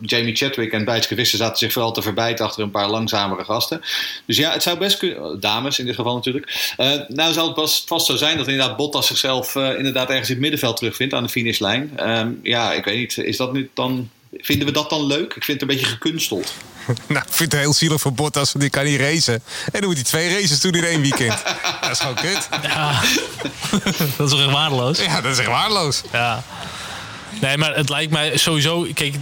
Jamie 0.00 0.36
Chadwick 0.36 0.72
en 0.72 0.84
Bijtske 0.84 1.14
Visser 1.14 1.38
zaten 1.38 1.58
zich 1.58 1.72
vooral 1.72 1.92
te 1.92 2.02
verbijten 2.02 2.44
achter 2.44 2.62
een 2.62 2.70
paar 2.70 2.90
langzamere 2.90 3.44
gasten. 3.44 3.80
Dus 4.26 4.36
ja, 4.36 4.52
het 4.52 4.62
zou 4.62 4.78
best 4.78 4.98
kunnen... 4.98 5.40
Dames 5.40 5.78
in 5.78 5.86
dit 5.86 5.94
geval 5.94 6.14
natuurlijk. 6.14 6.72
Eh, 6.76 6.92
nou 7.08 7.32
zal 7.32 7.54
het 7.54 7.82
vast 7.86 8.06
zo 8.06 8.16
zijn 8.16 8.36
dat 8.36 8.48
inderdaad 8.48 8.76
Bottas 8.76 9.06
zichzelf 9.06 9.56
eh, 9.56 9.76
inderdaad 9.76 10.08
ergens 10.08 10.28
in 10.28 10.34
het 10.34 10.42
middenveld 10.42 10.76
terugvindt 10.76 11.14
aan 11.14 11.22
de 11.22 11.28
finishlijn. 11.28 11.92
Ehm, 11.96 12.30
ja, 12.42 12.72
ik 12.72 12.84
weet 12.84 12.98
niet. 12.98 13.18
Is 13.18 13.36
dat 13.36 13.52
nu 13.52 13.70
dan... 13.74 14.10
Vinden 14.32 14.66
we 14.66 14.72
dat 14.72 14.90
dan 14.90 15.06
leuk? 15.06 15.34
Ik 15.34 15.44
vind 15.44 15.60
het 15.60 15.70
een 15.70 15.76
beetje 15.76 15.92
gekunsteld. 15.92 16.54
Nou, 17.06 17.24
ik 17.26 17.32
vind 17.32 17.52
het 17.52 17.60
heel 17.60 17.72
zielig 17.72 18.00
voor 18.00 18.12
Bottas, 18.12 18.52
want 18.52 18.60
die 18.60 18.70
kan 18.70 18.84
niet 18.84 19.00
racen. 19.00 19.34
En 19.72 19.80
dan 19.80 19.84
moet 19.84 19.94
hij 19.94 20.04
twee 20.04 20.40
races 20.40 20.60
doen 20.60 20.74
in 20.74 20.84
één 20.84 21.00
weekend. 21.00 21.34
dat 21.80 21.90
is 21.90 21.98
gewoon 21.98 22.14
kut. 22.14 22.48
Ja, 22.62 23.00
dat 24.16 24.26
is 24.26 24.30
toch 24.30 24.40
echt 24.40 24.50
waardeloos? 24.50 24.98
Ja, 24.98 25.20
dat 25.20 25.32
is 25.32 25.38
echt 25.38 25.48
waardeloos. 25.48 26.00
Ja. 26.12 26.42
Nee, 27.40 27.56
maar 27.56 27.74
het 27.74 27.88
lijkt 27.88 28.12
mij 28.12 28.36
sowieso. 28.36 28.86
Kijk, 28.94 29.14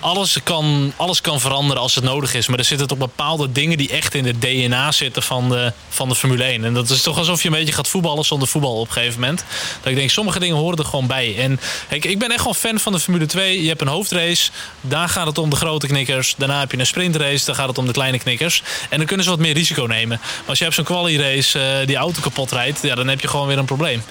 alles 0.00 0.38
kan, 0.42 0.92
alles 0.96 1.20
kan 1.20 1.40
veranderen 1.40 1.82
als 1.82 1.94
het 1.94 2.04
nodig 2.04 2.34
is. 2.34 2.46
Maar 2.46 2.58
er 2.58 2.64
zitten 2.64 2.86
toch 2.86 2.98
bepaalde 2.98 3.52
dingen 3.52 3.78
die 3.78 3.90
echt 3.90 4.14
in 4.14 4.26
het 4.26 4.40
DNA 4.40 4.92
zitten 4.92 5.22
van 5.22 5.48
de, 5.48 5.72
van 5.88 6.08
de 6.08 6.14
Formule 6.14 6.44
1. 6.44 6.64
En 6.64 6.74
dat 6.74 6.90
is 6.90 7.02
toch 7.02 7.18
alsof 7.18 7.42
je 7.42 7.48
een 7.48 7.54
beetje 7.54 7.72
gaat 7.72 7.88
voetballen 7.88 8.24
zonder 8.24 8.48
voetbal 8.48 8.80
op 8.80 8.86
een 8.86 8.92
gegeven 8.92 9.20
moment. 9.20 9.44
Dat 9.82 9.90
ik 9.90 9.96
denk, 9.96 10.10
sommige 10.10 10.38
dingen 10.38 10.56
horen 10.56 10.78
er 10.78 10.84
gewoon 10.84 11.06
bij. 11.06 11.36
En 11.38 11.60
kijk, 11.88 12.04
ik 12.04 12.18
ben 12.18 12.30
echt 12.30 12.38
gewoon 12.38 12.54
fan 12.54 12.78
van 12.78 12.92
de 12.92 13.00
Formule 13.00 13.26
2. 13.26 13.62
Je 13.62 13.68
hebt 13.68 13.80
een 13.80 13.88
hoofdrace, 13.88 14.50
daar 14.80 15.08
gaat 15.08 15.26
het 15.26 15.38
om 15.38 15.50
de 15.50 15.56
grote 15.56 15.86
knikkers. 15.86 16.34
Daarna 16.38 16.58
heb 16.60 16.70
je 16.70 16.78
een 16.78 16.86
sprintrace, 16.86 17.44
daar 17.44 17.54
gaat 17.54 17.68
het 17.68 17.78
om 17.78 17.86
de 17.86 17.92
kleine 17.92 18.18
knikkers. 18.18 18.62
En 18.90 18.96
dan 18.98 19.06
kunnen 19.06 19.24
ze 19.24 19.30
wat 19.30 19.40
meer 19.40 19.54
risico 19.54 19.84
nemen. 19.84 20.18
Maar 20.20 20.42
als 20.46 20.58
je 20.58 20.64
hebt 20.64 20.76
zo'n 20.76 20.84
quali-race 20.84 21.58
eh, 21.58 21.86
die 21.86 21.96
auto 21.96 22.20
kapot 22.20 22.52
rijdt, 22.52 22.82
ja, 22.82 22.94
dan 22.94 23.08
heb 23.08 23.20
je 23.20 23.28
gewoon 23.28 23.46
weer 23.46 23.58
een 23.58 23.64
probleem. 23.64 24.02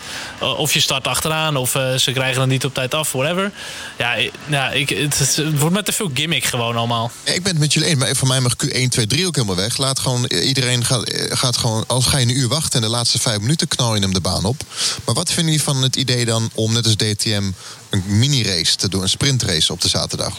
Uh, 0.42 0.60
of 0.60 0.74
je 0.74 0.80
start 0.80 1.08
achteraan, 1.08 1.56
of 1.56 1.76
uh, 1.76 1.94
ze 1.94 2.12
krijgen 2.12 2.42
het 2.42 2.50
niet 2.50 2.66
op 2.66 2.74
tijd 2.74 2.94
af, 2.94 3.12
whatever. 3.12 3.52
Ja, 3.98 4.14
ik, 4.14 4.32
ja 4.46 4.72
ik, 4.72 4.90
het, 4.90 5.20
het, 5.20 5.60
wordt 5.64 5.76
met 5.76 5.86
te 5.86 5.92
veel 5.92 6.12
gimmick 6.14 6.44
gewoon 6.46 6.76
allemaal. 6.76 7.12
Ik 7.24 7.44
ben 7.44 7.52
het 7.52 7.60
met 7.60 7.74
jullie 7.74 7.90
eens, 7.90 8.00
maar 8.00 8.16
voor 8.16 8.28
mij 8.28 8.40
mag 8.40 8.54
Q1, 8.66 8.88
2, 8.90 9.08
3 9.08 9.28
ook 9.28 9.36
helemaal 9.36 9.56
weg. 9.56 9.78
Laat 9.78 10.00
gewoon, 10.00 10.26
iedereen 10.26 10.86
gaat, 10.86 11.14
gaat 11.30 11.58
gewoon, 11.58 11.84
als 11.88 12.06
ga 12.06 12.18
je 12.18 12.26
een 12.26 12.38
uur 12.38 12.48
wachten 12.48 12.82
en 12.82 12.82
de 12.82 12.96
laatste 12.96 13.20
vijf 13.20 13.40
minuten 13.40 13.68
knal 13.68 13.96
je 13.96 14.02
hem 14.02 14.14
de 14.14 14.22
baan 14.22 14.46
op. 14.46 14.64
Maar 15.06 15.16
wat 15.16 15.28
vinden 15.28 15.46
jullie 15.46 15.64
van 15.64 15.84
het 15.84 15.96
idee 15.96 16.26
dan 16.26 16.50
om 16.54 16.74
net 16.74 16.86
als 16.86 16.96
DTM 16.96 17.52
een 17.90 18.04
mini-race 18.08 18.76
te 18.76 18.90
doen, 18.90 19.02
een 19.02 19.10
sprintrace 19.10 19.72
op 19.72 19.82
de 19.82 19.90
zaterdag? 19.90 20.38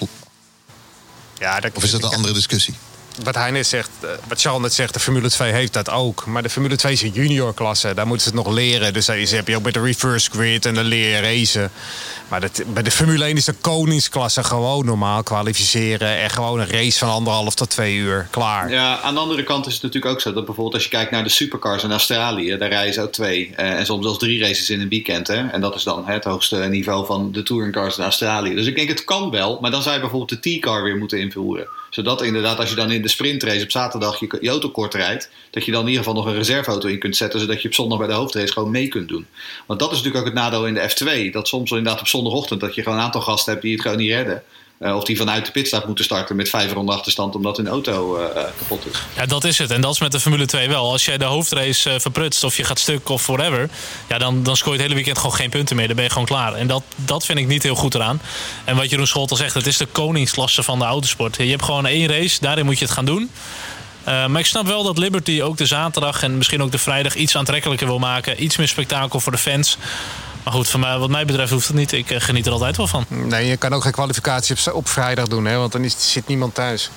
Ja, 1.39 1.61
dat, 1.61 1.71
of 1.75 1.85
is 1.85 1.91
dat 1.91 2.03
een 2.03 2.09
andere 2.09 2.35
discussie? 2.35 2.75
Wat 3.22 3.35
hij 3.35 3.50
net 3.50 3.66
zegt, 3.66 3.90
wat 4.29 4.40
Charles 4.40 4.62
net 4.62 4.72
zegt, 4.72 4.94
de 4.94 5.00
Formule 5.00 5.31
2 5.31 5.53
heeft 5.53 5.72
dat 5.72 5.90
ook. 5.90 6.27
Maar 6.27 6.42
de 6.42 6.50
Formule 6.50 6.77
2 6.77 6.92
is 6.92 7.03
een 7.03 7.11
juniorklasse, 7.11 7.94
daar 7.94 8.07
moeten 8.07 8.31
ze 8.31 8.37
het 8.37 8.44
nog 8.44 8.55
leren. 8.55 8.92
Dus 8.92 9.07
daar 9.07 9.16
heb 9.16 9.48
je 9.48 9.57
ook 9.57 9.62
met 9.62 9.74
de 9.74 9.81
reverse 9.81 10.31
grid 10.31 10.66
en 10.66 10.83
leer 10.83 11.09
je 11.09 11.20
racen. 11.20 11.70
Maar 12.29 12.40
dat, 12.40 12.62
bij 12.66 12.83
de 12.83 12.90
Formule 12.90 13.24
1 13.24 13.37
is 13.37 13.44
de 13.44 13.55
koningsklasse 13.61 14.44
gewoon 14.44 14.85
normaal 14.85 15.22
kwalificeren. 15.22 16.18
En 16.18 16.31
gewoon 16.31 16.61
een 16.61 16.70
race 16.70 16.98
van 16.98 17.09
anderhalf 17.09 17.55
tot 17.55 17.70
twee 17.70 17.96
uur, 17.96 18.27
klaar. 18.31 18.70
Ja, 18.70 19.00
aan 19.00 19.14
de 19.14 19.20
andere 19.20 19.42
kant 19.42 19.66
is 19.66 19.74
het 19.74 19.83
natuurlijk 19.83 20.12
ook 20.12 20.20
zo 20.20 20.33
dat 20.33 20.44
bijvoorbeeld 20.44 20.74
als 20.74 20.85
je 20.85 20.88
kijkt 20.88 21.11
naar 21.11 21.24
de 21.24 21.29
supercars 21.29 21.83
in 21.83 21.90
Australië, 21.90 22.57
daar 22.57 22.68
rijden 22.68 22.94
ze 22.94 23.00
ook 23.00 23.12
twee 23.12 23.48
uh, 23.48 23.70
en 23.70 23.87
soms 23.87 24.05
zelfs 24.05 24.18
drie 24.18 24.40
races 24.40 24.70
in 24.70 24.81
een 24.81 24.88
weekend. 24.88 25.27
Hè? 25.27 25.48
En 25.48 25.61
dat 25.61 25.74
is 25.74 25.83
dan 25.83 26.07
het 26.07 26.24
hoogste 26.24 26.57
niveau 26.57 27.07
van 27.07 27.33
de 27.33 27.42
touringcars 27.42 27.96
in 27.96 28.05
Australië. 28.05 28.55
Dus 28.55 28.66
ik 28.66 28.77
denk 28.77 28.88
het 28.88 29.05
kan 29.05 29.31
wel, 29.31 29.59
maar 29.61 29.70
dan 29.70 29.83
zou 29.83 29.94
je 29.94 30.00
bijvoorbeeld 30.00 30.42
de 30.42 30.59
T-car 30.59 30.83
weer 30.83 30.96
moeten 30.96 31.20
invoeren 31.20 31.68
zodat 31.95 32.23
inderdaad, 32.23 32.59
als 32.59 32.71
je 32.71 32.75
dan 32.75 32.91
in 32.91 33.03
de 33.03 33.09
sprintrace 33.09 33.63
op 33.63 33.71
zaterdag 33.71 34.21
je, 34.21 34.39
je 34.41 34.49
auto 34.49 34.69
kort 34.69 34.95
rijdt, 34.95 35.31
dat 35.51 35.65
je 35.65 35.73
dan 35.73 35.81
in 35.81 35.89
ieder 35.89 36.05
geval 36.05 36.19
nog 36.19 36.27
een 36.27 36.39
reserveauto 36.39 36.89
in 36.89 36.99
kunt 36.99 37.17
zetten, 37.17 37.41
zodat 37.41 37.63
je 37.63 37.69
op 37.69 37.75
zondag 37.75 37.99
bij 37.99 38.07
de 38.07 38.13
hoofdrace 38.13 38.53
gewoon 38.53 38.71
mee 38.71 38.89
kunt 38.89 39.09
doen. 39.09 39.27
Want 39.67 39.81
dat 39.81 39.91
is 39.91 39.97
natuurlijk 39.97 40.25
ook 40.25 40.33
het 40.33 40.43
nadeel 40.43 40.67
in 40.67 40.75
de 40.75 41.27
F2. 41.29 41.31
Dat 41.33 41.49
soms 41.49 41.71
inderdaad 41.71 42.01
op 42.01 42.07
zondagochtend 42.07 42.61
dat 42.61 42.75
je 42.75 42.83
gewoon 42.83 42.99
een 42.99 43.05
aantal 43.05 43.21
gasten 43.21 43.53
hebt 43.53 43.65
die 43.65 43.73
het 43.73 43.83
gewoon 43.83 43.99
niet 43.99 44.11
redden. 44.11 44.43
Uh, 44.81 44.97
of 44.97 45.05
die 45.05 45.17
vanuit 45.17 45.47
de 45.47 45.53
pitstop 45.53 45.87
moeten 45.87 46.05
starten 46.05 46.37
met 46.37 46.49
vijf 46.49 46.73
ronden 46.73 46.95
achterstand 46.95 47.35
omdat 47.35 47.57
hun 47.57 47.69
auto 47.69 48.19
uh, 48.19 48.27
kapot 48.59 48.87
is. 48.87 49.03
Ja, 49.17 49.27
dat 49.27 49.45
is 49.45 49.59
het. 49.59 49.71
En 49.71 49.81
dat 49.81 49.93
is 49.93 50.01
met 50.01 50.13
de 50.13 50.21
Formule 50.21 50.47
2 50.47 50.69
wel. 50.69 50.91
Als 50.91 51.05
jij 51.05 51.19
de 51.19 51.25
hoofdrace 51.25 51.91
uh, 51.91 51.99
verprutst 51.99 52.45
of 52.45 52.57
je 52.57 52.65
gaat 52.65 52.79
stuk 52.79 53.09
of 53.09 53.27
whatever, 53.27 53.71
ja, 54.09 54.19
dan, 54.19 54.43
dan 54.43 54.57
scoor 54.57 54.73
je 54.73 54.79
het 54.79 54.83
hele 54.83 54.95
weekend 54.95 55.19
gewoon 55.19 55.35
geen 55.35 55.51
punten 55.51 55.77
meer. 55.77 55.87
Dan 55.87 55.97
ben 55.97 56.05
je 56.05 56.11
gewoon 56.11 56.27
klaar. 56.27 56.53
En 56.55 56.67
dat, 56.67 56.83
dat 56.97 57.25
vind 57.25 57.39
ik 57.39 57.47
niet 57.47 57.63
heel 57.63 57.75
goed 57.75 57.95
eraan. 57.95 58.21
En 58.65 58.77
wat 58.77 58.91
Jeroen 58.91 59.07
Scholt 59.07 59.31
al 59.31 59.37
zegt, 59.37 59.55
het 59.55 59.67
is 59.67 59.77
de 59.77 59.87
koningsklasse 59.87 60.63
van 60.63 60.79
de 60.79 60.85
autosport. 60.85 61.37
Je 61.37 61.45
hebt 61.45 61.65
gewoon 61.65 61.87
één 61.87 62.09
race, 62.09 62.41
daarin 62.41 62.65
moet 62.65 62.79
je 62.79 62.85
het 62.85 62.95
gaan 62.95 63.05
doen. 63.05 63.31
Maar 64.05 64.39
ik 64.39 64.47
snap 64.47 64.67
wel 64.67 64.83
dat 64.83 64.99
Liberty 64.99 65.41
ook 65.43 65.57
de 65.57 65.67
zaterdag 65.67 66.23
en 66.23 66.37
misschien 66.37 66.63
ook 66.63 66.71
de 66.71 66.79
vrijdag 66.79 67.15
iets 67.15 67.37
aantrekkelijker 67.37 67.87
wil 67.87 67.99
maken. 67.99 68.43
Iets 68.43 68.57
meer 68.57 68.69
spektakel 68.69 69.21
voor 69.21 69.33
de 69.33 69.39
fans. 69.39 69.79
Maar 70.45 70.53
goed, 70.53 70.69
voor 70.69 70.81
mij, 70.81 70.99
wat 70.99 71.11
mij 71.11 71.25
betreft 71.25 71.51
hoeft 71.53 71.67
het 71.67 71.77
niet. 71.77 71.93
Ik 71.93 72.11
uh, 72.11 72.21
geniet 72.21 72.47
er 72.47 72.53
altijd 72.53 72.77
wel 72.77 72.87
van. 72.87 73.05
Nee, 73.09 73.47
je 73.47 73.57
kan 73.57 73.73
ook 73.73 73.83
geen 73.83 73.93
kwalificatie 73.93 74.57
op, 74.67 74.75
op 74.75 74.89
vrijdag 74.89 75.27
doen, 75.27 75.45
hè, 75.45 75.57
want 75.57 75.73
dan 75.73 75.85
is, 75.85 75.95
zit 75.99 76.27
niemand 76.27 76.55
thuis. 76.55 76.91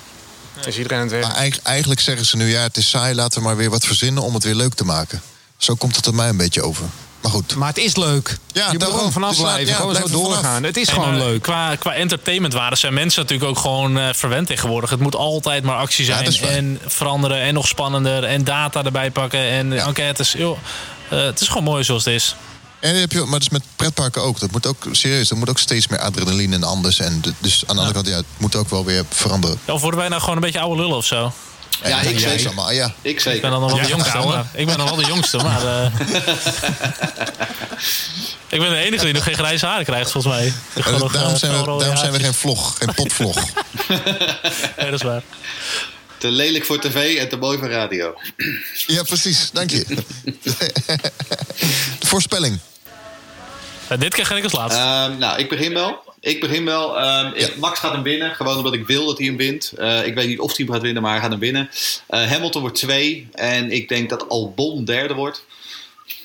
Nee. 0.55 0.65
Is 0.65 0.77
iedereen 0.77 0.97
aan 0.97 1.03
het 1.03 1.13
werk. 1.13 1.27
Maar 1.27 1.49
eigenlijk 1.63 1.99
zeggen 1.99 2.25
ze 2.25 2.37
nu, 2.37 2.49
ja, 2.49 2.61
het 2.61 2.77
is 2.77 2.89
saai, 2.89 3.15
laten 3.15 3.39
we 3.39 3.47
maar 3.47 3.55
weer 3.55 3.69
wat 3.69 3.85
verzinnen 3.85 4.23
om 4.23 4.33
het 4.33 4.43
weer 4.43 4.55
leuk 4.55 4.73
te 4.73 4.85
maken. 4.85 5.21
Zo 5.57 5.75
komt 5.75 5.95
het 5.95 6.05
er 6.05 6.15
mij 6.15 6.29
een 6.29 6.37
beetje 6.37 6.61
over. 6.61 6.85
Maar 7.21 7.31
goed. 7.31 7.55
Maar 7.55 7.67
het 7.67 7.77
is 7.77 7.95
leuk. 7.95 8.37
Ja, 8.51 8.65
je 8.65 8.71
moet 8.71 8.81
er 8.81 8.87
gewoon 8.87 9.11
vanaf 9.11 9.29
dus 9.29 9.39
blijven. 9.39 9.67
Ja, 9.67 9.75
gewoon 9.75 9.95
zo 9.95 10.07
doorgaan. 10.07 10.43
Vanaf. 10.43 10.61
Het 10.61 10.77
is 10.77 10.89
gewoon 10.89 11.17
leuk. 11.17 11.41
Qua, 11.41 11.75
qua 11.75 11.93
entertainment 11.93 12.53
waren 12.53 12.77
zijn 12.77 12.93
mensen 12.93 13.21
natuurlijk 13.21 13.49
ook 13.49 13.57
gewoon 13.57 13.97
uh, 13.97 14.09
verwend 14.13 14.47
tegenwoordig. 14.47 14.89
Het 14.89 14.99
moet 14.99 15.15
altijd 15.15 15.63
maar 15.63 15.75
actie 15.75 16.05
zijn. 16.05 16.31
Ja, 16.31 16.47
en 16.47 16.79
veranderen 16.85 17.41
en 17.41 17.53
nog 17.53 17.67
spannender. 17.67 18.23
En 18.23 18.43
data 18.43 18.83
erbij 18.83 19.11
pakken. 19.11 19.39
En 19.39 19.71
ja. 19.71 19.85
enquêtes. 19.85 20.31
Joh, 20.31 20.57
uh, 21.13 21.23
het 21.23 21.41
is 21.41 21.47
gewoon 21.47 21.63
mooi 21.63 21.83
zoals 21.83 22.05
het 22.05 22.13
is. 22.13 22.35
En 22.79 22.95
heb 22.95 23.11
je, 23.11 23.19
maar 23.19 23.31
dat 23.31 23.41
is 23.41 23.49
met 23.49 23.63
pretparken 23.75 24.21
ook. 24.21 24.39
Dat 24.39 24.51
moet 24.51 24.65
ook 24.65 24.87
serieus. 24.91 25.29
Er 25.29 25.37
moet 25.37 25.49
ook 25.49 25.59
steeds 25.59 25.87
meer 25.87 25.99
adrenaline 25.99 26.55
en 26.55 26.63
anders. 26.63 26.99
En 26.99 27.21
dus 27.39 27.63
aan 27.67 27.75
de 27.75 27.81
andere 27.81 27.93
kant, 27.93 28.07
ja, 28.07 28.15
het 28.15 28.25
moet 28.37 28.55
ook 28.55 28.69
wel 28.69 28.85
weer 28.85 29.03
veranderen. 29.09 29.59
Ja, 29.65 29.73
of 29.73 29.81
worden 29.81 29.99
wij 29.99 30.09
nou 30.09 30.21
gewoon 30.21 30.35
een 30.35 30.41
beetje 30.41 30.59
oude 30.59 30.81
lullen 30.81 30.97
of 30.97 31.05
zo? 31.05 31.33
Ja, 31.83 31.89
ja 31.89 32.01
ik 32.01 32.19
zeker. 32.19 32.45
Allemaal, 32.45 32.71
ja. 32.71 32.93
Ik 33.01 33.19
zeker. 33.19 33.35
Ik 33.35 33.41
ben 33.41 33.51
dan 33.51 33.61
nog 33.61 33.71
wel 33.71 33.81
de 33.81 33.87
jongste. 33.87 34.17
Maar, 34.17 34.45
ik 34.53 34.65
ben 34.65 34.77
nog 34.77 34.89
wel 34.89 34.97
de 34.97 35.05
jongste, 35.05 35.37
maar... 35.37 35.63
Uh, 35.63 35.85
ik 38.47 38.59
ben 38.59 38.69
de 38.69 38.77
enige 38.77 39.03
die 39.03 39.13
nog 39.13 39.23
geen 39.23 39.35
grijze 39.35 39.65
haren 39.65 39.85
krijgt, 39.85 40.11
volgens 40.11 40.33
mij. 40.33 40.53
Nog, 40.99 41.11
daarom 41.11 41.37
zijn, 41.37 41.51
we, 41.51 41.65
daarom 41.65 41.97
zijn 41.97 42.11
we 42.11 42.19
geen 42.19 42.33
vlog, 42.33 42.77
geen 42.77 42.93
potvlog. 42.93 43.35
nee, 44.77 44.91
dat 44.91 44.93
is 44.93 45.01
waar. 45.01 45.21
Te 46.17 46.31
lelijk 46.31 46.65
voor 46.65 46.79
tv 46.79 47.17
en 47.17 47.29
te 47.29 47.37
mooi 47.37 47.57
voor 47.57 47.69
radio. 47.69 48.15
Ja, 48.87 49.03
precies. 49.03 49.49
Dank 49.53 49.69
je. 49.69 49.85
Voorspelling. 52.07 52.59
Uh, 53.91 53.99
dit 53.99 54.13
keer 54.13 54.25
ga 54.25 54.35
ik 54.35 54.43
als 54.43 54.53
laatste. 54.53 54.79
Uh, 54.79 55.17
nou, 55.17 55.39
ik 55.39 55.49
begin 55.49 55.73
wel. 55.73 56.03
Ik 56.19 56.39
begin 56.39 56.65
wel. 56.65 56.97
Um, 56.97 57.35
ja. 57.35 57.47
Max 57.57 57.79
gaat 57.79 57.91
hem 57.91 58.03
winnen. 58.03 58.35
Gewoon 58.35 58.57
omdat 58.57 58.73
ik 58.73 58.87
wil 58.87 59.05
dat 59.05 59.17
hij 59.17 59.27
hem 59.27 59.37
wint. 59.37 59.73
Uh, 59.77 60.05
ik 60.05 60.15
weet 60.15 60.27
niet 60.27 60.39
of 60.39 60.55
hij 60.55 60.65
hem 60.65 60.73
gaat 60.73 60.83
winnen, 60.83 61.01
maar 61.01 61.11
hij 61.11 61.21
gaat 61.21 61.31
hem 61.31 61.39
winnen. 61.39 61.69
Uh, 62.09 62.31
Hamilton 62.31 62.61
wordt 62.61 62.77
twee. 62.77 63.27
En 63.31 63.71
ik 63.71 63.89
denk 63.89 64.09
dat 64.09 64.29
Albon 64.29 64.85
derde 64.85 65.13
wordt. 65.13 65.43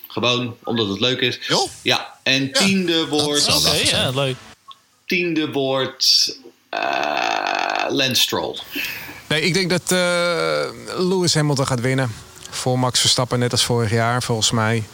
Gewoon 0.09 0.57
omdat 0.65 0.89
het 0.89 1.01
leuk 1.01 1.21
is. 1.21 1.39
Ja, 1.83 2.15
en 2.23 2.53
tiende 2.53 3.07
wordt... 3.07 3.55
Oké, 3.57 3.77
ja, 3.91 4.11
leuk. 4.11 4.37
Tiende 5.07 5.51
wordt... 5.51 6.37
eh 6.69 7.61
Lance 7.89 8.21
Stroll. 8.21 8.59
Nee, 9.29 9.43
ik 9.43 9.55
denk 9.55 9.71
dat 9.71 9.93
eh, 9.93 10.71
Lewis 11.09 11.35
Hamilton 11.35 11.67
gaat 11.67 11.81
winnen. 11.81 12.15
Voor 12.51 12.79
Max 12.79 13.01
Verstappen, 13.01 13.39
net 13.39 13.53
als 13.53 13.65
vorig 13.65 13.91
jaar, 13.91 14.23
volgens 14.23 14.51
mij. 14.51 14.85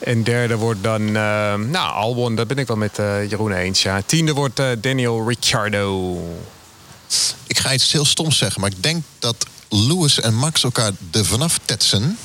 En 0.00 0.22
derde 0.22 0.56
wordt 0.56 0.82
dan, 0.82 1.06
eh, 1.06 1.54
nou, 1.54 1.92
Albon, 1.92 2.34
dat 2.34 2.46
ben 2.46 2.58
ik 2.58 2.66
wel 2.66 2.76
met 2.76 2.98
eh, 2.98 3.30
Jeroen 3.30 3.52
eens. 3.52 3.82
Ja. 3.82 4.02
Tiende 4.06 4.32
wordt 4.32 4.58
eh, 4.58 4.66
Daniel 4.78 5.28
Ricciardo. 5.28 6.18
Ik 7.46 7.58
ga 7.58 7.72
iets 7.72 7.92
heel 7.92 8.04
stoms 8.04 8.38
zeggen, 8.38 8.60
maar 8.60 8.70
ik 8.70 8.82
denk 8.82 9.04
dat 9.18 9.46
Lewis 9.68 10.20
en 10.20 10.34
Max 10.34 10.64
elkaar 10.64 10.92
er 11.12 11.24
vanaf 11.24 11.58
tetsen. 11.64 12.18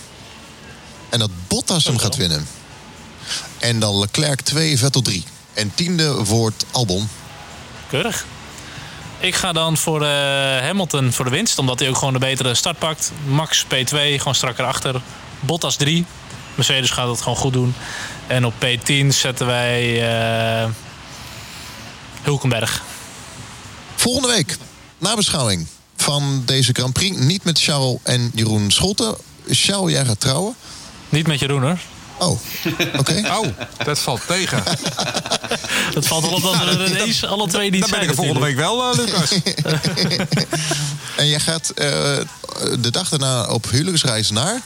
En 1.10 1.20
dat 1.20 1.30
Bottas 1.48 1.86
hem 1.86 1.98
gaat 1.98 2.16
winnen. 2.16 2.48
En 3.60 3.80
dan 3.80 4.00
Leclerc 4.00 4.42
2, 4.42 4.78
Vettel 4.78 5.02
3. 5.02 5.24
En 5.54 5.72
tiende 5.76 6.24
wordt 6.24 6.66
Albon. 6.72 7.10
Keurig. 7.90 8.26
Ik 9.20 9.36
ga 9.36 9.52
dan 9.52 9.78
voor 9.78 10.02
eh, 10.02 10.10
Hamilton 10.62 11.12
voor 11.12 11.26
de 11.26 11.32
winst, 11.32 11.58
omdat 11.58 11.80
hij 11.80 11.90
ook 11.90 11.98
gewoon 11.98 12.14
de 12.14 12.20
betere 12.20 12.54
start 12.54 12.80
pakt. 12.80 13.12
Max 13.28 13.66
P2, 13.66 13.90
gewoon 13.90 14.36
strak 14.36 14.60
erachter. 14.60 15.02
Bottas 15.40 15.76
3. 15.76 16.06
Mercedes 16.56 16.90
gaat 16.90 17.08
het 17.08 17.22
gewoon 17.22 17.38
goed 17.38 17.54
doen. 17.54 17.74
En 18.28 18.46
op 18.46 18.54
P10 18.66 19.08
zetten 19.08 19.46
wij 19.48 20.08
eh 20.64 20.70
Hulkenberg. 22.22 22.82
Volgende 23.96 24.28
week, 24.28 24.58
nabeschouwing 24.98 25.68
van 25.96 26.42
deze 26.46 26.72
Grand 26.74 26.94
Prix. 26.94 27.18
Niet 27.18 27.44
met 27.44 27.62
Charles 27.62 27.98
en 28.04 28.32
Jeroen 28.34 28.72
Scholten. 28.72 29.16
Charles, 29.50 29.92
jij 29.92 30.06
gaat 30.06 30.20
trouwen. 30.20 30.56
Niet 31.10 31.28
met 31.28 31.40
Jeroen 31.40 31.62
hoor. 31.62 31.78
Oh, 32.18 32.40
oké. 32.98 33.22
Oh, 33.40 33.48
dat 33.84 34.00
valt 34.00 34.22
tegen. 34.28 34.64
Dat 35.94 36.08
valt 36.08 36.24
wel 36.24 36.34
op 36.34 36.42
dat 36.42 36.58
we 36.58 36.64
er 36.66 36.90
ineens 36.90 37.26
alle 37.26 37.48
twee 37.48 37.70
niet 37.72 37.82
Dan 37.82 37.90
ben 37.90 38.00
zijn. 38.00 38.04
ik 38.04 38.10
er 38.10 38.16
volgende 38.16 38.40
week 38.46 38.56
wel, 38.56 38.92
eh, 38.92 38.98
Lucas. 38.98 39.32
En 41.18 41.28
jij 41.28 41.40
gaat 41.40 41.70
eh, 41.70 41.86
de 42.80 42.92
dag 42.92 43.10
daarna 43.10 43.46
op 43.48 43.70
huwelijksreis 43.70 44.30
naar... 44.30 44.62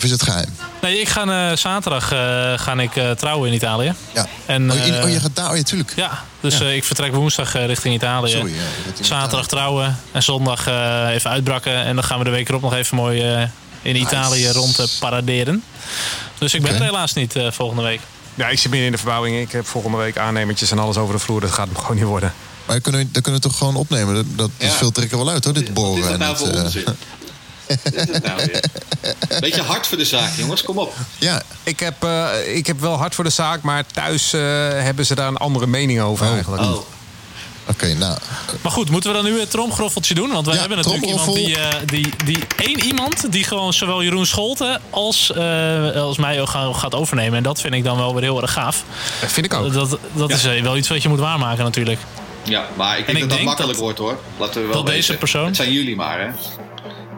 Of 0.00 0.06
is 0.06 0.12
het 0.12 0.22
geheim? 0.22 0.48
Nee, 0.80 1.00
ik 1.00 1.08
ga 1.08 1.50
eh, 1.50 1.56
zaterdag 1.56 2.12
eh, 2.12 2.18
ga 2.58 2.74
ik, 2.76 2.96
eh, 2.96 3.10
trouwen 3.10 3.48
in 3.48 3.54
Italië. 3.54 3.94
Ja. 4.14 4.26
En, 4.46 4.70
oh, 4.72 4.86
in- 4.86 4.94
eh, 4.94 5.04
oh, 5.04 5.10
je 5.10 5.20
gaat 5.20 5.36
daar... 5.36 5.50
Oh, 5.50 5.56
ja, 5.56 5.62
tuurlijk. 5.62 5.92
Ja, 5.96 6.24
dus 6.40 6.60
eh, 6.60 6.74
ik 6.76 6.84
vertrek 6.84 7.14
woensdag 7.14 7.54
eh, 7.54 7.66
richting 7.66 7.94
Italië. 7.94 8.30
Sorry, 8.30 8.52
ja, 8.54 8.60
Zaterdag 9.04 9.28
Italië. 9.28 9.46
trouwen 9.46 9.96
en 10.12 10.22
zondag 10.22 10.66
eh, 10.66 11.08
even 11.14 11.30
uitbrakken. 11.30 11.74
En 11.84 11.94
dan 11.94 12.04
gaan 12.04 12.18
we 12.18 12.24
de 12.24 12.30
week 12.30 12.48
erop 12.48 12.62
nog 12.62 12.74
even 12.74 12.96
mooi 12.96 13.20
eh, 13.22 13.42
in 13.82 13.96
Italië 13.96 14.48
rond 14.48 14.74
te 14.74 14.88
paraderen. 15.00 15.62
Dus 16.38 16.54
ik 16.54 16.62
ben 16.62 16.74
er 16.74 16.82
helaas 16.82 17.12
niet 17.12 17.36
eh, 17.36 17.50
volgende 17.50 17.82
week. 17.82 18.00
Ja, 18.34 18.48
ik 18.48 18.58
zit 18.58 18.70
midden 18.70 18.86
in 18.86 18.92
de 18.92 18.98
verbouwing. 18.98 19.40
Ik 19.40 19.52
heb 19.52 19.66
volgende 19.66 19.96
week 19.96 20.18
aannemertjes 20.18 20.70
en 20.70 20.78
alles 20.78 20.96
over 20.96 21.14
de 21.14 21.20
vloer. 21.20 21.40
Dat 21.40 21.50
gaat 21.50 21.66
hem 21.66 21.76
gewoon 21.76 21.96
niet 21.96 22.04
worden. 22.04 22.32
Maar 22.66 22.74
dat 22.74 22.82
kunnen, 22.84 23.00
we, 23.06 23.10
dat 23.12 23.22
kunnen 23.22 23.40
we 23.40 23.48
toch 23.48 23.58
gewoon 23.58 23.76
opnemen? 23.76 24.14
Dat, 24.14 24.24
dat 24.36 24.50
Ja. 24.58 24.68
filter 24.68 25.08
wel 25.10 25.30
uit, 25.30 25.44
hoor, 25.44 25.54
dit 25.54 25.64
Wat 25.64 25.74
boren. 25.74 25.96
is 25.98 26.02
dat 26.04 26.12
en 26.12 26.18
nou 26.18 26.30
het, 26.32 26.40
voor 26.42 26.48
eh, 26.54 26.64
onzin? 26.64 26.84
Wat 27.84 27.94
is 27.94 28.14
het 28.14 28.22
nou 28.24 28.36
weer? 28.46 28.64
Beetje 29.40 29.62
hard 29.62 29.86
voor 29.86 29.98
de 29.98 30.04
zaak, 30.04 30.30
jongens. 30.36 30.62
Kom 30.62 30.78
op. 30.78 30.94
ja, 31.18 31.42
Ik 31.62 31.80
heb, 31.80 32.04
eh, 32.04 32.26
ik 32.56 32.66
heb 32.66 32.80
wel 32.80 32.96
hard 32.96 33.14
voor 33.14 33.24
de 33.24 33.30
zaak, 33.30 33.62
maar 33.62 33.84
thuis 33.86 34.32
eh, 34.32 34.40
hebben 34.70 35.06
ze 35.06 35.14
daar 35.14 35.28
een 35.28 35.36
andere 35.36 35.66
mening 35.66 36.00
over 36.00 36.26
eigenlijk. 36.32 36.62
Oh. 36.62 36.76
oké, 37.68 37.94
nou... 37.94 38.18
Maar 38.62 38.72
goed, 38.72 38.90
moeten 38.90 39.10
we 39.10 39.16
dan 39.22 39.24
nu 39.32 39.40
het 39.40 39.50
tromgroffeltje 39.50 40.14
doen? 40.14 40.30
Want 40.32 40.44
wij 40.46 40.54
Ja, 40.54 40.60
hebben 40.60 40.78
natuurlijk 40.78 41.04
iemand 41.06 41.34
die, 41.34 41.56
eh, 41.58 41.68
die, 41.86 42.08
die 42.24 42.38
één 42.56 42.80
iemand 42.84 43.32
die 43.32 43.44
gewoon 43.44 43.72
zowel 43.72 44.02
Jeroen 44.02 44.26
Scholten 44.26 44.80
als, 44.90 45.32
eh, 45.32 45.90
als 45.94 46.18
mij 46.18 46.40
ook 46.40 46.48
gaan- 46.48 46.74
gaat 46.76 46.94
overnemen. 46.94 47.36
En 47.36 47.42
dat 47.42 47.60
vind 47.60 47.74
ik 47.74 47.84
dan 47.84 47.96
wel 47.96 48.12
weer 48.14 48.22
heel 48.22 48.42
erg 48.42 48.52
gaaf. 48.52 48.84
Dat 49.20 49.32
vind 49.32 49.46
ik 49.46 49.54
ook. 49.54 49.72
Dat, 49.72 49.98
dat 50.12 50.30
is 50.30 50.42
wel 50.42 50.76
iets 50.76 50.88
wat 50.88 51.02
je 51.02 51.08
moet 51.08 51.18
waarmaken 51.18 51.64
natuurlijk. 51.64 51.98
Ja, 52.44 52.66
maar 52.76 52.98
ik 52.98 53.06
En 53.06 53.14
denk 53.14 53.16
ik 53.16 53.20
dat 53.20 53.28
dat 53.28 53.36
denk 53.38 53.48
makkelijk 53.48 53.72
dat- 53.72 53.82
wordt 53.82 53.98
hoor. 53.98 54.18
Laten 54.38 54.60
we 54.60 54.66
wel 54.66 54.76
dat 54.76 54.86
deze 54.92 55.14
persoon- 55.16 55.46
Het 55.46 55.56
zijn 55.56 55.72
jullie 55.72 55.96
maar, 55.96 56.20
hè? 56.20 56.26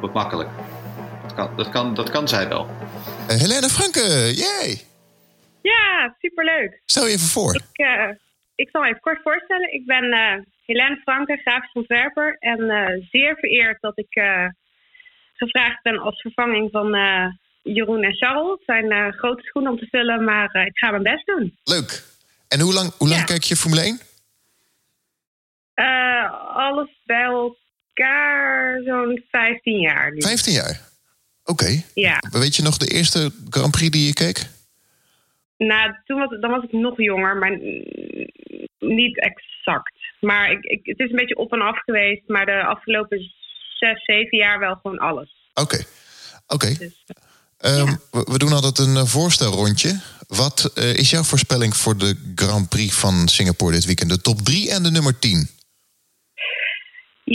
Wordt 0.03 0.15
makkelijk. 0.17 0.49
Dat 1.23 1.35
kan, 1.35 1.57
dat 1.57 1.69
kan, 1.69 1.95
dat 1.95 2.11
kan 2.11 2.29
zij 2.29 2.49
wel. 2.49 2.67
eh, 3.29 3.37
Helene 3.37 3.69
Franke, 3.69 4.33
yay! 4.35 4.81
Ja, 5.63 6.15
superleuk. 6.21 6.83
Stel 6.85 7.07
je 7.07 7.13
even 7.13 7.27
voor. 7.29 7.55
Ik, 7.55 7.63
eh, 7.87 8.09
ik 8.55 8.69
zal 8.73 8.81
me 8.81 8.89
even 8.89 9.01
kort 9.01 9.21
voorstellen. 9.23 9.73
Ik 9.75 9.87
ben 9.87 10.13
eh 10.13 10.35
Helene 10.67 10.97
Franke, 11.03 11.37
grafisch 11.37 11.73
ontwerper. 11.73 12.37
En 12.39 12.71
eh, 12.71 13.07
zeer 13.11 13.37
vereerd 13.37 13.81
dat 13.81 13.99
ik 13.99 14.15
eh, 14.15 14.47
gevraagd 15.35 15.83
ben 15.83 15.99
als 15.99 16.21
vervanging 16.21 16.71
van 16.71 16.95
eh, 16.95 17.27
Jeroen 17.63 18.03
en 18.03 18.17
Charles. 18.17 18.51
Het 18.51 18.63
zijn 18.65 18.91
eh, 18.91 19.13
grote 19.13 19.43
schoenen 19.43 19.73
om 19.73 19.79
te 19.79 19.87
vullen, 19.91 20.25
maar 20.25 20.51
eh, 20.51 20.67
ik 20.67 20.79
ga 20.79 20.91
mijn 20.91 21.03
best 21.03 21.27
doen. 21.27 21.59
Leuk. 21.65 22.03
En 22.49 22.61
hoe 22.61 22.73
lang, 22.73 22.93
hoe 22.99 23.09
lang 23.09 23.21
Ja. 23.21 23.27
kijk 23.27 23.43
je 23.43 23.57
Formule 23.57 23.81
1? 23.83 24.01
Eh, 25.75 26.57
alles 26.57 26.89
bij 27.05 27.27
elkaar 27.95 28.83
zo'n 28.85 29.25
15 29.31 29.81
jaar. 29.81 30.13
nu. 30.13 30.21
15 30.21 30.53
jaar. 30.53 30.81
Oké. 31.45 31.83
Ja. 31.95 32.23
Weet 32.31 32.57
je 32.57 32.63
nog 32.63 32.77
de 32.77 32.89
eerste 32.89 33.33
Grand 33.51 33.71
Prix 33.71 33.91
die 33.91 34.07
je 34.07 34.13
keek? 34.13 34.47
Nou, 35.57 35.95
toen 36.05 36.19
was, 36.19 36.41
dan 36.41 36.51
was 36.51 36.65
ik 36.65 36.73
nog 36.73 36.97
jonger, 36.97 37.37
maar 37.37 37.59
niet 38.79 39.21
exact. 39.21 39.93
Maar 40.21 40.51
ik, 40.51 40.65
ik, 40.65 40.81
het 40.83 40.99
is 40.99 41.11
een 41.11 41.17
beetje 41.17 41.37
op 41.37 41.53
en 41.53 41.61
af 41.61 41.79
geweest. 41.79 42.23
Maar 42.27 42.47
de 42.47 42.65
afgelopen 42.65 43.19
zes, 43.79 44.05
zeven 44.05 44.39
jaar 44.39 44.59
wel 44.59 44.75
gewoon 44.75 44.99
alles. 44.99 45.51
Oké. 45.55 45.85
Oké. 46.47 46.75
Dus, 46.79 47.05
Ehm, 47.63 47.95
we, 48.11 48.27
we 48.31 48.39
doen 48.39 48.53
altijd 48.53 48.79
een 48.79 48.97
eh, 48.97 49.05
voorstelrondje. 49.05 50.01
Wat 50.27 50.71
eh, 50.75 50.95
is 50.95 51.11
jouw 51.11 51.23
voorspelling 51.23 51.77
voor 51.77 51.97
de 51.97 52.33
Grand 52.35 52.69
Prix 52.69 52.95
van 52.95 53.29
Singapore 53.29 53.73
dit 53.73 53.85
weekend? 53.85 54.11
De 54.11 54.21
top 54.21 54.41
3 54.41 54.71
en 54.71 54.83
de 54.83 54.91
nummer 54.91 55.19
10. 55.19 55.49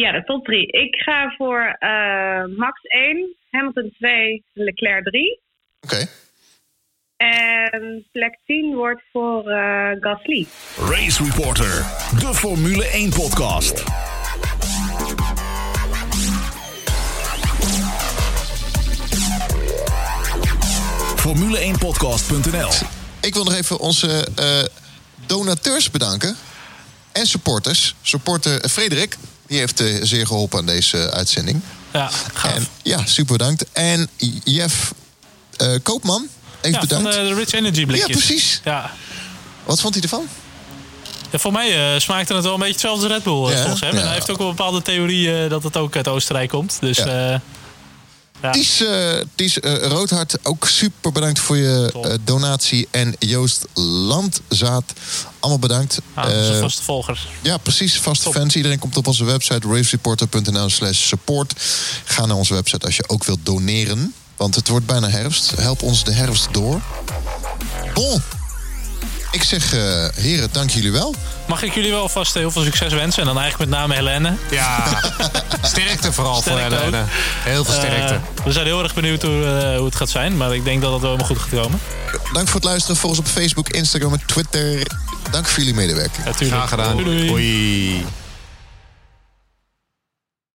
Ja, 0.01 0.11
de 0.11 0.23
top 0.23 0.45
drie. 0.45 0.67
Ik 0.67 0.95
ga 0.95 1.33
voor 1.37 1.75
eh, 1.79 2.57
Max 2.57 2.81
1, 2.81 3.35
Hamilton 3.51 3.93
2, 3.97 4.43
Leclerc 4.53 5.03
3. 5.03 5.39
Oké. 5.81 6.07
En 7.17 8.05
plek 8.11 8.39
10 8.45 8.75
wordt 8.75 9.01
voor 9.11 9.49
eh, 9.49 9.91
Gasly. 9.99 10.47
Race 10.77 11.23
Reporter, 11.23 11.85
de 12.19 12.31
Formule 12.33 12.85
1 12.87 13.09
podcast. 13.09 13.83
Formule1podcast.nl 21.27 22.87
Ik 23.21 23.33
wil 23.33 23.43
nog 23.43 23.53
even 23.53 23.79
onze 23.79 24.27
eh, 24.35 24.63
donateurs 25.25 25.91
bedanken. 25.91 26.35
En 27.11 27.25
supporters. 27.25 27.95
Supporter 28.01 28.69
Frederik, 28.69 29.17
die 29.47 29.57
heeft 29.59 29.79
eh, 29.79 29.95
zeer 30.01 30.27
geholpen 30.27 30.59
aan 30.59 30.65
deze 30.65 30.97
eh, 30.97 31.17
uitzending. 31.17 31.61
Ja, 31.93 32.09
gaaf. 32.33 32.55
En, 32.55 32.67
ja, 32.83 33.05
super 33.05 33.37
bedankt. 33.37 33.65
En 33.73 34.09
Jeff 34.43 34.93
eh, 35.57 35.73
Koopman 35.83 36.27
heeft 36.61 36.73
ja, 36.75 36.79
van 36.79 36.87
bedankt. 36.87 37.13
de, 37.13 37.27
de 37.27 37.33
Rich 37.33 37.51
Energy 37.51 37.85
blikjes. 37.85 38.07
Ja, 38.07 38.25
precies. 38.25 38.61
Ja. 38.63 38.91
Wat 39.65 39.79
vond 39.79 39.93
hij 39.93 40.03
ervan? 40.03 40.27
Ja, 41.31 41.37
voor 41.39 41.51
mij 41.51 41.93
eh, 41.93 41.99
smaakte 41.99 42.33
het 42.33 42.43
wel 42.43 42.53
een 42.53 42.59
beetje 42.59 42.73
hetzelfde 42.73 43.07
Red 43.07 43.23
Bull 43.23 43.49
Ja, 43.49 43.57
volgens 43.61 43.81
hem. 43.81 43.95
En 43.95 44.03
hij 44.03 44.13
heeft 44.13 44.29
ook 44.31 44.37
wel 44.37 44.49
een 44.49 44.55
bepaalde 44.55 44.81
theorie 44.81 45.47
dat 45.47 45.63
het 45.63 45.77
ook 45.77 45.95
uit 45.95 46.07
Oostenrijk 46.07 46.49
komt. 46.49 46.77
Dus 46.79 46.97
Ja. 46.97 47.41
Ja. 48.41 48.51
Ties, 48.51 48.81
eh, 48.85 49.13
Ties 49.35 49.59
eh, 49.59 49.73
Roodhart, 49.87 50.37
ook 50.45 50.67
super 50.67 51.11
bedankt 51.11 51.39
voor 51.39 51.57
je 51.57 51.91
eh, 52.03 52.13
donatie. 52.23 52.87
En 52.91 53.15
Joost 53.19 53.65
Landzaat, 53.73 54.93
allemaal 55.39 55.59
bedankt. 55.59 55.97
Ah, 56.13 56.49
Eh, 56.53 56.59
vaste 56.59 56.83
volger. 56.83 57.27
Ja, 57.41 57.57
precies. 57.57 57.99
Vaste 57.99 58.31
fans. 58.31 58.55
Iedereen 58.55 58.79
komt 58.79 58.97
op 58.97 59.07
onze 59.07 59.23
website 59.23 59.67
racereporter.nl 59.67 60.69
slash 60.69 61.07
support. 61.07 61.53
Ga 62.05 62.25
naar 62.25 62.37
onze 62.37 62.53
website 62.53 62.85
als 62.85 62.95
je 62.95 63.09
ook 63.09 63.23
wilt 63.23 63.39
doneren. 63.45 64.13
Want 64.35 64.55
het 64.55 64.67
wordt 64.67 64.85
bijna 64.85 65.09
herfst. 65.09 65.51
Help 65.55 65.81
ons 65.81 66.03
de 66.03 66.11
herfst 66.11 66.47
door. 66.53 66.81
Bon. 67.93 68.21
Ik 69.31 69.43
zeg, 69.43 69.73
eh, 69.73 70.05
heren, 70.15 70.49
dank 70.51 70.69
jullie 70.69 70.91
wel. 70.91 71.15
Mag 71.47 71.63
ik 71.63 71.73
jullie 71.73 71.91
wel 71.91 72.09
vast 72.09 72.33
heel 72.33 72.51
veel 72.51 72.61
succes 72.61 72.93
wensen? 72.93 73.21
En 73.21 73.27
dan 73.27 73.39
eigenlijk 73.39 73.69
met 73.69 73.79
name 73.79 73.93
Helene. 73.93 74.33
Ja, 74.51 74.83
sterkte 75.61 76.13
vooral 76.13 76.41
Sterkte 76.41 76.75
voor 76.75 76.77
Helene. 76.83 77.01
ook. 77.01 77.07
Heel 77.43 77.65
veel 77.65 77.73
sterkte. 77.73 78.13
Eh, 78.13 78.43
we 78.45 78.51
zijn 78.51 78.65
heel 78.65 78.83
erg 78.83 78.93
benieuwd 78.93 79.21
hoe, 79.21 79.45
eh, 79.45 79.75
hoe 79.77 79.85
het 79.85 79.95
gaat 79.95 80.09
zijn. 80.09 80.37
Maar 80.37 80.55
ik 80.55 80.63
denk 80.63 80.81
dat 80.81 80.91
het 80.91 81.01
wel 81.01 81.11
helemaal 81.11 81.35
goed 81.35 81.39
gaat 81.49 81.61
komen. 81.61 81.79
Dank 82.33 82.47
voor 82.47 82.55
het 82.55 82.69
luisteren. 82.69 82.95
Volg 82.97 83.11
ons 83.17 83.19
op 83.19 83.27
Facebook, 83.27 83.69
Instagram 83.69 84.13
en 84.13 84.21
Twitter. 84.25 84.87
Dank 85.31 85.47
voor 85.47 85.59
jullie 85.59 85.73
medewerking. 85.73 86.27
Graag 86.35 86.69
gedaan. 86.69 86.97
Doei, 86.97 87.27
doei. 87.27 87.29
Hoi. 87.29 88.05